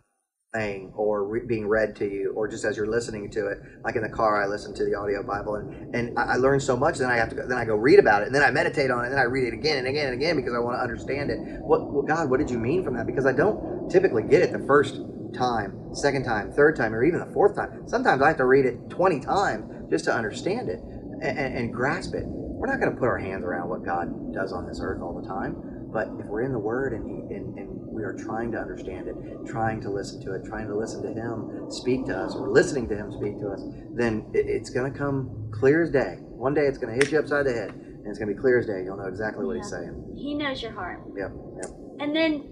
saying 0.56 0.94
or 0.96 1.26
re- 1.28 1.46
being 1.46 1.68
read 1.68 1.98
to 1.98 2.10
you, 2.10 2.32
or 2.38 2.48
just 2.48 2.64
as 2.64 2.78
you're 2.78 2.88
listening 2.88 3.30
to 3.32 3.48
it. 3.48 3.58
Like 3.84 3.98
in 3.98 4.04
the 4.04 4.10
car, 4.10 4.42
I 4.42 4.48
listen 4.48 4.74
to 4.74 4.86
the 4.86 4.96
audio 4.96 5.22
Bible, 5.22 5.56
and, 5.56 5.94
and 5.94 6.18
I, 6.18 6.36
I 6.36 6.36
learn 6.38 6.62
so 6.62 6.78
much. 6.78 6.98
Then 6.98 7.10
I 7.10 7.18
have 7.18 7.28
to 7.28 7.36
go, 7.36 7.46
then 7.46 7.58
I 7.58 7.66
go 7.66 7.76
read 7.76 8.00
about 8.00 8.22
it, 8.22 8.28
and 8.28 8.36
then 8.36 8.42
I 8.44 8.52
meditate 8.52 8.90
on 8.90 9.04
it, 9.04 9.08
and 9.08 9.16
then 9.16 9.20
I 9.20 9.26
read 9.26 9.44
it 9.44 9.54
again 9.54 9.80
and 9.80 9.88
again 9.90 10.06
and 10.06 10.16
again 10.16 10.38
because 10.38 10.54
I 10.54 10.60
want 10.60 10.78
to 10.78 10.82
understand 10.82 11.30
it. 11.30 11.40
What, 11.60 11.92
what 11.92 12.08
God, 12.08 12.30
what 12.30 12.40
did 12.40 12.50
you 12.50 12.58
mean 12.58 12.86
from 12.86 12.96
that? 12.96 13.06
Because 13.06 13.26
I 13.26 13.34
don't 13.34 13.90
typically 13.90 14.24
get 14.24 14.44
it 14.44 14.54
the 14.54 14.66
first 14.66 15.02
time, 15.34 15.94
second 15.94 16.24
time, 16.24 16.54
third 16.54 16.78
time, 16.78 16.96
or 16.96 17.04
even 17.04 17.20
the 17.20 17.34
fourth 17.34 17.58
time. 17.58 17.86
Sometimes 17.86 18.22
I 18.22 18.30
have 18.30 18.38
to 18.38 18.46
read 18.46 18.66
it 18.66 18.90
20 18.90 19.20
times 19.20 19.90
just 19.90 20.06
to 20.06 20.14
understand 20.14 20.70
it 20.70 20.80
and, 21.22 21.58
and 21.58 21.74
grasp 21.74 22.14
it. 22.14 22.24
We're 22.26 22.68
not 22.68 22.80
going 22.80 22.92
to 22.94 23.00
put 23.00 23.08
our 23.08 23.20
hands 23.20 23.44
around 23.44 23.70
what 23.70 23.86
God 23.86 24.34
does 24.34 24.52
on 24.52 24.68
this 24.68 24.80
earth 24.84 25.02
all 25.02 25.20
the 25.20 25.28
time, 25.28 25.56
but 25.94 26.10
if 26.20 26.26
we're 26.26 26.42
in 26.44 26.52
the 26.52 26.60
Word 26.60 26.94
and, 26.94 27.06
he, 27.08 27.36
and, 27.36 27.58
and 27.58 27.70
we 27.88 28.04
are 28.04 28.14
trying 28.14 28.52
to 28.52 28.58
understand 28.58 29.08
it, 29.08 29.16
trying 29.48 29.82
to 29.82 29.90
listen 29.90 30.22
to 30.26 30.36
it, 30.36 30.46
trying 30.46 30.68
to 30.68 30.76
listen 30.76 31.02
to 31.04 31.14
Him 31.14 31.70
speak 31.72 32.06
to 32.08 32.18
us, 32.18 32.36
or 32.36 32.50
listening 32.50 32.88
to 32.90 32.96
Him 32.96 33.12
speak 33.12 33.40
to 33.40 33.50
us, 33.50 33.62
then 33.96 34.26
it, 34.34 34.46
it's 34.48 34.70
going 34.70 34.92
to 34.92 34.98
come 34.98 35.50
clear 35.52 35.84
as 35.84 35.90
day. 35.90 36.18
One 36.20 36.54
day 36.54 36.62
it's 36.68 36.78
going 36.78 36.94
to 36.94 37.00
hit 37.04 37.12
you 37.12 37.20
upside 37.20 37.46
the 37.46 37.54
head, 37.54 37.72
and 37.72 38.08
it's 38.08 38.20
going 38.20 38.30
to 38.30 38.36
be 38.36 38.40
clear 38.40 38.60
as 38.60 38.66
day. 38.66 38.84
You'll 38.84 38.98
know 38.98 39.08
exactly 39.08 39.46
what 39.46 39.56
He's 39.56 39.70
saying. 39.70 40.16
he 40.18 40.36
knows 40.36 40.62
your 40.62 40.72
heart. 40.74 41.02
Yep, 41.18 41.32
yep. 41.64 41.72
And 42.00 42.16
then 42.16 42.44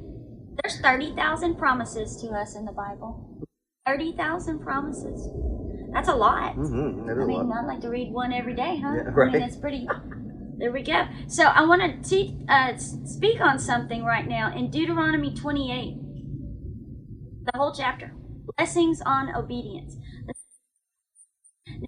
there's 0.64 0.80
30,000 0.82 1.56
promises 1.58 2.18
to 2.22 2.30
us 2.30 2.56
in 2.56 2.66
the 2.66 2.72
Bible. 2.72 3.46
30,000 3.86 4.60
promises. 4.60 5.30
That's 5.94 6.10
a 6.10 6.16
lot. 6.16 6.56
Mm-hmm. 6.56 7.10
I 7.10 7.14
mean, 7.26 7.50
lot. 7.50 7.64
I'd 7.64 7.68
like 7.68 7.82
to 7.82 7.90
read 7.90 8.12
one 8.12 8.34
every 8.34 8.54
day, 8.54 8.80
huh? 8.84 8.96
Yeah, 8.96 9.24
I 9.24 9.32
mean, 9.32 9.42
it's 9.42 9.56
pretty. 9.56 9.88
There 10.58 10.72
we 10.72 10.82
go. 10.82 11.06
So 11.28 11.44
I 11.44 11.66
want 11.66 11.82
to 11.82 12.10
te- 12.10 12.36
uh, 12.50 12.76
speak 12.78 13.42
on 13.42 13.60
something 13.60 14.04
right 14.04 14.28
now 14.28 14.56
in 14.56 14.72
Deuteronomy 14.72 15.34
28, 15.34 15.98
the 17.46 17.58
whole 17.58 17.74
chapter. 17.74 18.14
Blessings 18.58 19.02
on 19.06 19.36
obedience. 19.36 19.98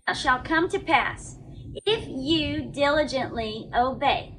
Now 0.08 0.14
shall 0.14 0.39
come 0.39 0.70
to 0.70 0.80
pass 0.80 1.38
if 1.86 2.08
you 2.08 2.70
diligently 2.72 3.70
obey 3.76 4.36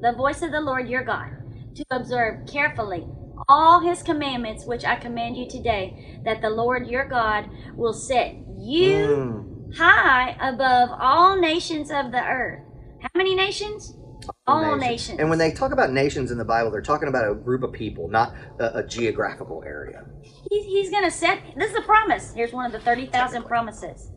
the 0.00 0.12
voice 0.12 0.42
of 0.42 0.52
the 0.52 0.60
Lord 0.60 0.88
your 0.88 1.04
God 1.04 1.30
to 1.74 1.84
observe 1.90 2.46
carefully 2.46 3.06
all 3.48 3.80
his 3.80 4.02
commandments 4.02 4.64
which 4.64 4.84
I 4.84 4.96
command 4.96 5.36
you 5.36 5.48
today, 5.48 6.20
that 6.24 6.40
the 6.40 6.50
Lord 6.50 6.86
your 6.86 7.08
God 7.08 7.48
will 7.74 7.92
set 7.92 8.36
you 8.62 9.06
Mm. 9.68 9.76
high 9.76 10.36
above 10.40 10.90
all 11.00 11.36
nations 11.36 11.90
of 11.90 12.12
the 12.12 12.22
earth. 12.22 12.60
How 13.00 13.08
many 13.16 13.34
nations? 13.34 13.96
All 14.46 14.76
nations. 14.76 15.18
And 15.18 15.28
when 15.30 15.38
they 15.38 15.50
talk 15.50 15.72
about 15.72 15.90
nations 15.92 16.30
in 16.30 16.38
the 16.38 16.44
Bible, 16.44 16.70
they're 16.70 16.80
talking 16.80 17.08
about 17.08 17.28
a 17.28 17.34
group 17.34 17.62
of 17.64 17.72
people, 17.72 18.08
not 18.08 18.34
a, 18.60 18.78
a 18.78 18.82
geographical 18.86 19.64
area. 19.66 20.04
He's, 20.48 20.64
he's 20.64 20.90
going 20.90 21.02
to 21.04 21.10
set, 21.10 21.40
this 21.56 21.72
is 21.72 21.76
a 21.78 21.82
promise. 21.82 22.32
Here's 22.34 22.52
one 22.52 22.64
of 22.66 22.72
the 22.72 22.78
30,000 22.80 23.44
promises 23.44 24.10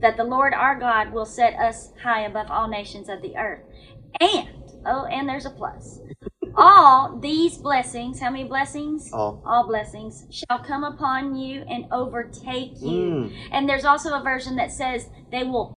that 0.00 0.16
the 0.16 0.24
Lord 0.24 0.54
our 0.54 0.78
God 0.78 1.12
will 1.12 1.26
set 1.26 1.54
us 1.54 1.92
high 2.02 2.22
above 2.22 2.46
all 2.50 2.68
nations 2.68 3.08
of 3.10 3.20
the 3.20 3.36
earth. 3.36 3.60
And, 4.20 4.48
oh, 4.86 5.04
and 5.06 5.28
there's 5.28 5.44
a 5.46 5.50
plus. 5.50 6.00
All 6.56 7.18
these 7.18 7.58
blessings, 7.58 8.20
how 8.20 8.30
many 8.30 8.44
blessings? 8.44 9.12
All. 9.12 9.42
All 9.44 9.66
blessings 9.66 10.26
shall 10.30 10.58
come 10.58 10.84
upon 10.84 11.36
you 11.36 11.64
and 11.68 11.86
overtake 11.92 12.80
you. 12.80 13.30
Mm. 13.30 13.36
And 13.52 13.68
there's 13.68 13.84
also 13.84 14.14
a 14.14 14.22
version 14.22 14.56
that 14.56 14.72
says 14.72 15.10
they 15.30 15.42
will 15.42 15.74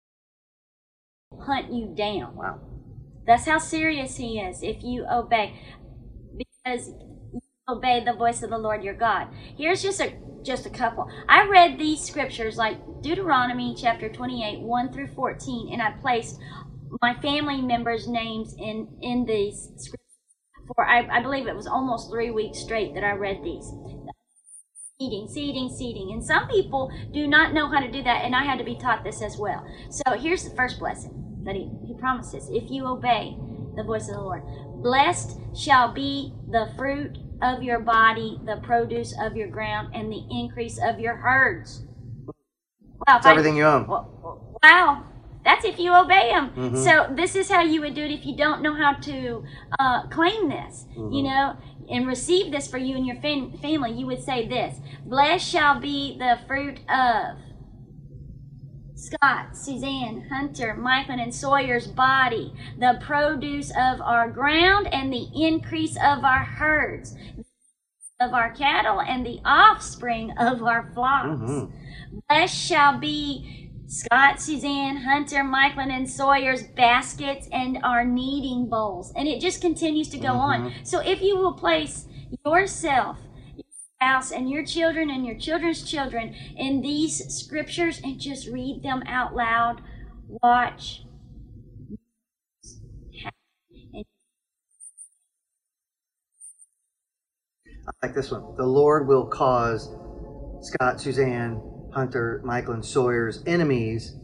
hunt 1.41 1.73
you 1.73 1.93
down. 1.95 2.35
Wow. 2.35 2.59
That's 3.25 3.45
how 3.45 3.57
serious 3.57 4.17
he 4.17 4.39
is 4.39 4.61
if 4.61 4.83
you 4.83 5.05
obey. 5.11 5.59
Because 6.37 6.89
you 7.33 7.41
obey 7.67 8.03
the 8.03 8.13
voice 8.13 8.43
of 8.43 8.51
the 8.51 8.57
Lord 8.57 8.83
your 8.83 8.93
God. 8.93 9.27
Here's 9.57 9.81
just 9.81 9.99
a 9.99 10.13
just 10.43 10.65
a 10.65 10.69
couple. 10.69 11.09
I 11.27 11.47
read 11.47 11.77
these 11.77 12.01
scriptures 12.01 12.55
like 12.55 12.77
Deuteronomy 13.01 13.75
chapter 13.77 14.07
28, 14.07 14.61
1 14.61 14.93
through 14.93 15.07
14, 15.07 15.73
and 15.73 15.81
I 15.81 15.91
placed 15.99 16.39
my 17.01 17.15
family 17.15 17.61
members' 17.61 18.07
names 18.07 18.55
in 18.57 18.87
in 19.01 19.25
these 19.25 19.71
scriptures 19.75 20.06
for 20.75 20.85
I, 20.85 21.07
I 21.07 21.21
believe 21.21 21.47
it 21.47 21.55
was 21.55 21.67
almost 21.67 22.09
three 22.09 22.31
weeks 22.31 22.59
straight 22.59 22.93
that 22.93 23.03
I 23.03 23.11
read 23.11 23.43
these. 23.43 23.71
Seeding, 24.99 25.27
seeding, 25.27 25.69
seeding. 25.69 26.11
And 26.11 26.25
some 26.25 26.47
people 26.47 26.91
do 27.13 27.27
not 27.27 27.53
know 27.53 27.69
how 27.69 27.79
to 27.79 27.91
do 27.91 28.01
that, 28.03 28.25
and 28.25 28.35
I 28.35 28.43
had 28.43 28.57
to 28.57 28.65
be 28.65 28.75
taught 28.75 29.03
this 29.03 29.21
as 29.21 29.37
well. 29.37 29.65
So 29.91 30.17
here's 30.17 30.43
the 30.43 30.55
first 30.55 30.79
blessing 30.79 31.41
that 31.43 31.55
he, 31.55 31.69
he 31.85 31.93
promises 31.93 32.49
if 32.51 32.71
you 32.71 32.85
obey 32.87 33.37
the 33.75 33.83
voice 33.83 34.09
of 34.09 34.15
the 34.15 34.21
Lord. 34.21 34.41
Blessed 34.81 35.39
shall 35.55 35.93
be 35.93 36.33
the 36.49 36.71
fruit 36.75 37.17
of 37.43 37.61
your 37.61 37.79
body, 37.79 38.39
the 38.45 38.57
produce 38.57 39.13
of 39.21 39.35
your 39.37 39.47
ground, 39.47 39.93
and 39.93 40.11
the 40.11 40.25
increase 40.31 40.79
of 40.83 40.99
your 40.99 41.15
herds. 41.15 41.83
Wow, 43.07 43.17
It's 43.17 43.25
I- 43.25 43.31
everything 43.31 43.55
you 43.55 43.65
own. 43.65 43.87
Wow, 43.87 45.03
that's 45.47 45.65
if 45.65 45.79
you 45.79 45.93
obey 46.03 46.25
him. 46.35 46.45
Mhm. 46.55 46.77
So 46.85 46.91
this 47.15 47.35
is 47.41 47.49
how 47.49 47.61
you 47.61 47.79
would 47.81 47.95
do 47.95 48.03
it 48.03 48.11
if 48.11 48.25
you 48.25 48.35
don't 48.35 48.61
know 48.61 48.75
how 48.83 48.93
to 49.09 49.43
uh, 49.79 49.99
claim 50.17 50.49
this, 50.49 50.85
you 50.95 51.21
Mhm. 51.21 51.23
know, 51.29 51.45
and 51.89 52.05
receive 52.05 52.51
this 52.51 52.69
for 52.69 52.77
you 52.77 52.95
and 52.97 53.05
your 53.09 53.15
fam- 53.25 53.51
family. 53.65 53.91
You 53.93 54.05
would 54.07 54.21
say 54.21 54.39
this: 54.47 54.79
"Blessed 55.05 55.47
shall 55.53 55.79
be 55.79 56.17
the 56.17 56.37
fruit 56.47 56.79
of 56.89 57.37
Scott, 58.95 59.55
Suzanne, 59.55 60.27
Hunter, 60.29 60.73
Michael, 60.75 61.19
and 61.19 61.33
Sawyer's 61.33 61.87
body, 61.87 62.51
the 62.77 62.97
produce 62.99 63.69
of 63.71 64.01
our 64.01 64.29
ground, 64.29 64.87
and 64.93 65.13
the 65.13 65.27
increase 65.33 65.95
of 65.97 66.25
our 66.25 66.43
herds." 66.59 67.15
Of 68.19 68.33
our 68.33 68.49
cattle 68.49 68.99
and 68.99 69.23
the 69.23 69.39
offspring 69.45 70.31
of 70.39 70.63
our 70.63 70.89
flocks. 70.95 71.39
Mhm. 71.39 71.71
Blessed 72.27 72.55
shall 72.55 72.97
be 72.97 73.66
Scott, 73.87 74.41
Suzanne, 74.41 74.97
Hunter, 74.97 75.45
Michael, 75.45 75.89
and 75.89 76.09
Sawyer's 76.09 76.63
baskets 76.63 77.47
and 77.53 77.79
our 77.83 78.03
kneading 78.03 78.67
bowls. 78.67 79.13
And 79.15 79.29
it 79.29 79.39
just 79.39 79.61
continues 79.61 80.09
to 80.09 80.17
go 80.17 80.27
mm-hmm. 80.27 80.65
on. 80.65 80.73
So 80.83 80.99
if 80.99 81.21
you 81.21 81.37
will 81.37 81.53
place 81.53 82.05
yourself, 82.45 83.17
your 83.55 83.63
spouse, 83.95 84.31
and 84.31 84.49
your 84.49 84.65
children 84.65 85.09
and 85.09 85.25
your 85.25 85.37
children's 85.37 85.89
children 85.89 86.35
in 86.57 86.81
these 86.81 87.33
scriptures 87.33 88.01
and 88.03 88.19
just 88.19 88.49
read 88.49 88.83
them 88.83 89.03
out 89.07 89.33
loud, 89.33 89.81
watch. 90.27 91.03
I 97.87 98.05
like 98.05 98.13
this 98.13 98.31
one. 98.31 98.53
The 98.57 98.65
Lord 98.65 99.07
will 99.07 99.27
cause 99.27 99.95
Scott, 100.59 100.99
Suzanne, 100.99 101.61
Hunter, 101.97 102.41
Michael, 102.45 102.75
and 102.75 102.85
Sawyer's 102.85 103.41
enemies 103.47 104.15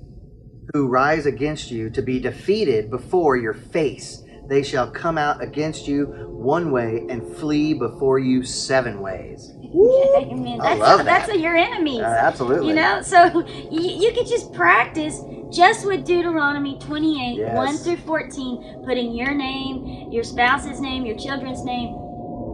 who 0.73 0.87
rise 0.87 1.25
against 1.25 1.71
you 1.71 1.89
to 1.89 2.03
be 2.03 2.19
defeated 2.19 2.91
before 2.91 3.35
your 3.35 3.55
face. 3.55 4.21
They 4.47 4.61
shall 4.61 4.91
come 4.91 5.17
out 5.17 5.41
against 5.41 5.87
you 5.87 6.05
one 6.29 6.69
way 6.71 7.03
and 7.09 7.35
flee 7.37 7.73
before 7.73 8.19
you 8.19 8.43
seven 8.43 8.99
ways. 9.01 9.51
Amen. 9.57 10.61
I 10.61 10.75
That's, 10.75 10.79
love 10.81 10.97
that. 10.99 11.27
that's 11.27 11.39
your 11.39 11.55
enemies. 11.55 12.01
Uh, 12.01 12.15
absolutely. 12.21 12.67
You 12.67 12.75
know, 12.75 13.01
so 13.01 13.39
you, 13.71 13.81
you 13.81 14.13
could 14.13 14.27
just 14.27 14.53
practice 14.53 15.19
just 15.51 15.87
with 15.87 16.05
Deuteronomy 16.05 16.77
28, 16.77 17.37
Yes. 17.37 17.55
1 17.55 17.77
through 17.77 17.97
14, 18.05 18.83
putting 18.85 19.15
your 19.15 19.33
name, 19.33 20.11
your 20.11 20.23
spouse's 20.23 20.79
name, 20.79 21.07
your 21.07 21.17
children's 21.17 21.63
name, 21.65 21.89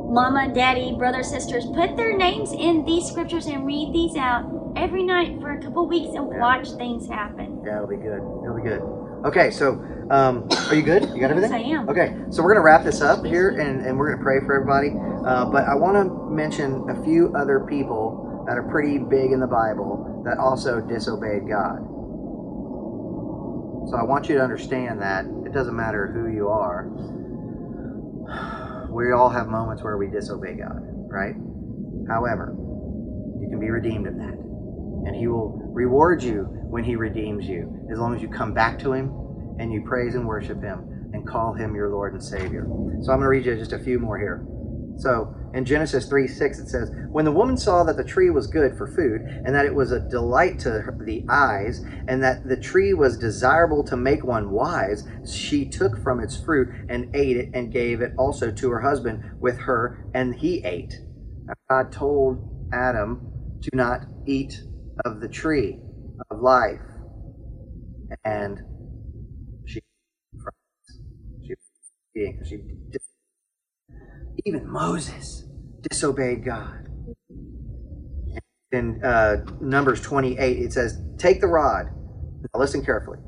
mama, 0.10 0.52
daddy, 0.54 0.96
brother, 0.98 1.24
sisters, 1.24 1.66
put 1.76 1.96
their 1.96 2.18
names 2.18 2.52
in 2.52 2.84
these 2.86 3.06
scriptures 3.06 3.46
and 3.46 3.66
read 3.66 3.94
these 3.94 4.16
out 4.16 4.44
every 4.76 5.04
night 5.04 5.40
for 5.40 5.52
a 5.52 5.62
couple 5.62 5.88
weeks 5.88 6.16
and 6.16 6.32
Yeah. 6.32 6.40
watch 6.40 6.72
things 6.72 7.08
happen. 7.08 7.62
Yeah, 7.66 7.78
it'll 7.78 7.88
be 7.88 7.98
good. 7.98 8.22
It'll 8.44 8.56
be 8.56 8.64
good. 8.64 8.82
Okay, 9.26 9.52
so 9.52 9.74
um, 10.10 10.48
are 10.70 10.76
you 10.76 10.82
good? 10.82 11.04
You 11.14 11.20
got 11.20 11.32
everything? 11.32 11.52
Yes, 11.52 11.62
I 11.68 11.82
am. 11.82 11.90
Okay, 11.90 12.16
so 12.32 12.42
we're 12.42 12.54
going 12.54 12.62
to 12.62 12.66
wrap 12.66 12.84
this 12.84 13.02
up 13.02 13.26
here 13.26 13.50
and, 13.50 13.86
and 13.86 13.98
we're 13.98 14.08
going 14.08 14.18
to 14.18 14.24
pray 14.24 14.40
for 14.40 14.56
everybody. 14.56 14.92
Uh, 15.26 15.46
but 15.46 15.66
I 15.66 15.76
want 15.76 15.98
to 15.98 16.30
mention 16.32 16.90
a 16.90 17.04
few 17.04 17.34
other 17.36 17.60
people 17.70 18.46
that 18.48 18.58
are 18.58 18.64
pretty 18.64 18.98
big 18.98 19.32
in 19.32 19.40
the 19.40 19.48
Bible 19.48 20.22
that 20.26 20.38
also 20.38 20.80
disobeyed 20.80 21.48
God. 21.48 21.80
So 23.90 23.98
I 23.98 24.04
want 24.04 24.30
you 24.30 24.36
to 24.36 24.42
understand 24.42 25.02
that 25.02 25.26
it 25.46 25.52
doesn't 25.54 25.76
matter 25.76 26.08
who 26.08 26.34
you 26.34 26.48
are. 26.48 26.90
We 29.00 29.14
all 29.14 29.30
have 29.30 29.48
moments 29.48 29.82
where 29.82 29.96
we 29.96 30.08
disobey 30.08 30.56
God, 30.56 30.82
right? 31.10 31.34
However, 32.10 32.54
you 33.40 33.48
can 33.50 33.58
be 33.58 33.70
redeemed 33.70 34.08
of 34.08 34.16
that. 34.18 34.36
And 35.08 35.16
He 35.16 35.28
will 35.28 35.58
reward 35.72 36.22
you 36.22 36.50
when 36.70 36.84
He 36.84 36.98
redeems 36.98 37.48
you, 37.48 37.88
as 37.90 37.98
long 37.98 38.14
as 38.14 38.22
you 38.22 38.28
come 38.28 38.54
back 38.54 38.78
to 38.80 38.92
Him 38.92 39.16
and 39.58 39.72
you 39.72 39.86
praise 39.88 40.16
and 40.16 40.28
worship 40.28 40.62
Him 40.62 41.12
and 41.14 41.26
call 41.26 41.54
Him 41.54 41.76
your 41.76 41.90
Lord 41.90 42.12
and 42.12 42.22
Savior. 42.22 42.66
So 43.02 43.14
I'm 43.14 43.20
going 43.20 43.22
to 43.22 43.28
read 43.28 43.46
you 43.46 43.56
just 43.56 43.72
a 43.72 43.80
few 43.80 44.00
more 44.00 44.20
here. 44.20 44.46
So 45.00 45.34
in 45.54 45.66
Genesis 45.66 46.08
3 46.08 46.28
6, 46.28 46.60
it 46.60 46.70
says, 46.70 46.92
When 47.12 47.26
the 47.26 47.32
woman 47.32 47.58
saw 47.58 47.84
that 47.84 47.98
the 47.98 48.04
tree 48.04 48.30
was 48.30 48.48
good 48.48 48.78
for 48.78 48.88
food, 48.88 49.22
and 49.46 49.56
that 49.56 49.66
it 49.66 49.76
was 49.76 49.92
a 49.92 50.00
delight 50.02 50.60
to 50.60 50.84
the 51.00 51.26
eyes, 51.30 51.84
and 52.08 52.24
that 52.24 52.48
the 52.48 52.58
tree 52.58 52.94
was 52.94 53.18
desirable 53.18 53.84
to 53.86 53.98
make 53.98 54.24
one 54.26 54.52
wise, 54.52 55.08
she 55.26 55.66
took 55.66 55.98
from 56.04 56.20
its 56.20 56.38
fruit 56.38 56.70
and 56.90 57.16
ate 57.16 57.38
it, 57.38 57.50
and 57.54 57.72
gave 57.72 58.02
it 58.02 58.14
also 58.18 58.52
to 58.52 58.72
her 58.72 58.82
husband 58.82 59.24
with 59.40 59.60
her, 59.62 60.06
and 60.14 60.36
he 60.36 60.64
ate. 60.66 60.96
Now, 61.46 61.54
God 61.70 61.92
told 61.92 62.70
Adam 62.74 63.32
to 63.62 63.70
not 63.74 64.06
eat 64.28 64.62
of 65.06 65.22
the 65.22 65.30
tree 65.30 65.80
of 66.30 66.42
life. 66.42 66.82
And 68.26 68.62
she, 69.66 69.82
she, 72.16 72.34
she 72.48 72.58
even 74.46 74.70
Moses 74.70 75.46
disobeyed 75.90 76.46
God. 76.46 76.90
In 78.72 79.04
uh, 79.04 79.46
Numbers 79.62 80.02
28, 80.02 80.60
it 80.60 80.74
says, 80.74 81.02
Take 81.18 81.42
the 81.42 81.48
rod. 81.48 81.88
Now 82.54 82.60
listen 82.60 82.84
carefully. 82.86 83.20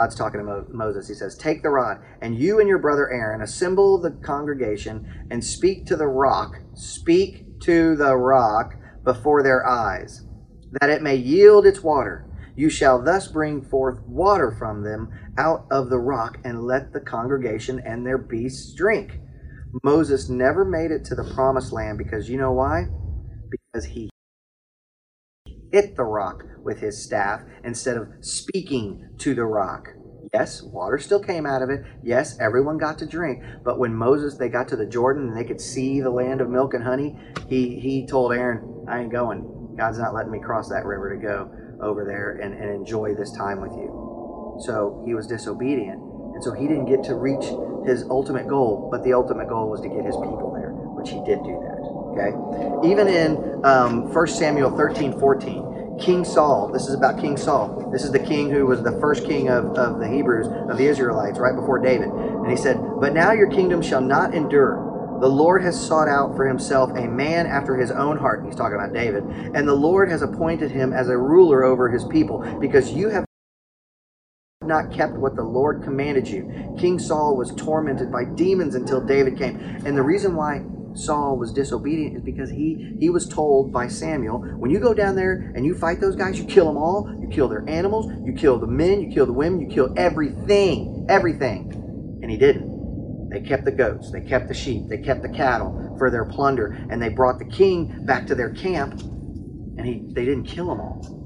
God's 0.00 0.14
talking 0.16 0.40
to 0.40 0.44
Mo- 0.46 0.66
Moses. 0.72 1.08
He 1.08 1.14
says, 1.14 1.36
Take 1.36 1.62
the 1.62 1.70
rod, 1.70 2.00
and 2.22 2.38
you 2.38 2.60
and 2.60 2.68
your 2.68 2.78
brother 2.78 3.10
Aaron 3.10 3.42
assemble 3.42 3.98
the 4.00 4.12
congregation 4.12 5.08
and 5.30 5.44
speak 5.44 5.86
to 5.86 5.96
the 5.96 6.08
rock. 6.08 6.60
Speak 6.74 7.60
to 7.62 7.96
the 7.96 8.16
rock 8.16 8.76
before 9.04 9.42
their 9.42 9.66
eyes, 9.66 10.26
that 10.80 10.90
it 10.90 11.02
may 11.02 11.16
yield 11.16 11.66
its 11.66 11.82
water. 11.82 12.26
You 12.56 12.70
shall 12.70 13.02
thus 13.02 13.28
bring 13.28 13.62
forth 13.62 14.00
water 14.02 14.52
from 14.52 14.82
them 14.84 15.10
out 15.38 15.66
of 15.70 15.90
the 15.90 15.98
rock, 15.98 16.38
and 16.44 16.64
let 16.66 16.92
the 16.92 17.00
congregation 17.00 17.80
and 17.80 18.06
their 18.06 18.18
beasts 18.18 18.74
drink. 18.74 19.20
Moses 19.82 20.28
never 20.28 20.64
made 20.64 20.90
it 20.90 21.04
to 21.06 21.14
the 21.14 21.24
promised 21.34 21.72
land 21.72 21.98
because 21.98 22.28
you 22.28 22.38
know 22.38 22.52
why? 22.52 22.86
Because 23.50 23.86
he 23.86 24.10
hit 25.72 25.96
the 25.96 26.04
rock 26.04 26.44
with 26.62 26.80
his 26.80 27.02
staff 27.02 27.42
instead 27.64 27.96
of 27.96 28.08
speaking 28.20 29.08
to 29.18 29.34
the 29.34 29.44
rock. 29.44 29.88
Yes, 30.32 30.62
water 30.62 30.98
still 30.98 31.20
came 31.22 31.46
out 31.46 31.62
of 31.62 31.70
it. 31.70 31.84
Yes, 32.02 32.38
everyone 32.38 32.78
got 32.78 32.98
to 32.98 33.06
drink. 33.06 33.42
But 33.64 33.78
when 33.78 33.94
Moses 33.94 34.36
they 34.36 34.48
got 34.48 34.68
to 34.68 34.76
the 34.76 34.86
Jordan 34.86 35.28
and 35.28 35.36
they 35.36 35.44
could 35.44 35.60
see 35.60 36.00
the 36.00 36.10
land 36.10 36.40
of 36.40 36.50
milk 36.50 36.74
and 36.74 36.84
honey, 36.84 37.16
he 37.48 37.78
he 37.80 38.06
told 38.06 38.32
Aaron, 38.32 38.84
I 38.88 39.00
ain't 39.00 39.12
going. 39.12 39.74
God's 39.76 39.98
not 39.98 40.14
letting 40.14 40.32
me 40.32 40.40
cross 40.40 40.68
that 40.68 40.84
river 40.84 41.14
to 41.14 41.22
go 41.22 41.50
over 41.80 42.04
there 42.04 42.32
and, 42.42 42.52
and 42.54 42.70
enjoy 42.70 43.14
this 43.14 43.32
time 43.32 43.60
with 43.60 43.72
you. 43.72 44.60
So 44.66 45.02
he 45.06 45.14
was 45.14 45.26
disobedient. 45.26 46.02
And 46.38 46.44
so 46.44 46.52
he 46.52 46.68
didn't 46.68 46.84
get 46.84 47.02
to 47.10 47.16
reach 47.16 47.46
his 47.84 48.04
ultimate 48.10 48.46
goal, 48.46 48.86
but 48.92 49.02
the 49.02 49.12
ultimate 49.12 49.48
goal 49.48 49.68
was 49.68 49.80
to 49.80 49.88
get 49.88 50.04
his 50.04 50.14
people 50.14 50.54
there, 50.54 50.70
which 50.70 51.10
he 51.10 51.16
did 51.24 51.42
do 51.42 51.58
that. 51.66 51.82
Okay? 52.14 52.88
Even 52.88 53.08
in 53.08 53.64
um, 53.64 54.14
1 54.14 54.26
Samuel 54.28 54.70
13 54.70 55.18
14, 55.18 55.96
King 55.98 56.24
Saul, 56.24 56.70
this 56.72 56.86
is 56.86 56.94
about 56.94 57.18
King 57.20 57.36
Saul. 57.36 57.90
This 57.90 58.04
is 58.04 58.12
the 58.12 58.20
king 58.20 58.50
who 58.50 58.66
was 58.66 58.84
the 58.84 58.92
first 59.00 59.26
king 59.26 59.48
of, 59.48 59.76
of 59.76 59.98
the 59.98 60.06
Hebrews, 60.06 60.46
of 60.70 60.78
the 60.78 60.86
Israelites, 60.86 61.40
right 61.40 61.56
before 61.56 61.80
David. 61.80 62.10
And 62.10 62.48
he 62.48 62.56
said, 62.56 62.78
But 63.00 63.14
now 63.14 63.32
your 63.32 63.50
kingdom 63.50 63.82
shall 63.82 64.00
not 64.00 64.32
endure. 64.32 65.18
The 65.20 65.26
Lord 65.26 65.64
has 65.64 65.74
sought 65.88 66.06
out 66.06 66.36
for 66.36 66.46
himself 66.46 66.92
a 66.92 67.08
man 67.08 67.48
after 67.48 67.74
his 67.74 67.90
own 67.90 68.16
heart. 68.16 68.44
He's 68.46 68.54
talking 68.54 68.76
about 68.76 68.92
David. 68.92 69.24
And 69.24 69.66
the 69.66 69.74
Lord 69.74 70.08
has 70.08 70.22
appointed 70.22 70.70
him 70.70 70.92
as 70.92 71.08
a 71.08 71.18
ruler 71.18 71.64
over 71.64 71.88
his 71.88 72.04
people, 72.04 72.38
because 72.60 72.92
you 72.92 73.08
have 73.08 73.27
not 74.68 74.92
kept 74.92 75.14
what 75.14 75.34
the 75.34 75.42
Lord 75.42 75.82
commanded 75.82 76.28
you. 76.28 76.76
King 76.78 76.98
Saul 76.98 77.36
was 77.36 77.52
tormented 77.54 78.12
by 78.12 78.24
demons 78.24 78.74
until 78.74 79.00
David 79.00 79.36
came. 79.38 79.56
And 79.84 79.96
the 79.96 80.02
reason 80.02 80.36
why 80.36 80.62
Saul 80.94 81.38
was 81.38 81.52
disobedient 81.52 82.16
is 82.16 82.22
because 82.22 82.50
he 82.50 82.96
he 83.00 83.10
was 83.10 83.28
told 83.28 83.72
by 83.72 83.88
Samuel, 83.88 84.40
when 84.58 84.70
you 84.70 84.80
go 84.80 84.94
down 84.94 85.16
there 85.16 85.52
and 85.54 85.64
you 85.64 85.74
fight 85.74 86.00
those 86.00 86.16
guys, 86.16 86.38
you 86.38 86.44
kill 86.44 86.66
them 86.66 86.76
all, 86.76 87.10
you 87.20 87.28
kill 87.28 87.48
their 87.48 87.68
animals, 87.68 88.12
you 88.24 88.32
kill 88.32 88.58
the 88.58 88.66
men, 88.66 89.00
you 89.00 89.12
kill 89.12 89.26
the 89.26 89.32
women, 89.32 89.60
you 89.60 89.68
kill 89.68 89.92
everything, 89.96 91.06
everything. 91.08 91.72
And 92.22 92.30
he 92.30 92.36
didn't. 92.36 93.30
They 93.30 93.40
kept 93.40 93.64
the 93.64 93.72
goats, 93.72 94.10
they 94.10 94.22
kept 94.22 94.48
the 94.48 94.54
sheep, 94.54 94.84
they 94.88 94.98
kept 94.98 95.22
the 95.22 95.28
cattle 95.28 95.94
for 95.98 96.10
their 96.10 96.24
plunder, 96.24 96.78
and 96.90 97.00
they 97.00 97.10
brought 97.10 97.38
the 97.38 97.44
king 97.44 98.04
back 98.06 98.26
to 98.28 98.34
their 98.34 98.50
camp, 98.50 99.00
and 99.00 99.86
he 99.86 100.02
they 100.12 100.24
didn't 100.24 100.44
kill 100.44 100.68
them 100.68 100.80
all. 100.80 101.17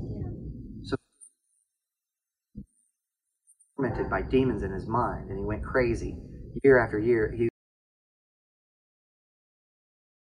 Tormented 3.82 4.08
by 4.08 4.22
demons 4.22 4.62
in 4.62 4.70
his 4.70 4.86
mind, 4.86 5.28
and 5.28 5.38
he 5.38 5.44
went 5.44 5.64
crazy 5.64 6.16
year 6.62 6.78
after 6.78 6.98
year. 6.98 7.32
He 7.36 7.48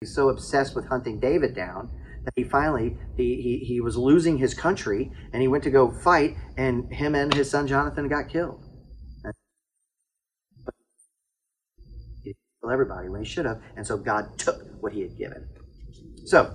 was 0.00 0.14
so 0.14 0.30
obsessed 0.30 0.74
with 0.74 0.86
hunting 0.88 1.20
David 1.20 1.54
down 1.54 1.90
that 2.24 2.32
he 2.34 2.44
finally 2.44 2.96
he, 3.16 3.40
he, 3.40 3.58
he 3.64 3.80
was 3.80 3.96
losing 3.96 4.38
his 4.38 4.54
country, 4.54 5.12
and 5.32 5.40
he 5.40 5.48
went 5.48 5.62
to 5.64 5.70
go 5.70 5.90
fight, 5.90 6.36
and 6.56 6.92
him 6.92 7.14
and 7.14 7.32
his 7.32 7.50
son 7.50 7.66
Jonathan 7.66 8.08
got 8.08 8.28
killed. 8.28 8.64
He 12.24 12.30
didn't 12.32 12.72
everybody 12.72 13.08
when 13.08 13.22
he 13.22 13.28
should 13.28 13.46
have, 13.46 13.60
and 13.76 13.86
so 13.86 13.96
God 13.96 14.38
took 14.38 14.60
what 14.80 14.92
he 14.92 15.02
had 15.02 15.16
given. 15.16 15.48
So. 16.26 16.54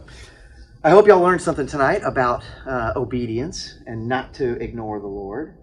I 0.83 0.91
hope 0.91 1.07
y'all 1.07 1.19
learned 1.19 1.41
something 1.41 1.65
tonight 1.65 2.01
about 2.05 2.43
uh, 2.65 2.93
obedience 2.95 3.79
and 3.87 4.07
not 4.07 4.35
to 4.35 4.61
ignore 4.63 4.99
the 5.01 5.07
Lord. 5.07 5.57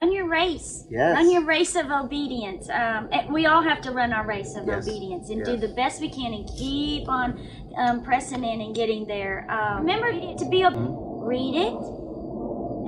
Run 0.00 0.12
your 0.12 0.28
race. 0.28 0.84
Yes. 0.88 1.14
Run 1.16 1.30
your 1.30 1.44
race 1.44 1.74
of 1.74 1.90
obedience. 1.90 2.68
Um, 2.70 3.08
we 3.32 3.46
all 3.46 3.62
have 3.62 3.80
to 3.82 3.90
run 3.90 4.12
our 4.12 4.26
race 4.26 4.54
of 4.54 4.66
Yes. 4.66 4.86
obedience 4.86 5.30
and 5.30 5.44
do 5.44 5.56
the 5.56 5.68
best 5.74 6.00
we 6.00 6.08
can 6.08 6.32
and 6.32 6.48
keep 6.56 7.08
on 7.08 7.40
um, 7.76 8.02
pressing 8.04 8.44
in 8.44 8.60
and 8.60 8.74
getting 8.74 9.06
there. 9.06 9.50
Um, 9.50 9.80
remember 9.86 10.12
to 10.36 10.48
be 10.48 10.60
able 10.62 10.72
to 10.72 11.26
read 11.26 11.54
it 11.56 11.74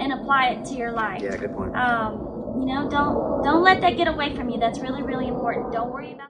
and 0.03 0.13
apply 0.13 0.51
it 0.51 0.65
to 0.67 0.75
your 0.75 0.93
life. 0.93 1.23
Yeah, 1.23 1.37
good 1.37 1.55
point. 1.55 1.75
Um, 1.77 2.57
you 2.61 2.67
know, 2.67 2.89
don't 2.89 3.43
don't 3.43 3.63
let 3.65 3.81
that 3.81 3.97
get 3.97 4.07
away 4.09 4.35
from 4.37 4.49
you. 4.49 4.59
That's 4.61 4.79
really 4.79 5.03
really 5.03 5.27
important. 5.29 5.73
Don't 5.73 5.91
worry 5.91 6.13
about 6.13 6.29